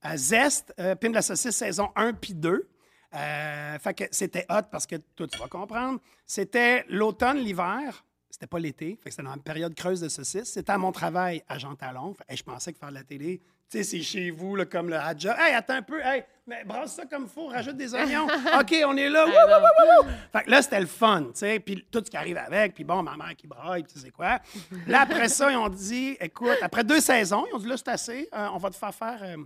[0.00, 2.66] à Zest, euh, Pim de la saucisse saison 1 puis 2.
[3.14, 6.00] Euh, fait que c'était hot parce que toi, tu vas comprendre.
[6.26, 8.04] C'était l'automne, l'hiver.
[8.30, 8.98] C'était pas l'été.
[9.02, 10.52] Fait que c'était dans une période creuse de saucisses.
[10.52, 12.14] C'était à mon travail à Jean Talon.
[12.14, 14.64] Fait, hey, je pensais que faire de la télé, tu sais, c'est chez vous, là,
[14.64, 15.34] comme le hadja.
[15.38, 16.00] Hey, attends un peu.
[16.00, 18.26] Hey, mais brasse ça comme faut, rajoute des oignons.
[18.60, 19.26] OK, on est là.
[19.26, 20.12] Wouh, wouh, wouh, wouh.
[20.32, 21.58] Fait que là, c'était le fun, tu sais.
[21.58, 22.74] Puis tout ce qui arrive avec.
[22.74, 24.38] Puis bon, ma mère qui braille, tu sais quoi.
[24.86, 27.88] Là, après ça, ils ont dit, écoute, après deux saisons, ils ont dit, là, c'est
[27.88, 28.28] assez.
[28.32, 29.36] Euh, on va te faire faire euh,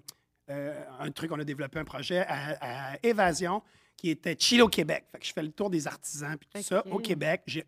[0.50, 1.30] euh, un truc.
[1.32, 3.62] On a développé un projet à, à Évasion
[3.96, 5.04] qui était Chile au Québec.
[5.12, 7.42] Fait que je fais le tour des artisans, puis tout ça, au Québec.
[7.46, 7.60] Je-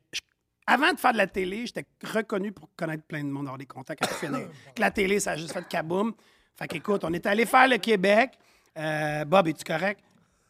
[0.66, 3.66] avant de faire de la télé, j'étais reconnu pour connaître plein de monde, avoir des
[3.66, 4.48] contacts à tout finir.
[4.74, 6.12] que la télé, ça a juste fait kaboum.
[6.56, 8.32] Fait qu'écoute, on est allé faire le Québec.
[8.78, 10.00] Euh, Bob, es-tu correct?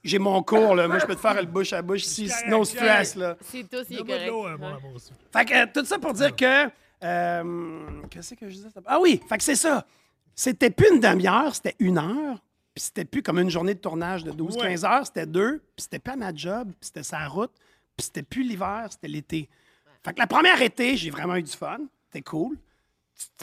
[0.04, 0.88] j'ai mon cours, là.
[0.88, 3.36] Moi, je peux te faire le bouche à bouche ici, no stress, là.
[3.40, 4.54] C'est tout, c'est Donne-moi de l'eau, correct.
[4.54, 4.76] hein, mon Ouais.
[4.76, 5.12] amour, aussi.
[5.32, 6.68] Fait que euh, tout ça pour dire que.
[7.04, 8.68] euh, Qu'est-ce que je disais?
[8.86, 9.86] Ah oui, fait que c'est ça.
[10.34, 12.42] C'était plus une demi-heure, c'était une heure.
[12.74, 15.58] Puis c'était plus comme une journée de tournage de 12-15 heures, c'était deux.
[15.76, 17.52] Puis c'était pas ma job, puis c'était sa route.
[17.96, 19.48] Puis c'était plus l'hiver, c'était l'été.
[20.02, 21.78] Fait que la première été, j'ai vraiment eu du fun.
[22.06, 22.56] C'était cool.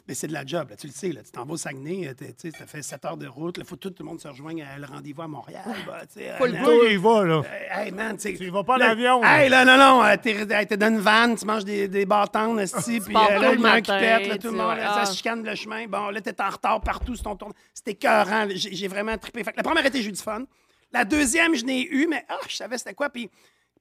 [0.08, 1.12] Mais c'est de la job, là, tu le sais.
[1.12, 3.58] Là, tu t'en vas au Saguenay, euh, t'es- ça fait 7 heures de route.
[3.58, 5.64] Il faut que tout le monde se rejoigne à le rendez-vous à Montréal.
[5.86, 6.02] bah,
[6.38, 7.42] Faut le euh, Toi, il va, là.
[7.72, 8.34] Hey, man, tu sais.
[8.34, 9.24] Tu y vas pas en avion.
[9.24, 12.56] Hey, là, non, non, euh, t'es t'es dans une vanne, tu manges des, des bâtons,
[12.56, 14.96] puis euh, là, le un qui matin, pète, là, tout le monde, ah.
[15.00, 15.86] ça se chicane le chemin.
[15.88, 17.54] Bon, là, t'es en retard partout sur ton tour.
[17.74, 18.48] C'était écœurant.
[18.50, 19.44] J'ai j'ai vraiment trippé.
[19.44, 20.44] Fait que la première j'ai eu du fun.
[20.92, 23.10] La deuxième, je n'ai eu, mais ah, je savais c'était quoi.
[23.10, 23.30] Puis,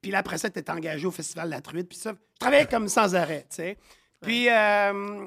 [0.03, 1.89] puis là, après ça, t'étais engagé au Festival de la Truite.
[1.89, 3.78] Puis ça, je travaillais comme sans arrêt, tu sais.
[4.20, 5.26] Puis, euh,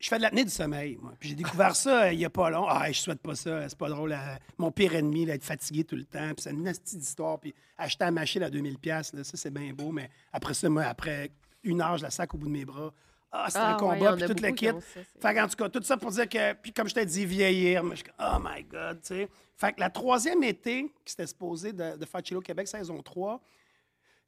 [0.00, 1.12] je fais de l'apnée du sommeil, moi.
[1.18, 2.66] Puis j'ai découvert ça euh, il n'y a pas long.
[2.68, 3.68] Ah, je souhaite pas ça.
[3.68, 4.12] C'est pas drôle.
[4.12, 4.16] euh,
[4.58, 6.28] mon pire ennemi, là, être fatigué tout le temps.
[6.34, 7.38] Puis c'est une nasty d'histoire.
[7.40, 9.90] Puis acheter la machine à 2000$, piastres, là, ça, c'est bien beau.
[9.90, 11.30] Mais après ça, moi, après
[11.64, 12.92] une heure, je la sac au bout de mes bras.
[13.30, 14.12] Ah, Ah, un ouais, combat.
[14.14, 14.70] en puis tout le kit.
[14.70, 16.94] ont ça, c'est- Fait qu'en tout cas, tout ça pour dire que, puis comme je
[16.94, 19.28] t'ai dit, vieillir, moi, je oh my God, tu sais.
[19.56, 23.40] Fait que la troisième été, qui s'était supposé de, de faire Chilo Québec saison 3,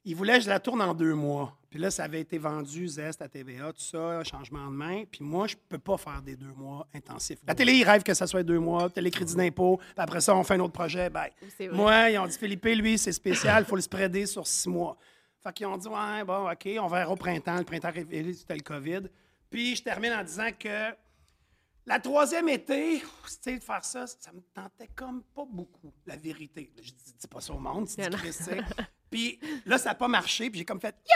[0.04, 1.56] il voulait que je la tourne en deux mois.
[1.68, 5.04] Puis là, ça avait été vendu, Zest à TVA, tout ça, changement de main.
[5.10, 7.38] Puis moi, je peux pas faire des deux mois intensifs.
[7.46, 10.34] La télé, ils rêvent que ça soit deux mois, télé crédit d'impôt, puis après ça,
[10.34, 11.08] on fait un autre projet.
[11.08, 11.32] Vrai.
[11.72, 14.96] moi, ils ont dit, Philippe, lui, c'est spécial, il faut le spreader sur six mois.
[15.42, 17.56] Fait qu'ils ont dit, ouais, bon, OK, on verra au printemps.
[17.56, 19.02] Le printemps c'était le COVID.
[19.48, 20.90] Puis je termine en disant que
[21.86, 23.02] la troisième été,
[23.42, 26.72] tu de faire ça, ça me tentait comme pas beaucoup, la vérité.
[26.76, 28.06] Je dis, dis pas ça au monde, tu dis
[29.10, 30.94] Puis là, ça n'a pas marché, puis j'ai comme fait!
[31.04, 31.12] Puis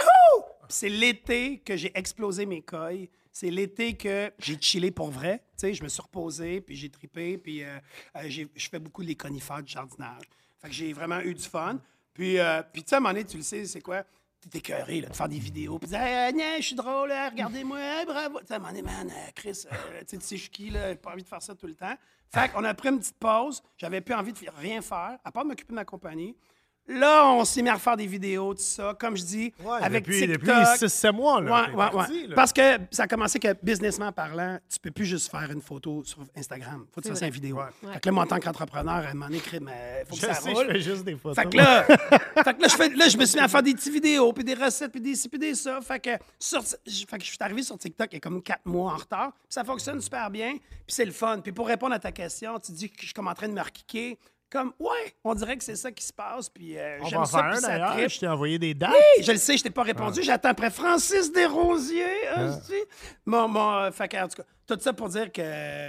[0.68, 3.09] c'est l'été que j'ai explosé mes coilles.
[3.30, 5.38] C'est l'été que j'ai chillé pour vrai.
[5.59, 7.78] Tu sais, je me suis reposé, puis j'ai tripé, puis euh,
[8.16, 10.22] euh, je fais beaucoup les conifères du jardinage.
[10.61, 11.78] Fait que j'ai vraiment eu du fun.
[12.14, 14.05] Puis, euh, puis tu sais, à un moment donné, tu le sais, c'est quoi?
[14.40, 15.78] T'es écœuré là, de faire des vidéos.
[15.78, 18.40] Puis, hey, Agnès, je suis drôle, regardez-moi, bravo.
[18.40, 19.66] Tu sais, à un moment donné, man, euh, Chris,
[20.07, 21.95] tu sais, je suis qui, là, j'ai pas envie de faire ça tout le temps.
[22.32, 23.62] Fait qu'on a pris une petite pause.
[23.76, 26.36] J'avais plus envie de rien faire, à part m'occuper de ma compagnie.
[26.87, 28.95] Là, on s'est mis à refaire des vidéos, tout ça.
[29.01, 30.41] Comme je dis, Ouais, avec depuis, TikTok.
[30.43, 31.51] depuis 6-7 mois, là.
[31.62, 31.91] Ouais, ouais, ouais.
[31.91, 32.35] parti, là.
[32.35, 32.61] Parce que
[32.91, 36.85] ça a commencé que, businessment parlant, tu peux plus juste faire une photo sur Instagram.
[36.95, 37.26] faut que ça C'est soit vrai.
[37.28, 37.57] une vidéo.
[37.57, 37.93] Ouais.
[37.95, 40.20] Fait que là, moi, en tant qu'entrepreneur, à un moment donné, crime, euh, faut que
[40.20, 40.66] Je ça sais, roule.
[40.68, 41.43] je fais juste des photos.
[41.43, 41.85] Fait que là,
[42.45, 44.32] fait que là, je, fais- là, je me suis mis à faire des petites vidéos,
[44.35, 45.80] puis des recettes, puis des ci, puis des ça.
[45.80, 48.43] Fait que, sur, je- fait que je suis arrivé sur TikTok il y a comme
[48.43, 49.32] quatre mois en retard.
[49.32, 51.41] Puis ça fonctionne super bien, puis c'est le fun.
[51.41, 53.55] Puis pour répondre à ta question, tu dis que je suis comme en train de
[53.55, 54.18] me requiquer.
[54.55, 57.24] Comme, ouais, on dirait que c'est ça qui se passe, puis euh, On j'aime va
[57.26, 58.09] ça, faire puis un, ça d'ailleurs.
[58.09, 58.92] Je t'ai envoyé des dates.
[59.20, 60.22] Je le sais, je t'ai pas répondu.
[60.22, 62.28] J'attends après Francis Desrosiers.
[62.38, 62.72] hostie.
[63.26, 65.42] Mon, mon, euh, fait que, en tout cas, tout ça pour dire que.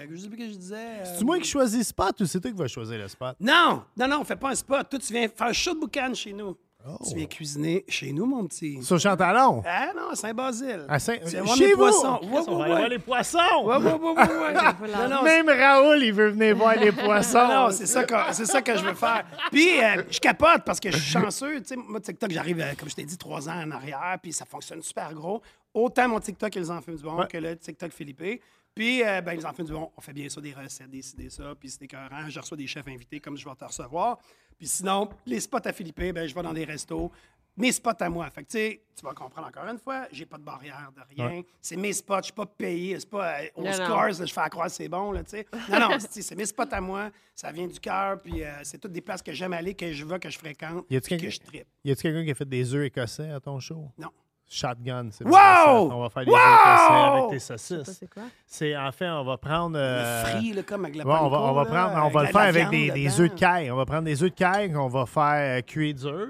[0.10, 0.76] Je sais plus ce que je disais.
[0.78, 3.36] euh, C'est moi qui choisis le spot ou c'est toi qui vas choisir le spot?
[3.40, 4.90] Non, non, non, on fait pas un spot.
[4.90, 6.58] Toi, tu viens faire un show de boucan chez nous.
[6.88, 6.98] Oh.
[7.10, 8.82] Tu viens cuisiner chez nous, mon petit.
[8.84, 9.64] Sur Chantalon?
[9.66, 10.86] Ah non, à Saint-Basile.
[10.88, 11.18] À Saint...
[11.18, 11.78] Tu viens voir Chez vous?
[11.78, 12.20] poissons.
[12.22, 13.38] Ouais, on va ouais, aller voir les poissons!
[13.64, 14.54] Ouais, ouais, ouais,
[15.10, 17.48] non, non, Même Raoul, il veut venir voir les poissons.
[17.48, 19.26] Non, c'est ça, que- c'est ça que je veux faire.
[19.52, 21.60] Puis, euh, je capote parce que je suis chanceux.
[21.62, 24.32] Tu sais, moi, TikTok, j'arrive, euh, comme je t'ai dit, trois ans en arrière, puis
[24.32, 25.42] ça fonctionne super gros.
[25.74, 27.28] Autant mon TikTok et les enfants du bon Ouais.
[27.28, 28.42] que le TikTok Philippe.
[28.76, 31.30] Puis, euh, ben, les enfants du bon, on fait bien ça, des recettes, des des
[31.30, 32.28] ça, puis c'est écœurant.
[32.28, 34.18] Je reçois des chefs invités comme je vais te recevoir.
[34.58, 37.12] Puis sinon, les spots à Philippe, ben, je vais dans des restos.
[37.58, 38.30] Mes spots à moi.
[38.30, 41.02] Fait que, tu sais, tu vas comprendre encore une fois, j'ai pas de barrière de
[41.16, 41.42] rien.
[41.62, 43.00] C'est mes spots, je suis pas payé.
[43.00, 45.48] C'est pas euh, aux scores, je fais à croire c'est bon, là, tu sais.
[45.72, 47.12] Non, non, c'est mes spots à moi.
[47.34, 50.04] Ça vient du cœur, puis euh, c'est toutes des places que j'aime aller, que je
[50.04, 51.68] veux, que je fréquente, Y que je tripe.
[51.86, 53.90] Y a-tu quelqu'un qui a fait des œufs écossais à ton show?
[53.98, 54.10] Non.
[54.48, 55.92] Shotgun, c'est Wow!
[55.92, 56.38] On va faire des Wow!
[56.38, 57.98] avec tes saucisses.
[58.00, 58.24] c'est quoi?
[58.46, 59.78] C'est en fait, on va prendre.
[59.78, 62.22] euh, Le frit, là, comme avec la ouais, on va, on va prendre, on va
[62.24, 63.72] le faire avec des, œufs de caille.
[63.72, 66.28] On va prendre des œufs de caille qu'on va faire euh, cuire dur.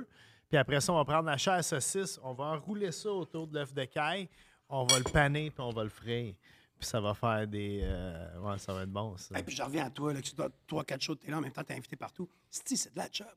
[0.47, 2.20] Puis après ça, on va prendre la chair à saucisse.
[2.24, 4.30] On va enrouler ça autour de l'œuf de caille.
[4.70, 6.34] On va le paner puis on va le frire.
[6.80, 7.82] Puis ça va faire des.
[7.84, 9.16] euh, ouais, ça va être bon.
[9.18, 9.38] ça.
[9.38, 11.38] Et puis je reviens à toi, là, que tu dois trois, quatre shows, t'es là,
[11.38, 12.28] en même temps, t'es invité partout.
[12.49, 13.28] C'est c'est de la job.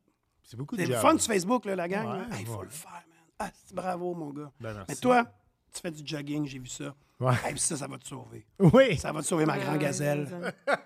[0.42, 1.02] C'est beaucoup de C'est le job.
[1.02, 2.06] fun sur Facebook, là, la gang.
[2.08, 2.64] Ouais, Il faut ouais.
[2.64, 3.17] le faire, man.
[3.38, 4.50] Ah, c'est bravo, mon gars.
[4.60, 4.86] Ben, merci.
[4.88, 5.24] Mais toi,
[5.72, 6.94] tu fais du jogging, j'ai vu ça.
[7.20, 7.34] Ouais.
[7.44, 8.46] Hey, puis ça, ça va te sauver.
[8.58, 8.96] Oui.
[8.96, 10.28] Ça va te sauver, ma grande gazelle.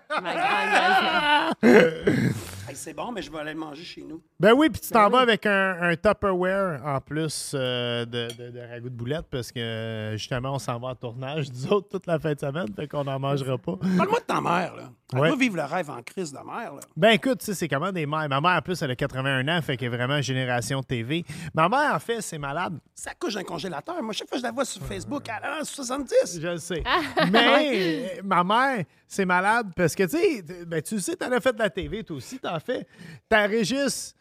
[0.09, 2.33] Ma grande gazelle.
[2.73, 4.19] Hey, c'est bon, mais je vais aller le manger chez nous.
[4.39, 8.49] Ben oui, puis tu t'en vas avec un, un Tupperware en plus euh, de, de,
[8.49, 12.07] de ragoût de boulettes parce que justement, on s'en va en tournage, nous autres, toute
[12.07, 13.75] la fin de semaine, fait qu'on n'en mangera pas.
[13.95, 14.89] Parle-moi de ta mère, là.
[15.13, 15.27] Elle Ouais.
[15.27, 16.79] doit vivre le rêve en crise de mère, là.
[16.97, 18.27] Ben écoute, tu sais, c'est comment des mères.
[18.27, 21.23] Ma mère, en plus, elle a 81 ans, fait qu'elle est vraiment génération TV.
[21.53, 22.79] Ma mère, en fait, c'est malade.
[22.95, 24.01] Ça couche d'un congélateur.
[24.01, 26.39] Moi, chaque fois que je la vois sur Facebook, elle a 70.
[26.41, 26.83] Je le sais.
[27.31, 31.31] Mais euh, ma mère, c'est malade parce que, tu sais, ben, tu le sais, t'en
[31.31, 32.87] as fait de la TV, toi aussi, t'en fais.
[33.29, 34.15] T'enregistres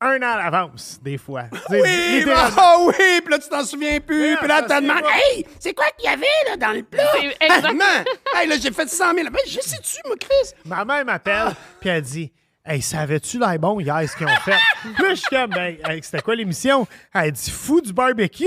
[0.00, 1.44] un an à l'avance, des fois.
[1.68, 4.30] Sais, Oui, ah oui, puis là, tu t'en souviens plus.
[4.32, 7.02] Ouais, Puis là, demandes, pas- hey, c'est quoi qu'il y avait là, dans le plat?
[7.12, 8.04] C'est exact- Ah, man,
[8.36, 9.28] hey, là, j'ai fait 100 000.
[9.30, 10.54] Ben, je sais-tu, moi, Chris?
[10.64, 11.48] Ma mère m'appelle,
[11.80, 12.32] puis elle dit
[12.64, 14.54] Hey, savais-tu l'air bon hier, ce qu'ils ont fait?
[14.94, 16.86] Puis là, je suis comme, ben, hey, c'était quoi l'émission?
[17.14, 18.44] Elle dit Fou du barbecue.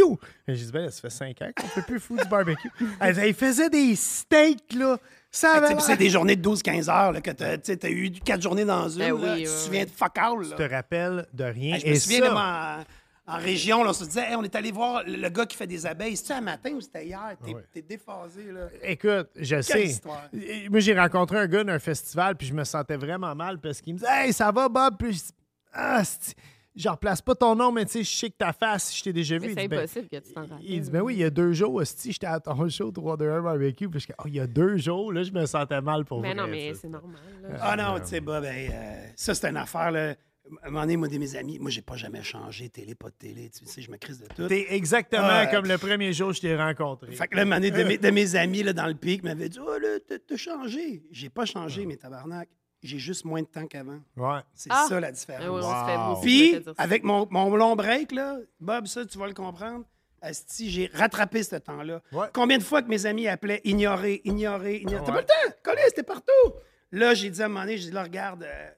[0.47, 2.69] Et J'ai dit, ben, ça fait 5 ans qu'on fait plus fou du barbecue.
[3.01, 4.97] Elle dit, Hey, il faisait des steaks, là.
[5.33, 8.11] Ça Tu c'est des journées de 12-15 heures, là, que t'as tu sais, t'as eu
[8.11, 8.99] 4 journées dans une.
[8.99, 10.43] Ben oui, là, ouais, tu te souviens de fuck all.
[10.43, 10.55] Je là.
[10.57, 11.75] te rappelle de rien.
[11.75, 12.85] Hey, je Et me souviens, ça, moi,
[13.27, 15.45] en, en région, là, on se disait, Hey, on est allé voir le, le gars
[15.45, 16.17] qui fait des abeilles.
[16.17, 17.37] C'était un matin ou c'était hier?
[17.73, 18.67] T'es déphasé, là.
[18.83, 19.85] Écoute, je sais.
[19.85, 20.27] histoire.
[20.69, 23.93] Moi, j'ai rencontré un gars d'un festival, puis je me sentais vraiment mal parce qu'il
[23.93, 24.95] me dit Hey, ça va, Bob?
[24.99, 25.31] Puis je dis
[25.71, 26.35] Ah, c'est-
[26.75, 29.13] je replace pas ton nom, mais tu sais, je sais que ta face, je t'ai
[29.13, 29.47] déjà vu.
[29.53, 30.57] Mais c'est Ben, impossible que tu t'en rappelles.
[30.65, 33.41] Il dit, ben oui, il y a deux jours, hostie, j'étais à ton show 3-2-1
[33.43, 33.89] barbecue.
[33.89, 36.21] Puis je dis, oh, il y a deux jours, là, je me sentais mal pour
[36.21, 36.43] Mais vrai.
[36.43, 37.19] non, mais c'est normal.
[37.43, 37.49] là.
[37.61, 40.15] Ah non, tu sais, Bob, hey, euh, ça, c'est une affaire, là.
[40.63, 43.07] À un moment donné, moi, de mes amis, moi, j'ai pas jamais changé, télé, pas
[43.09, 44.47] de télé, tu sais, je me crise de tout.
[44.47, 47.11] T'es exactement comme le premier jour que je t'ai rencontré.
[47.13, 49.23] Fait que là, un moment donné, de mes, de mes amis là, dans le pic
[49.23, 51.03] m'avaient dit Oh, là, t'as- changé.
[51.11, 52.49] J'ai pas changé, mes tabarnak.
[52.83, 53.99] J'ai juste moins de temps qu'avant.
[54.17, 54.39] Ouais.
[54.55, 54.85] C'est Ah!
[54.89, 56.19] ça la Ah différence.
[56.23, 59.85] oui, Puis, avec mon, mon long break, là, Bob, ça, tu vas le comprendre.
[60.21, 62.01] Asti, j'ai rattrapé ce temps-là.
[62.11, 62.27] Ouais.
[62.33, 65.03] Combien de fois que mes amis appelaient ignorer, ignorer, ignorer?
[65.05, 65.23] T'as Ouais.
[65.25, 65.55] pas le temps!
[65.63, 66.53] Collé, c'était partout!
[66.91, 68.69] Là, j'ai dit à un moment donné, j'ai dit, là, regarde, euh,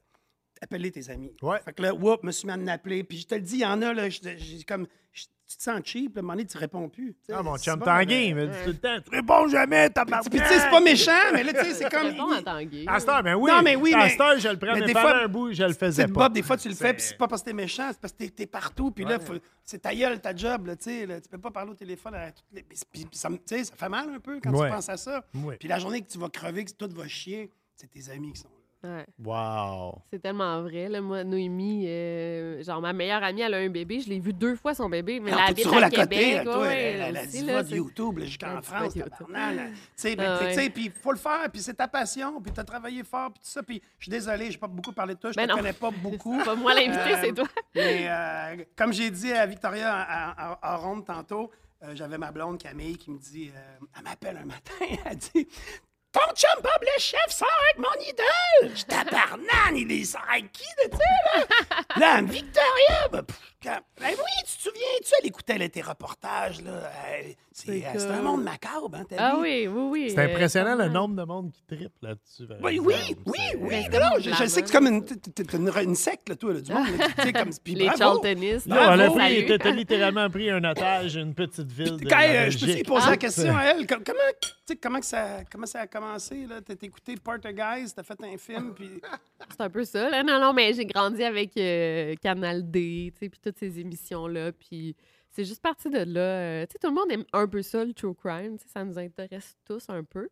[0.62, 1.34] appelle-les tes amis.
[1.42, 1.58] Ouais.
[1.64, 3.04] Fait que là, whoop, me suis mis à en appeler.
[3.04, 4.86] Puis je te le dis, il y en a, là, je- j'ai comme,
[5.54, 7.14] tu te sens cheap, un moment donné, tu réponds plus.
[7.32, 9.88] Ah, mon chum bon, Tanguy, il mais- me dit tout le temps, tu réponds jamais,
[9.90, 12.06] t'as pas Puis tu sais, c'est pas méchant, mais là, tu sais, c'est comme.
[12.08, 12.84] Réponds à Tanguy.
[12.88, 13.50] À heure, ben oui.
[13.50, 16.06] Non, mais oui, À je le prenais mais des fois- un bout, je le faisais
[16.08, 16.24] pas.
[16.24, 18.12] Bob, des fois, tu le fais, puis c'est pas parce que t'es méchant, c'est parce
[18.12, 21.28] que t'es, partout, puis là, faut- c'est ta gueule, ta job, là, tu sais, tu
[21.28, 22.62] peux pas parler au téléphone à toutes les...
[22.62, 24.68] Puis, ça, me- tu sais, ça fait mal un peu quand Ouais.
[24.68, 25.24] tu penses à ça.
[25.34, 25.56] Ouais.
[25.58, 28.40] Puis la journée que tu vas crever, que tout va chier, c'est tes amis qui
[28.40, 28.63] sont là.
[28.84, 29.06] Ouais.
[29.24, 30.02] Wow.
[30.12, 30.88] C'est tellement vrai.
[30.88, 31.00] Là.
[31.00, 34.00] Moi, Noémie, euh, genre ma meilleure amie, elle a un bébé.
[34.00, 36.34] Je l'ai vu deux fois son bébé, mais elle Alors, habite tu à côté, Québec.
[36.34, 38.94] là, toi, ouais, la, la aussi, diva là, de c'est- YouTube, là, jusqu'en La France,
[38.94, 39.00] de.
[39.02, 39.08] Tu
[39.96, 43.30] sais, Ah tu puis faut le faire, puis c'est ta passion, puis t'as travaillé fort,
[43.32, 45.46] puis tout ça, puis je suis désolé, j'ai pas beaucoup parlé de toi, je Ben
[45.46, 45.56] te non.
[45.56, 46.38] connais pas beaucoup.
[46.40, 47.48] C'est pas moi l'invité, Euh, c'est toi.
[47.74, 51.50] Mais euh, comme j'ai dit à Victoria en, en- en ronde tantôt,
[51.82, 54.72] euh, j'avais ma blonde Camille qui me dit, euh, elle m'appelle un matin,
[55.06, 55.48] elle dit
[56.14, 58.76] Ton chum Bob le chef sort avec mon idole!
[58.76, 61.02] Je tabarnane, il est sort avec qui, tu sais,
[61.34, 61.82] là?
[61.96, 63.08] Là, Victoria!
[63.10, 65.12] Ben, pff, quand- ben oui, tu te souviens-tu?
[65.22, 66.90] Elle écoutait là, tes reportages, là?
[67.16, 68.24] Elle- C'est C'est euh, c'est un cool.
[68.24, 69.40] monde macabre, hein, ta Ah vie?
[69.40, 70.10] oui, oui, oui.
[70.10, 72.48] C'est euh, impressionnant le nombre de monde qui triple là-dessus.
[72.48, 72.88] par Oui, exemple.
[72.88, 73.88] oui, oui, C'est- oui.
[73.92, 76.86] Non, non, je, sais que c'est comme une, secte, là, toi, là, du monde.
[76.98, 77.98] là, tu sais, comme, puis Les bravo.
[77.98, 78.66] Charltonistes.
[78.66, 79.14] Là, elle a Bravo.
[79.20, 79.46] pris, Salut.
[79.46, 81.96] t'as- t'as littéralement pris un otage, une petite ville.
[81.96, 82.76] De Quand, la euh, je peux Belgique.
[82.78, 83.10] lui poser Ah.
[83.10, 83.86] la question à elle.
[83.86, 86.46] com- Comment, tu sais, comment, que ça, comment ça a commencé?
[86.48, 86.56] Là?
[86.60, 89.00] T'as écouté Guys, t'as fait un film, puis...
[89.48, 90.10] C'est un peu ça.
[90.10, 90.24] Là.
[90.24, 94.52] Non, non, mais j'ai grandi avec euh, Canal D, tu sais, puis toutes ces émissions-là.
[94.52, 94.96] Puis
[95.30, 96.20] c'est juste parti de là.
[96.20, 98.56] euh, tu sais, tout le monde aime un peu ça, le true crime.
[98.72, 100.28] Ça nous intéresse tous un peu.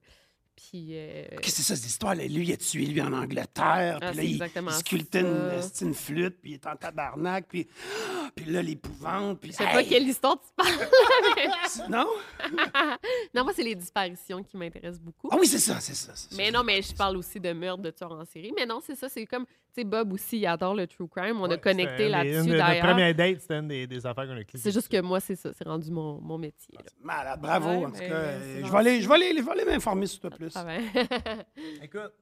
[0.54, 0.88] Puis.
[0.90, 2.14] euh, Qu'est-ce que c'est ça, cette histoire?
[2.14, 2.24] Là?
[2.26, 6.36] Lui, il a tué lui en Angleterre, Ah, puis là, il, il sculptait une, flûte,
[6.42, 7.66] puis il est en tabarnak, puis,
[8.36, 9.50] puis là, l'épouvante, puis...
[9.50, 10.70] Je sais pas quelle histoire tu parles.
[11.88, 12.06] Non?
[13.34, 15.28] non, moi, c'est les disparitions qui m'intéressent beaucoup.
[15.32, 16.12] Ah oui, c'est ça, c'est ça.
[16.36, 16.50] Mais ça.
[16.58, 18.52] non, mais je parle aussi de meurtres, de tueurs en série.
[18.54, 21.40] Mais non, c'est ça, c'est comme, sais, Bob aussi, il adore le true crime.
[21.40, 24.26] On Ouais, a connecté là-dessus, une de- Notre première date, c'était une des, des affaires
[24.26, 24.58] qu'on a cliquées.
[24.58, 26.74] C'est juste que moi, c'est ça, c'est rendu mon, mon métier.
[26.76, 26.84] là.
[27.00, 28.04] Malade, bravo, Ouais, en tout cas.
[28.04, 30.82] euh, Je vais aller, je vais aller, je vais aller m'informer sur toi Ça plus.
[31.82, 32.12] Écoute,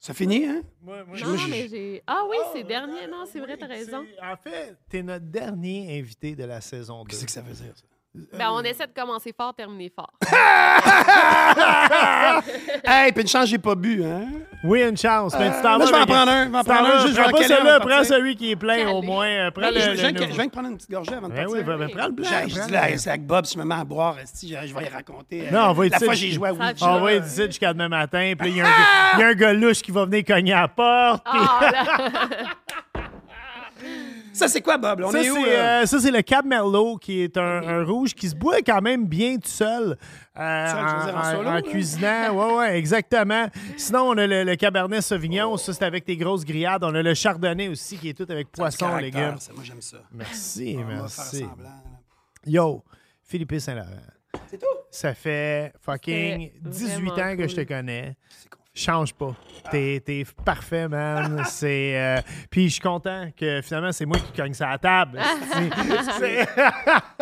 [0.00, 0.62] Ça finit, hein?
[0.80, 2.02] moi, moi, non, je- mais j'ai.
[2.06, 3.06] Ah oui, Oh, c'est dernier.
[3.10, 4.04] Non, c'est vrai, t'as raison.
[4.22, 7.08] En fait, t'es notre dernier invité de la saison 2.
[7.10, 7.84] Qu'est-ce que ça veut dire, ça?
[8.38, 10.12] Ben, on essaie de commencer fort, terminer fort.
[12.84, 14.22] hey, puis une chance, j'ai pas bu, hein?
[14.64, 15.34] Oui, une chance.
[15.38, 16.98] mais tu t'en là, vas je vais en prendre un, je vais en prendre un,
[17.06, 19.26] juste, je vais pas celui-là, prends celui qui est plein au moins.
[19.28, 20.24] euh, Prends Oui, le, je, viens, nouveau.
[20.28, 21.56] je viens de prendre une petite gorgée avant de Ben partir.
[21.56, 22.28] oui, ben, prends le blanc.
[22.28, 24.84] J'ai- Je dis là, c'est avec Bob, si je me mets à boire, je, vais
[24.84, 25.46] y raconter.
[25.46, 26.74] euh, Non, on va être La fois, j'ai joué à Ouija.
[26.88, 28.32] On va être ici jusqu'à demain matin.
[28.36, 28.74] Puis il y, a un gars-
[29.14, 31.24] il y a un gars louche qui va venir cogner à la porte.
[34.40, 34.46] Ah.
[34.46, 35.02] Ça, c'est quoi, Bob?
[35.04, 35.36] On ça, est où?
[35.44, 35.82] là?
[35.82, 38.80] euh, ça, c'est le Cab Merlot, qui est un, un rouge qui se boit quand
[38.80, 39.96] même bien tout seul.
[40.38, 41.62] euh, Seul, je veux dire, en en, solo, en là?
[41.62, 42.30] cuisinant.
[42.34, 43.46] Ouais, ouais, exactement.
[43.76, 45.56] Sinon, on a le, le Cabernet Sauvignon.
[45.56, 46.84] Ça, c'est avec tes grosses grillades.
[46.84, 49.38] On a le Chardonnay aussi, qui est tout avec poisson, Caractère, légumes.
[49.40, 49.98] ça, Moi, j'aime ça.
[50.12, 51.46] Merci, On va faire merci.
[52.46, 52.84] Yo,
[53.24, 53.88] Philippe Saint-Laurent.
[54.50, 54.66] C'est tout?
[54.90, 57.66] Ça fait fucking C'était 18 ans que je te cool.
[57.66, 58.16] connais.
[58.78, 59.34] Change pas.
[59.72, 61.42] T'es, t'es parfait, man.
[61.48, 61.96] C'est.
[61.96, 65.20] euh, Puis je suis content que finalement, c'est moi qui cogne ça à la table.
[65.52, 66.46] C'est- c'est-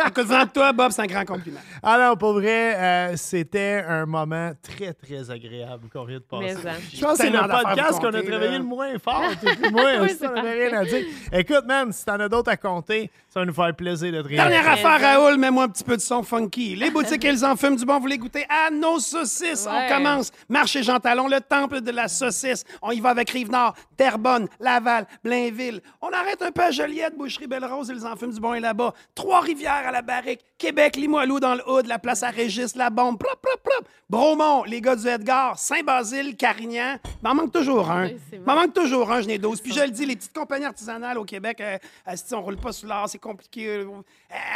[0.08, 1.60] Écoute, venant de toi, Bob, c'est un grand compliment.
[1.82, 6.54] Ah non, pour vrai, euh, c'était un moment très, très agréable qu'on vient de passer.
[6.62, 6.74] Mais, hein.
[6.94, 8.58] Je pense que c'est le podcast qu'on a travaillé là.
[8.58, 9.22] le moins fort.
[9.72, 11.04] Oui, ça, on n'avait rien à dire.
[11.32, 14.28] Écoute, man, si t'en as d'autres à compter, ça va nous faire plaisir de te.
[14.28, 15.00] Dernière affaire.
[15.00, 16.76] Raoul, mets-moi un petit peu de son funky.
[16.76, 19.66] Les boutiques Ils en fument du bon, vous les goûtez à nos saucisses.
[19.70, 20.30] On commence.
[20.48, 22.64] Marché Jean Talon, le temple de la saucisse.
[22.82, 25.80] On y va avec Rive-Nord, Terrebonne, Laval, Blainville.
[26.02, 28.92] On arrête un peu à Joliette, Boucherie Belle-Rose, Ils en fument du bon est là-bas.
[29.14, 33.18] Trois-Rivières à la Barrique, Québec, Limoilou dans le Hood, la place à Régis, la bombe,
[33.18, 33.88] plop, plop, plop.
[34.08, 36.96] Bromont, les gars du Edgar, Saint-Basile, Carignan.
[37.22, 38.06] M'en manque toujours un.
[38.06, 39.60] Oui, M'en manque toujours un, je n'ai 12.
[39.60, 42.72] Puis je le dis, les petites compagnies artisanales au Québec, euh, asti, on roule pas
[42.72, 43.66] sous l'art, c'est compliqué.
[43.68, 43.86] euh,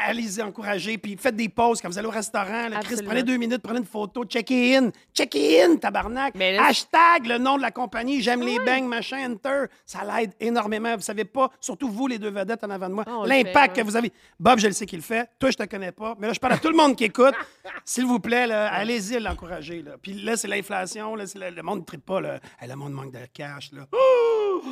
[0.06, 0.98] Allez-y, encouragez.
[0.98, 2.68] Puis faites des pauses quand vous allez au restaurant.
[2.68, 4.90] là, Chris, prenez deux minutes, prenez une photo, checkez in.
[5.14, 6.34] Checkez in, tabarnak.
[6.36, 9.66] Mais là, Hashtag le nom de la compagnie, j'aime les bangs, machin, enter.
[9.84, 10.94] Ça l'aide énormément.
[10.96, 13.82] Vous savez pas, surtout vous, les deux vedettes en avant de moi, le l'impact que
[13.82, 14.12] vous avez.
[14.38, 15.28] Bob, je le sais qu'il le fait.
[15.38, 16.14] Toi, je te connais pas.
[16.18, 17.34] Mais là, je parle à tout le monde qui écoute.
[17.84, 19.82] S'il vous plaît, là, allez-y l'encourager.
[19.82, 19.92] là.
[20.00, 21.14] Puis là, c'est l'inflation.
[21.14, 22.20] là, c'est Le, le monde ne tripe pas.
[22.20, 22.40] Là.
[22.66, 23.72] Le monde manque de cash.
[23.72, 23.86] Là.
[23.92, 24.62] Oh!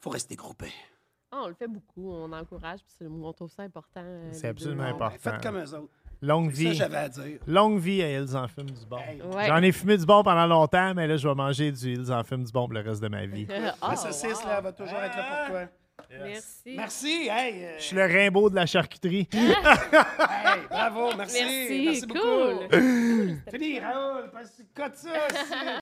[0.00, 0.72] Faut rester groupé.
[1.30, 4.02] Ah, on le fait beaucoup, on encourage, puis c'est- on trouve ça important.
[4.04, 5.16] euh, C'est absolument important.
[5.18, 5.90] Faites comme eux autres.
[6.22, 6.74] Longue Ça, vie.
[6.74, 7.38] j'avais à dire.
[7.48, 8.96] Longue vie à Ils en fument du bon.
[9.34, 9.46] Ouais.
[9.48, 12.22] J'en ai fumé du bon pendant longtemps, mais là, je vais manger du Ils en
[12.22, 13.46] fument du bon pour le reste de ma vie.
[13.80, 15.64] Ah, La saucisse, là, elle va toujours être là pour toi.
[16.10, 16.74] Merci.
[16.76, 17.28] Merci.
[17.30, 19.28] Hey, euh, Je suis le Rimbaud de la charcuterie.
[19.32, 21.10] hey, bravo.
[21.16, 21.38] Merci.
[21.42, 22.68] Merci, Merci cool.
[22.70, 23.50] beaucoup.
[23.50, 24.30] Fini, Raoul.
[24.32, 25.10] parce que ça.